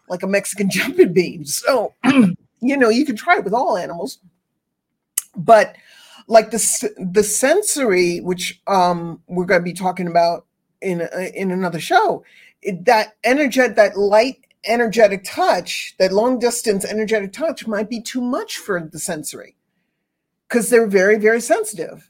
like 0.09 0.23
a 0.23 0.27
Mexican 0.27 0.69
jumping 0.71 1.13
bean. 1.13 1.45
So 1.45 1.93
you 2.03 2.77
know, 2.77 2.89
you 2.89 3.05
can 3.05 3.15
try 3.15 3.38
it 3.38 3.43
with 3.43 3.53
all 3.53 3.77
animals. 3.77 4.19
But 5.35 5.75
like 6.27 6.51
the 6.51 7.05
the 7.13 7.23
sensory, 7.23 8.19
which 8.19 8.59
um, 8.67 9.21
we're 9.27 9.45
going 9.45 9.61
to 9.61 9.65
be 9.65 9.73
talking 9.73 10.07
about 10.07 10.45
in 10.81 11.01
a, 11.01 11.31
in 11.35 11.51
another 11.51 11.79
show, 11.79 12.23
it, 12.61 12.85
that 12.85 13.15
energetic, 13.23 13.75
that 13.75 13.97
light 13.97 14.45
energetic 14.65 15.23
touch, 15.23 15.95
that 15.99 16.11
long 16.11 16.39
distance 16.39 16.85
energetic 16.85 17.33
touch, 17.33 17.67
might 17.67 17.89
be 17.89 18.01
too 18.01 18.21
much 18.21 18.57
for 18.57 18.89
the 18.91 18.99
sensory 18.99 19.55
because 20.47 20.69
they're 20.69 20.88
very 20.88 21.17
very 21.17 21.41
sensitive. 21.41 22.09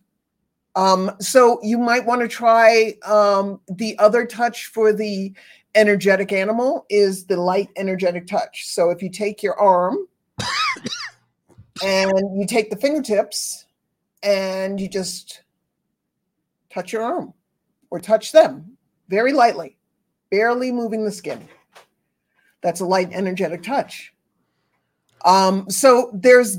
Um, 0.77 1.11
so 1.19 1.59
you 1.63 1.79
might 1.79 2.05
want 2.05 2.21
to 2.21 2.27
try 2.27 2.93
um, 3.03 3.59
the 3.67 3.97
other 3.97 4.27
touch 4.27 4.67
for 4.67 4.93
the 4.93 5.33
energetic 5.73 6.31
animal 6.31 6.85
is 6.87 7.25
the 7.25 7.35
light 7.35 7.69
energetic 7.77 8.27
touch. 8.27 8.67
So 8.67 8.91
if 8.91 9.01
you 9.01 9.09
take 9.09 9.41
your 9.41 9.59
arm 9.59 10.07
and 11.83 12.39
you 12.39 12.45
take 12.45 12.69
the 12.69 12.75
fingertips 12.75 13.65
and 14.21 14.79
you 14.79 14.87
just 14.87 15.41
touch 16.69 16.93
your 16.93 17.01
arm 17.01 17.33
or 17.89 17.99
touch 17.99 18.31
them 18.31 18.77
very 19.09 19.33
lightly, 19.33 19.77
barely 20.29 20.71
moving 20.71 21.03
the 21.03 21.11
skin. 21.11 21.47
That's 22.61 22.81
a 22.81 22.85
light 22.85 23.09
energetic 23.13 23.63
touch. 23.63 24.13
Um, 25.25 25.69
so 25.69 26.11
there's, 26.13 26.57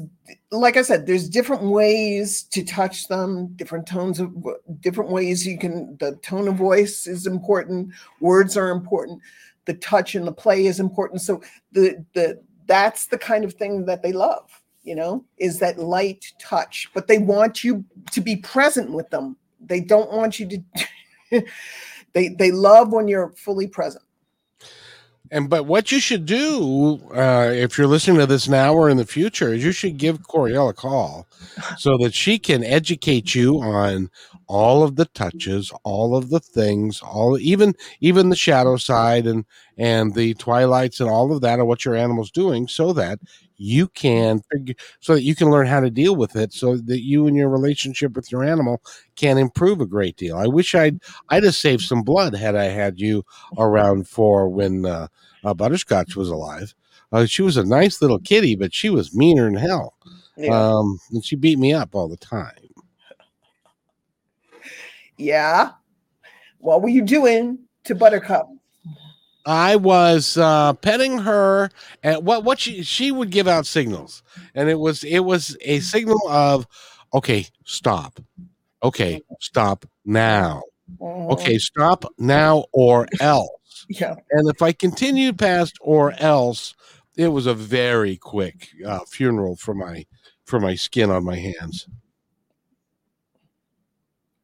like 0.51 0.77
I 0.77 0.83
said, 0.83 1.07
there's 1.07 1.29
different 1.29 1.63
ways 1.63 2.43
to 2.45 2.65
touch 2.65 3.09
them, 3.09 3.49
different 3.57 3.87
tones 3.87 4.21
of 4.21 4.35
different 4.81 5.11
ways 5.11 5.47
you 5.47 5.59
can. 5.59 5.97
The 5.99 6.17
tone 6.17 6.49
of 6.49 6.57
voice 6.57 7.07
is 7.07 7.27
important. 7.27 7.93
Words 8.21 8.57
are 8.57 8.71
important. 8.71 9.21
The 9.67 9.75
touch 9.75 10.15
and 10.15 10.27
the 10.27 10.33
play 10.33 10.67
is 10.67 10.81
important. 10.81 11.21
So 11.23 11.43
the 11.73 12.05
the 12.15 12.41
that's 12.67 13.07
the 13.07 13.19
kind 13.19 13.45
of 13.45 13.55
thing 13.55 13.87
that 13.87 14.03
they 14.03 14.13
love 14.13 14.51
you 14.89 14.95
know, 14.95 15.23
is 15.37 15.59
that 15.59 15.79
light 15.79 16.33
touch. 16.39 16.89
But 16.95 17.09
they 17.09 17.19
want 17.19 17.63
you 17.63 17.85
to 18.11 18.23
be 18.23 18.37
present 18.37 18.91
with 18.91 19.11
them. 19.11 19.37
They 19.61 19.81
don't 19.81 20.11
want 20.11 20.41
you 20.41 20.49
to. 20.49 21.43
they 22.15 22.29
they 22.29 22.51
love 22.51 22.91
when 22.91 23.07
you're 23.07 23.33
fully 23.33 23.67
present. 23.67 24.03
And 25.31 25.51
but 25.51 25.67
what 25.67 25.93
you 25.93 26.01
should 26.01 26.27
do 26.27 27.01
uh, 27.15 27.51
if 27.53 27.77
you're 27.77 27.87
listening 27.87 28.19
to 28.19 28.27
this 28.27 28.49
now 28.49 28.75
or 28.75 28.89
in 28.89 28.97
the 28.97 29.07
future 29.07 29.53
is 29.53 29.65
you 29.65 29.73
should 29.73 29.99
give 29.99 30.27
Coriel 30.27 30.71
a 30.71 30.73
call 30.73 31.27
so 31.77 31.99
that 31.99 32.15
she 32.15 32.39
can 32.39 32.65
educate 32.65 33.35
you 33.35 33.61
on 33.61 34.11
all 34.49 34.83
of 34.83 34.97
the 34.97 35.05
touches, 35.07 35.71
all 35.85 36.17
of 36.17 36.31
the 36.31 36.41
things, 36.41 37.01
all 37.03 37.39
even 37.39 37.75
even 38.01 38.31
the 38.31 38.37
shadow 38.37 38.77
side 38.77 39.27
and 39.27 39.45
and 39.77 40.15
the 40.15 40.35
twilights 40.35 41.01
and 41.01 41.09
all 41.09 41.33
of 41.33 41.43
that 41.43 41.59
and 41.59 41.69
what 41.69 41.85
your 41.85 41.95
animal's 41.95 42.31
doing, 42.31 42.67
so 42.67 42.93
that 42.95 43.19
you 43.59 43.89
can 43.89 44.41
so 45.01 45.15
that 45.15 45.23
you 45.23 45.35
can 45.35 45.51
learn 45.51 45.67
how 45.67 45.81
to 45.81 45.91
deal 45.91 46.17
with 46.17 46.35
it 46.37 46.53
so 46.53 46.77
that 46.77 47.03
you 47.03 47.27
and 47.27 47.37
your 47.37 47.49
relationship 47.49 48.17
with 48.17 48.33
your 48.33 48.43
animal 48.45 48.81
can 49.17 49.37
improve 49.37 49.81
a 49.81 49.87
great 49.87 50.17
deal. 50.17 50.37
I 50.37 50.47
wish 50.47 50.75
I'd 50.75 51.01
I'd 51.29 51.45
have 51.45 51.55
saved 51.55 51.83
some 51.83 52.03
blood 52.03 52.35
had 52.35 52.57
I 52.57 52.65
had 52.65 52.99
you 52.99 53.25
around 53.59 54.09
for 54.09 54.49
when 54.49 54.87
uh, 54.87 55.09
uh, 55.45 55.55
Butterscotch 55.55 56.17
was 56.17 56.31
alive. 56.31 56.75
Uh, 57.13 57.27
she 57.27 57.43
was 57.43 57.57
a 57.57 57.65
nice 57.65 58.01
little 58.01 58.19
kitty, 58.19 58.55
but 58.55 58.75
she 58.75 58.91
was 58.91 59.15
meaner 59.15 59.45
than 59.45 59.55
hell. 59.55 59.95
Yeah. 60.37 60.51
Um, 60.55 60.99
and 61.11 61.25
she 61.25 61.37
beat 61.37 61.59
me 61.59 61.73
up 61.73 61.95
all 61.95 62.09
the 62.09 62.17
time. 62.17 62.68
Yeah. 65.19 65.73
What 66.59 66.83
were 66.83 66.89
you 66.89 67.03
doing 67.03 67.59
to 67.85 67.95
Buttercup? 67.95 68.49
I 69.47 69.77
was 69.77 70.37
uh, 70.37 70.75
petting 70.75 71.19
her, 71.19 71.71
and 72.03 72.27
what 72.27 72.45
what 72.45 72.59
she 72.59 72.83
she 72.83 73.11
would 73.11 73.31
give 73.31 73.49
out 73.49 73.65
signals, 73.65 74.23
and 74.55 74.69
it 74.69 74.79
was 74.79 75.05
it 75.05 75.21
was 75.21 75.57
a 75.63 75.81
signal 75.81 76.21
of, 76.29 76.67
okay, 77.15 77.47
stop, 77.65 78.21
okay, 78.83 79.23
stop 79.41 79.87
now, 80.05 80.65
okay, 81.01 81.55
mm-hmm. 81.55 81.59
stop 81.59 82.05
now 82.19 82.67
or 82.73 83.07
else. 83.21 83.51
Yeah. 83.89 84.17
And 84.33 84.51
if 84.51 84.61
I 84.61 84.73
continued 84.73 85.39
past 85.39 85.79
or 85.81 86.13
else, 86.19 86.75
it 87.17 87.29
was 87.29 87.47
a 87.47 87.55
very 87.55 88.17
quick 88.17 88.69
uh, 88.85 89.01
funeral 89.09 89.57
for 89.57 89.73
my 89.73 90.05
for 90.45 90.61
my 90.61 90.75
skin 90.75 91.11
on 91.11 91.25
my 91.25 91.37
hands. 91.37 91.89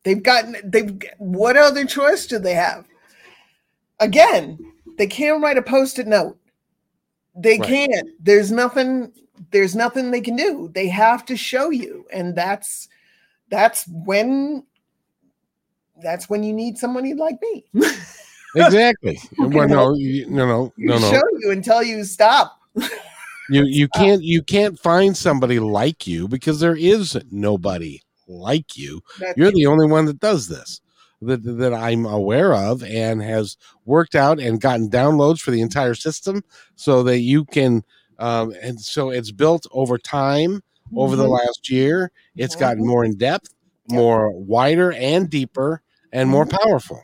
They've 0.05 0.23
gotten 0.23 0.57
they've 0.63 0.99
what 1.19 1.57
other 1.57 1.85
choice 1.85 2.27
do 2.27 2.39
they 2.39 2.55
have? 2.55 2.87
Again, 4.01 4.59
they 4.99 5.07
can't 5.07 5.43
write 5.43 5.57
a 5.57 5.63
post-it 5.63 6.07
note. 6.07 6.39
They 7.35 7.59
right. 7.59 7.69
can't. 7.69 8.09
There's 8.21 8.53
nothing. 8.53 9.13
There's 9.51 9.75
nothing 9.75 10.11
they 10.11 10.21
can 10.21 10.37
do. 10.37 10.71
They 10.75 10.89
have 10.89 11.25
to 11.27 11.37
show 11.37 11.71
you, 11.71 12.07
and 12.13 12.37
that's 12.37 12.89
that's 13.49 13.89
when 13.89 14.65
that's 16.03 16.29
when 16.29 16.43
you 16.43 16.53
need 16.53 16.77
somebody 16.77 17.15
like 17.15 17.39
me. 17.41 17.65
exactly. 18.57 19.19
well, 19.39 19.69
no, 19.69 19.95
you, 19.95 20.29
no, 20.29 20.47
no, 20.47 20.73
no, 20.77 20.99
no. 20.99 21.11
Show 21.11 21.23
you 21.39 21.51
and 21.51 21.65
tell 21.65 21.83
you 21.83 22.05
stop. 22.05 22.61
you 23.49 23.65
you 23.65 23.89
can't 23.89 24.23
you 24.23 24.43
can't 24.43 24.79
find 24.79 25.17
somebody 25.17 25.59
like 25.59 26.07
you 26.07 26.29
because 26.29 26.61
there 26.61 26.77
is 26.77 27.19
nobody 27.31 28.01
like 28.27 28.77
you. 28.77 29.01
That's 29.19 29.37
You're 29.37 29.53
the 29.53 29.67
only 29.67 29.87
one 29.87 30.07
that 30.07 30.21
does 30.21 30.49
this 30.49 30.81
that, 31.27 31.43
that 31.43 31.75
I'm 31.75 32.07
aware 32.07 32.55
of 32.55 32.83
and 32.83 33.23
has 33.23 33.57
worked 33.85 34.15
out 34.15 34.39
and 34.39 34.61
gotten 34.61 34.91
downloads 34.91 35.41
for 35.41 35.51
the 35.51 35.61
entire 35.61 35.95
system 35.95 36.43
so 36.77 37.03
that 37.05 37.21
you 37.21 37.45
can 37.45 37.85
um, 38.19 38.55
and 38.63 38.81
so 38.81 39.11
it's 39.11 39.33
built 39.33 39.67
over 39.73 39.99
time 39.99 40.63
over 40.95 41.15
mm-hmm. 41.15 41.23
the 41.23 41.29
last 41.29 41.71
year 41.71 42.11
it's 42.37 42.55
gotten 42.55 42.79
mm-hmm. 42.79 42.89
more 42.89 43.05
in 43.05 43.17
depth 43.17 43.53
more 43.89 44.31
wider 44.33 44.93
and 44.93 45.29
deeper 45.31 45.83
and 46.13 46.29
more 46.29 46.45
mm-hmm. 46.45 46.57
powerful 46.69 47.03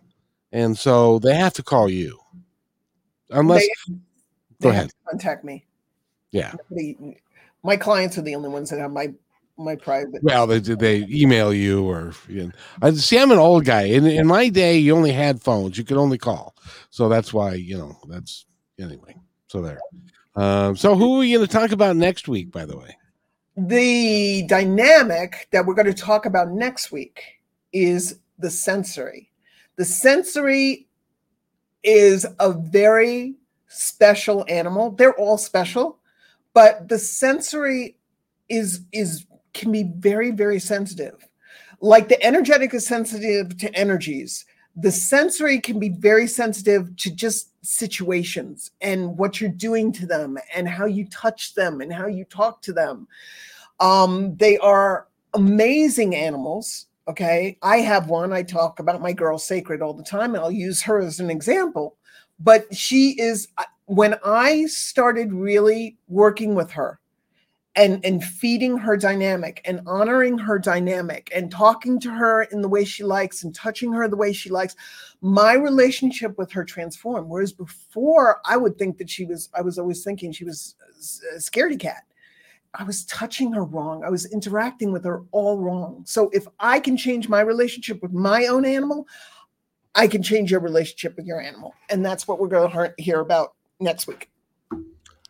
and 0.52 0.78
so 0.78 1.18
they 1.18 1.34
have 1.34 1.52
to 1.54 1.62
call 1.62 1.88
you 1.88 2.18
unless 3.30 3.66
they, 3.88 3.94
go 4.62 4.68
ahead 4.68 4.90
contact 5.08 5.44
me 5.44 5.64
yeah 6.30 6.52
my 7.62 7.76
clients 7.76 8.16
are 8.16 8.22
the 8.22 8.34
only 8.34 8.48
ones 8.48 8.70
that 8.70 8.78
have 8.78 8.92
my 8.92 9.12
my 9.60 9.76
private. 9.76 10.22
Well, 10.22 10.46
they 10.46 10.58
they 10.58 11.06
email 11.08 11.52
you 11.52 11.84
or 11.84 12.12
you 12.28 12.44
know, 12.44 12.50
I 12.82 12.92
see. 12.92 13.18
I'm 13.18 13.30
an 13.30 13.38
old 13.38 13.64
guy. 13.64 13.82
In 13.82 14.06
in 14.06 14.26
my 14.26 14.48
day, 14.48 14.78
you 14.78 14.94
only 14.96 15.12
had 15.12 15.40
phones. 15.40 15.78
You 15.78 15.84
could 15.84 15.96
only 15.96 16.18
call, 16.18 16.54
so 16.90 17.08
that's 17.08 17.32
why 17.32 17.54
you 17.54 17.78
know 17.78 17.96
that's 18.08 18.46
anyway. 18.78 19.16
So 19.46 19.62
there. 19.62 19.80
Um, 20.36 20.76
so 20.76 20.94
who 20.94 21.16
are 21.16 21.18
we 21.18 21.32
going 21.32 21.46
to 21.46 21.52
talk 21.52 21.72
about 21.72 21.96
next 21.96 22.28
week? 22.28 22.50
By 22.50 22.64
the 22.64 22.76
way, 22.76 22.96
the 23.56 24.44
dynamic 24.48 25.48
that 25.50 25.66
we're 25.66 25.74
going 25.74 25.86
to 25.86 25.94
talk 25.94 26.24
about 26.24 26.50
next 26.50 26.92
week 26.92 27.22
is 27.72 28.20
the 28.38 28.50
sensory. 28.50 29.30
The 29.76 29.84
sensory 29.84 30.88
is 31.82 32.26
a 32.38 32.52
very 32.52 33.36
special 33.68 34.44
animal. 34.48 34.90
They're 34.90 35.14
all 35.14 35.38
special, 35.38 35.98
but 36.54 36.88
the 36.88 36.98
sensory 36.98 37.96
is 38.48 38.82
is 38.92 39.26
can 39.52 39.72
be 39.72 39.84
very, 39.96 40.30
very 40.30 40.58
sensitive. 40.58 41.26
Like 41.80 42.08
the 42.08 42.22
energetic 42.22 42.74
is 42.74 42.86
sensitive 42.86 43.56
to 43.58 43.74
energies, 43.74 44.44
the 44.76 44.90
sensory 44.90 45.60
can 45.60 45.78
be 45.78 45.88
very 45.88 46.26
sensitive 46.26 46.94
to 46.96 47.10
just 47.10 47.50
situations 47.62 48.70
and 48.80 49.16
what 49.18 49.40
you're 49.40 49.50
doing 49.50 49.92
to 49.92 50.06
them 50.06 50.38
and 50.54 50.68
how 50.68 50.86
you 50.86 51.06
touch 51.08 51.54
them 51.54 51.80
and 51.80 51.92
how 51.92 52.06
you 52.06 52.24
talk 52.24 52.62
to 52.62 52.72
them. 52.72 53.08
Um, 53.80 54.36
they 54.36 54.58
are 54.58 55.08
amazing 55.34 56.14
animals. 56.14 56.86
Okay. 57.08 57.58
I 57.62 57.78
have 57.78 58.08
one. 58.08 58.32
I 58.32 58.42
talk 58.42 58.78
about 58.78 59.00
my 59.00 59.12
girl 59.12 59.38
Sacred 59.38 59.82
all 59.82 59.94
the 59.94 60.04
time, 60.04 60.34
and 60.34 60.44
I'll 60.44 60.50
use 60.50 60.82
her 60.82 61.00
as 61.00 61.18
an 61.18 61.30
example. 61.30 61.96
But 62.38 62.72
she 62.74 63.20
is, 63.20 63.48
uh, 63.58 63.64
when 63.86 64.14
I 64.24 64.66
started 64.66 65.32
really 65.32 65.98
working 66.08 66.54
with 66.54 66.70
her, 66.70 66.99
and 67.80 68.04
and 68.04 68.22
feeding 68.22 68.76
her 68.76 68.94
dynamic 68.94 69.62
and 69.64 69.80
honoring 69.86 70.36
her 70.36 70.58
dynamic 70.58 71.30
and 71.34 71.50
talking 71.50 71.98
to 71.98 72.10
her 72.10 72.42
in 72.44 72.60
the 72.60 72.68
way 72.68 72.84
she 72.84 73.02
likes 73.02 73.42
and 73.42 73.54
touching 73.54 73.90
her 73.90 74.06
the 74.06 74.16
way 74.16 74.34
she 74.34 74.50
likes. 74.50 74.76
My 75.22 75.54
relationship 75.54 76.36
with 76.36 76.52
her 76.52 76.62
transformed 76.62 77.28
whereas 77.28 77.52
before 77.52 78.40
i 78.44 78.56
would 78.56 78.78
think 78.78 78.98
that 78.98 79.08
she 79.08 79.24
was 79.24 79.48
i 79.54 79.62
was 79.62 79.78
always 79.78 80.04
thinking 80.04 80.30
she 80.30 80.44
was 80.44 80.76
a 81.34 81.38
scaredy 81.38 81.80
cat. 81.80 82.04
I 82.74 82.84
was 82.84 83.04
touching 83.06 83.52
her 83.54 83.64
wrong. 83.64 84.04
I 84.04 84.10
was 84.10 84.32
interacting 84.32 84.92
with 84.92 85.04
her 85.04 85.24
all 85.32 85.58
wrong. 85.58 86.02
So 86.06 86.28
if 86.34 86.46
i 86.58 86.78
can 86.80 86.96
change 86.98 87.28
my 87.28 87.40
relationship 87.40 88.02
with 88.02 88.12
my 88.12 88.46
own 88.46 88.64
animal 88.66 89.08
i 89.94 90.06
can 90.06 90.22
change 90.22 90.50
your 90.50 90.60
relationship 90.60 91.16
with 91.16 91.26
your 91.26 91.40
animal. 91.40 91.74
And 91.88 92.04
that's 92.04 92.28
what 92.28 92.38
we're 92.38 92.48
going 92.48 92.70
to 92.70 92.94
hear 93.02 93.20
about 93.20 93.54
next 93.80 94.06
week. 94.06 94.30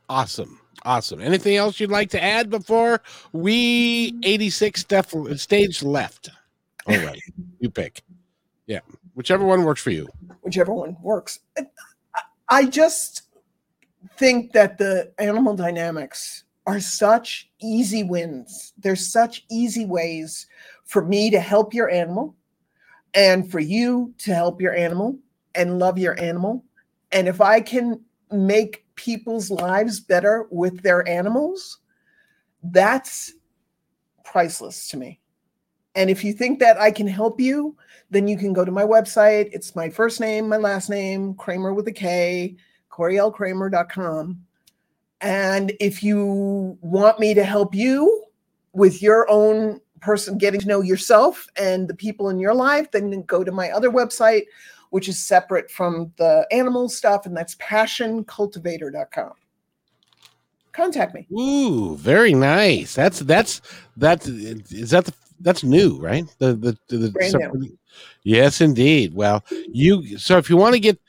Awesome 0.09 0.60
Awesome. 0.85 1.21
Anything 1.21 1.57
else 1.57 1.79
you'd 1.79 1.91
like 1.91 2.11
to 2.11 2.23
add 2.23 2.49
before 2.49 3.03
we 3.33 4.19
86 4.23 4.85
def- 4.85 5.41
stage 5.41 5.83
left? 5.83 6.31
or 6.87 6.99
right. 6.99 7.21
you 7.59 7.71
pick. 7.71 8.03
Yeah, 8.67 8.81
whichever 9.15 9.45
one 9.45 9.65
works 9.65 9.83
for 9.83 9.91
you. 9.91 10.09
Whichever 10.43 10.73
one 10.73 10.97
works. 11.03 11.41
I 12.49 12.67
just 12.67 13.23
think 14.17 14.53
that 14.53 14.79
the 14.79 15.13
animal 15.19 15.55
dynamics 15.55 16.45
are 16.67 16.81
such 16.81 17.51
easy 17.61 18.03
wins. 18.03 18.73
There's 18.79 19.07
such 19.07 19.45
easy 19.51 19.85
ways 19.85 20.47
for 20.85 21.05
me 21.05 21.31
to 21.31 21.41
help 21.41 21.75
your 21.75 21.91
animal 21.91 22.35
and 23.15 23.51
for 23.51 23.61
you 23.61 24.15
to 24.19 24.35
help 24.35 24.61
your 24.61 24.75
animal 24.75 25.19
and 25.55 25.79
love 25.79 25.99
your 25.99 26.19
animal. 26.21 26.65
And 27.13 27.29
if 27.29 27.41
I 27.41 27.61
can 27.61 28.01
make 28.31 28.85
people's 29.01 29.51
lives 29.51 29.99
better 29.99 30.47
with 30.51 30.83
their 30.83 31.09
animals, 31.09 31.79
that's 32.63 33.33
priceless 34.25 34.89
to 34.89 34.99
me. 34.99 35.21
And 35.95 36.11
if 36.11 36.23
you 36.23 36.35
think 36.35 36.61
that 36.61 36.79
I 36.79 36.91
can 36.91 37.07
help 37.07 37.41
you, 37.41 37.77
then 38.11 38.29
you 38.29 38.37
can 38.37 38.53
go 38.53 38.65
to 38.65 38.71
my 38.71 38.83
website. 38.83 39.49
It's 39.53 39.75
my 39.75 39.89
first 39.89 40.21
name, 40.21 40.49
my 40.49 40.59
last 40.59 40.91
name, 40.91 41.35
Kramer 41.35 41.73
with 41.73 41.89
a 41.89 41.93
K, 41.93 42.57
CorielKramer.com. 42.91 44.41
And 45.23 45.73
if 45.81 46.03
you 46.03 46.79
want 46.83 47.19
me 47.19 47.35
to 47.35 47.45
help 47.45 47.75
you 47.75 48.25
with 48.73 49.03
your 49.03 49.29
own 49.31 49.81
person 50.01 50.39
getting 50.39 50.61
to 50.61 50.69
know 50.69 50.83
yourself 50.83 51.47
and 51.57 51.89
the 51.89 51.95
people 51.95 52.29
in 52.29 52.39
your 52.39 52.55
life, 52.55 52.91
then 52.91 53.23
go 53.23 53.45
to 53.45 53.53
my 53.53 53.71
other 53.71 53.91
website, 53.91 54.45
which 54.91 55.09
is 55.09 55.19
separate 55.25 55.71
from 55.71 56.13
the 56.17 56.47
animal 56.51 56.89
stuff, 56.89 57.27
and 57.27 57.37
that's 57.37 57.55
passioncultivator.com. 57.57 59.33
Contact 60.73 61.15
me. 61.15 61.27
Ooh, 61.33 61.97
very 61.97 62.33
nice. 62.33 62.95
That's 62.95 63.21
that's 63.21 63.61
that's 63.97 64.29
is 64.29 64.91
that 64.91 65.07
the 65.07 65.15
that's 65.41 65.65
new, 65.65 65.99
right? 65.99 66.25
The 66.39 66.55
the, 66.55 66.79
the 66.89 67.51
new. 67.55 67.79
Yes, 68.23 68.61
indeed. 68.61 69.15
Well, 69.15 69.45
you 69.69 70.19
so 70.19 70.39
if 70.39 70.49
you 70.49 70.57
want 70.57 70.75
to 70.75 70.81
get 70.81 71.01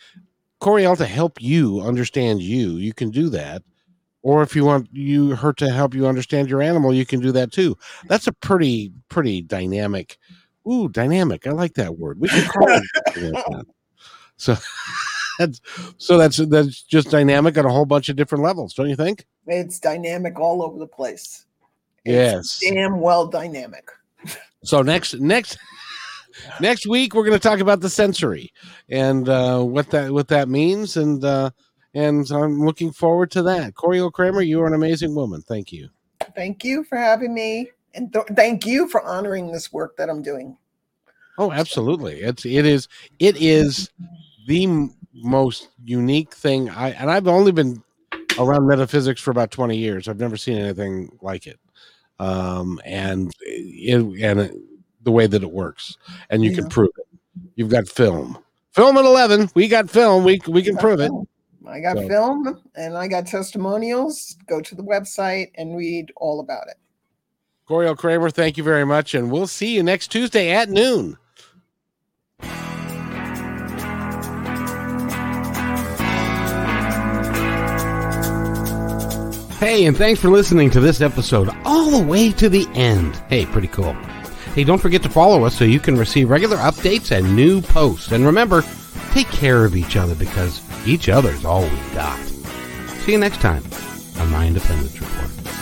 Coriel 0.62 0.98
to 0.98 1.06
help 1.06 1.42
you 1.42 1.82
understand 1.82 2.42
you, 2.42 2.72
you 2.78 2.94
can 2.94 3.12
do 3.12 3.30
that. 3.30 3.64
Or 4.24 4.44
if 4.44 4.56
you 4.56 4.64
want 4.66 4.88
you 4.92 5.36
her 5.36 5.52
to 5.54 5.70
help 5.70 5.94
you 5.94 6.08
understand 6.08 6.50
your 6.50 6.62
animal, 6.62 6.94
you 6.94 7.06
can 7.06 7.20
do 7.20 7.32
that 7.32 7.52
too. 7.52 7.78
That's 8.08 8.28
a 8.28 8.34
pretty 8.34 8.94
pretty 9.10 9.42
dynamic. 9.42 10.18
Ooh, 10.70 10.90
dynamic. 10.90 11.48
I 11.48 11.52
like 11.52 11.74
that 11.76 11.98
word. 11.98 12.20
We 12.20 12.30
can 12.30 12.48
call 12.48 12.80
it. 13.16 13.66
so 14.38 14.56
that's 15.40 15.62
so 15.98 16.18
that's 16.18 16.38
that's 16.38 16.84
just 16.84 17.10
dynamic 17.10 17.58
on 17.58 17.66
a 17.66 17.72
whole 17.72 17.86
bunch 17.86 18.10
of 18.10 18.16
different 18.16 18.44
levels, 18.44 18.74
don't 18.74 18.90
you 18.90 18.96
think? 18.96 19.26
It's 19.48 19.80
dynamic 19.80 20.40
all 20.40 20.64
over 20.64 20.78
the 20.78 20.88
place. 20.88 21.46
It's 22.06 22.14
yes. 22.14 22.60
Damn 22.62 23.00
well 23.00 23.28
dynamic. 23.28 23.90
So 24.64 24.82
next 24.82 25.16
next 25.16 25.58
next 26.60 26.88
week 26.88 27.16
we're 27.16 27.26
going 27.26 27.40
to 27.40 27.48
talk 27.48 27.60
about 27.60 27.82
the 27.82 27.90
sensory 27.90 28.52
and 28.90 29.28
uh, 29.28 29.62
what 29.62 29.90
that 29.92 30.12
what 30.12 30.28
that 30.28 30.48
means 30.48 30.98
and 30.98 31.24
uh, 31.24 31.50
and 31.94 32.30
I'm 32.32 32.64
looking 32.64 32.92
forward 32.92 33.32
to 33.32 33.44
that. 33.44 33.74
Coriel 33.74 34.06
O'Kramer, 34.06 34.42
you 34.42 34.62
are 34.62 34.68
an 34.68 34.74
amazing 34.74 35.14
woman. 35.14 35.42
Thank 35.42 35.72
you. 35.72 35.90
Thank 36.36 36.64
you 36.64 36.84
for 36.84 36.98
having 36.98 37.34
me, 37.34 37.72
and 37.94 38.12
th- 38.12 38.26
thank 38.36 38.66
you 38.66 38.88
for 38.88 39.02
honoring 39.04 39.52
this 39.52 39.72
work 39.72 39.98
that 39.98 40.10
I'm 40.10 40.22
doing. 40.22 40.58
Oh, 41.38 41.52
absolutely! 41.52 42.22
It's 42.22 42.46
it 42.46 42.66
is 42.66 42.88
it 43.20 43.42
is 43.42 43.90
the 44.48 44.66
m- 44.66 44.96
most 45.14 45.70
unique 45.84 46.34
thing. 46.34 46.70
I 46.70 46.90
and 46.92 47.10
I've 47.10 47.28
only 47.28 47.52
been 47.52 47.82
around 48.40 48.68
metaphysics 48.68 49.22
for 49.22 49.32
about 49.32 49.52
20 49.52 49.76
years. 49.78 50.08
I've 50.08 50.20
never 50.20 50.38
seen 50.38 50.58
anything 50.58 51.18
like 51.22 51.48
it. 51.48 51.60
Um, 52.20 52.80
and 52.86 53.32
it, 53.42 53.98
and 54.22 54.40
it, 54.40 54.56
the 55.04 55.12
way 55.12 55.26
that 55.26 55.42
it 55.42 55.52
works, 55.52 55.98
and 56.30 56.44
you 56.44 56.52
yeah. 56.52 56.58
can 56.58 56.70
prove 56.70 56.92
it. 56.98 57.20
You've 57.56 57.70
got 57.70 57.88
film, 57.88 58.38
film 58.74 58.98
at 58.98 59.06
11. 59.06 59.50
We 59.56 59.68
got 59.68 59.90
film. 59.90 60.24
We 60.24 60.40
we 60.48 60.62
can 60.62 60.78
prove 60.78 61.00
film. 61.00 61.22
it. 61.22 61.28
I 61.68 61.80
got 61.80 61.98
so. 61.98 62.08
film 62.08 62.62
and 62.76 62.98
I 62.98 63.08
got 63.08 63.28
testimonials. 63.28 64.38
Go 64.48 64.62
to 64.62 64.76
the 64.76 64.84
website 64.84 65.52
and 65.56 65.78
read 65.78 66.12
all 66.18 66.40
about 66.40 66.68
it. 66.68 66.78
Coriel 67.72 67.98
Kramer, 67.98 68.30
thank 68.30 68.58
you 68.58 68.66
very 68.66 68.86
much. 68.86 69.16
And 69.16 69.32
we'll 69.32 69.48
see 69.48 69.74
you 69.74 69.82
next 69.82 70.10
Tuesday 70.10 70.52
at 70.52 70.70
noon. 70.70 71.18
Hey, 79.58 79.86
and 79.86 79.96
thanks 79.96 80.20
for 80.20 80.28
listening 80.28 80.70
to 80.72 80.82
this 80.82 81.00
episode 81.00 81.48
all 81.64 81.92
the 81.92 82.06
way 82.06 82.34
to 82.34 82.50
the 82.50 82.68
end. 82.74 83.16
Hey, 83.30 83.46
pretty 83.46 83.70
cool. 83.70 83.94
Hey, 84.54 84.66
don't 84.66 84.82
forget 84.82 85.02
to 85.04 85.10
follow 85.10 85.46
us 85.46 85.58
so 85.58 85.64
you 85.64 85.80
can 85.80 85.98
receive 85.98 86.30
regular 86.30 86.58
updates 86.58 87.18
and 87.18 87.38
new 87.38 87.62
posts. 87.62 88.12
And 88.12 88.26
remember, 88.26 88.66
take 89.12 89.28
care 89.28 89.64
of 89.64 89.78
each 89.78 89.96
other 89.96 90.16
because 90.16 90.62
each 90.86 91.08
other's 91.08 91.46
all 91.46 91.62
we 91.62 91.78
got. 91.94 92.20
See 93.06 93.14
you 93.14 93.18
next 93.18 93.40
time 93.40 93.64
on 94.20 94.30
My 94.30 94.46
Independence 94.46 95.00
Report. 95.00 95.61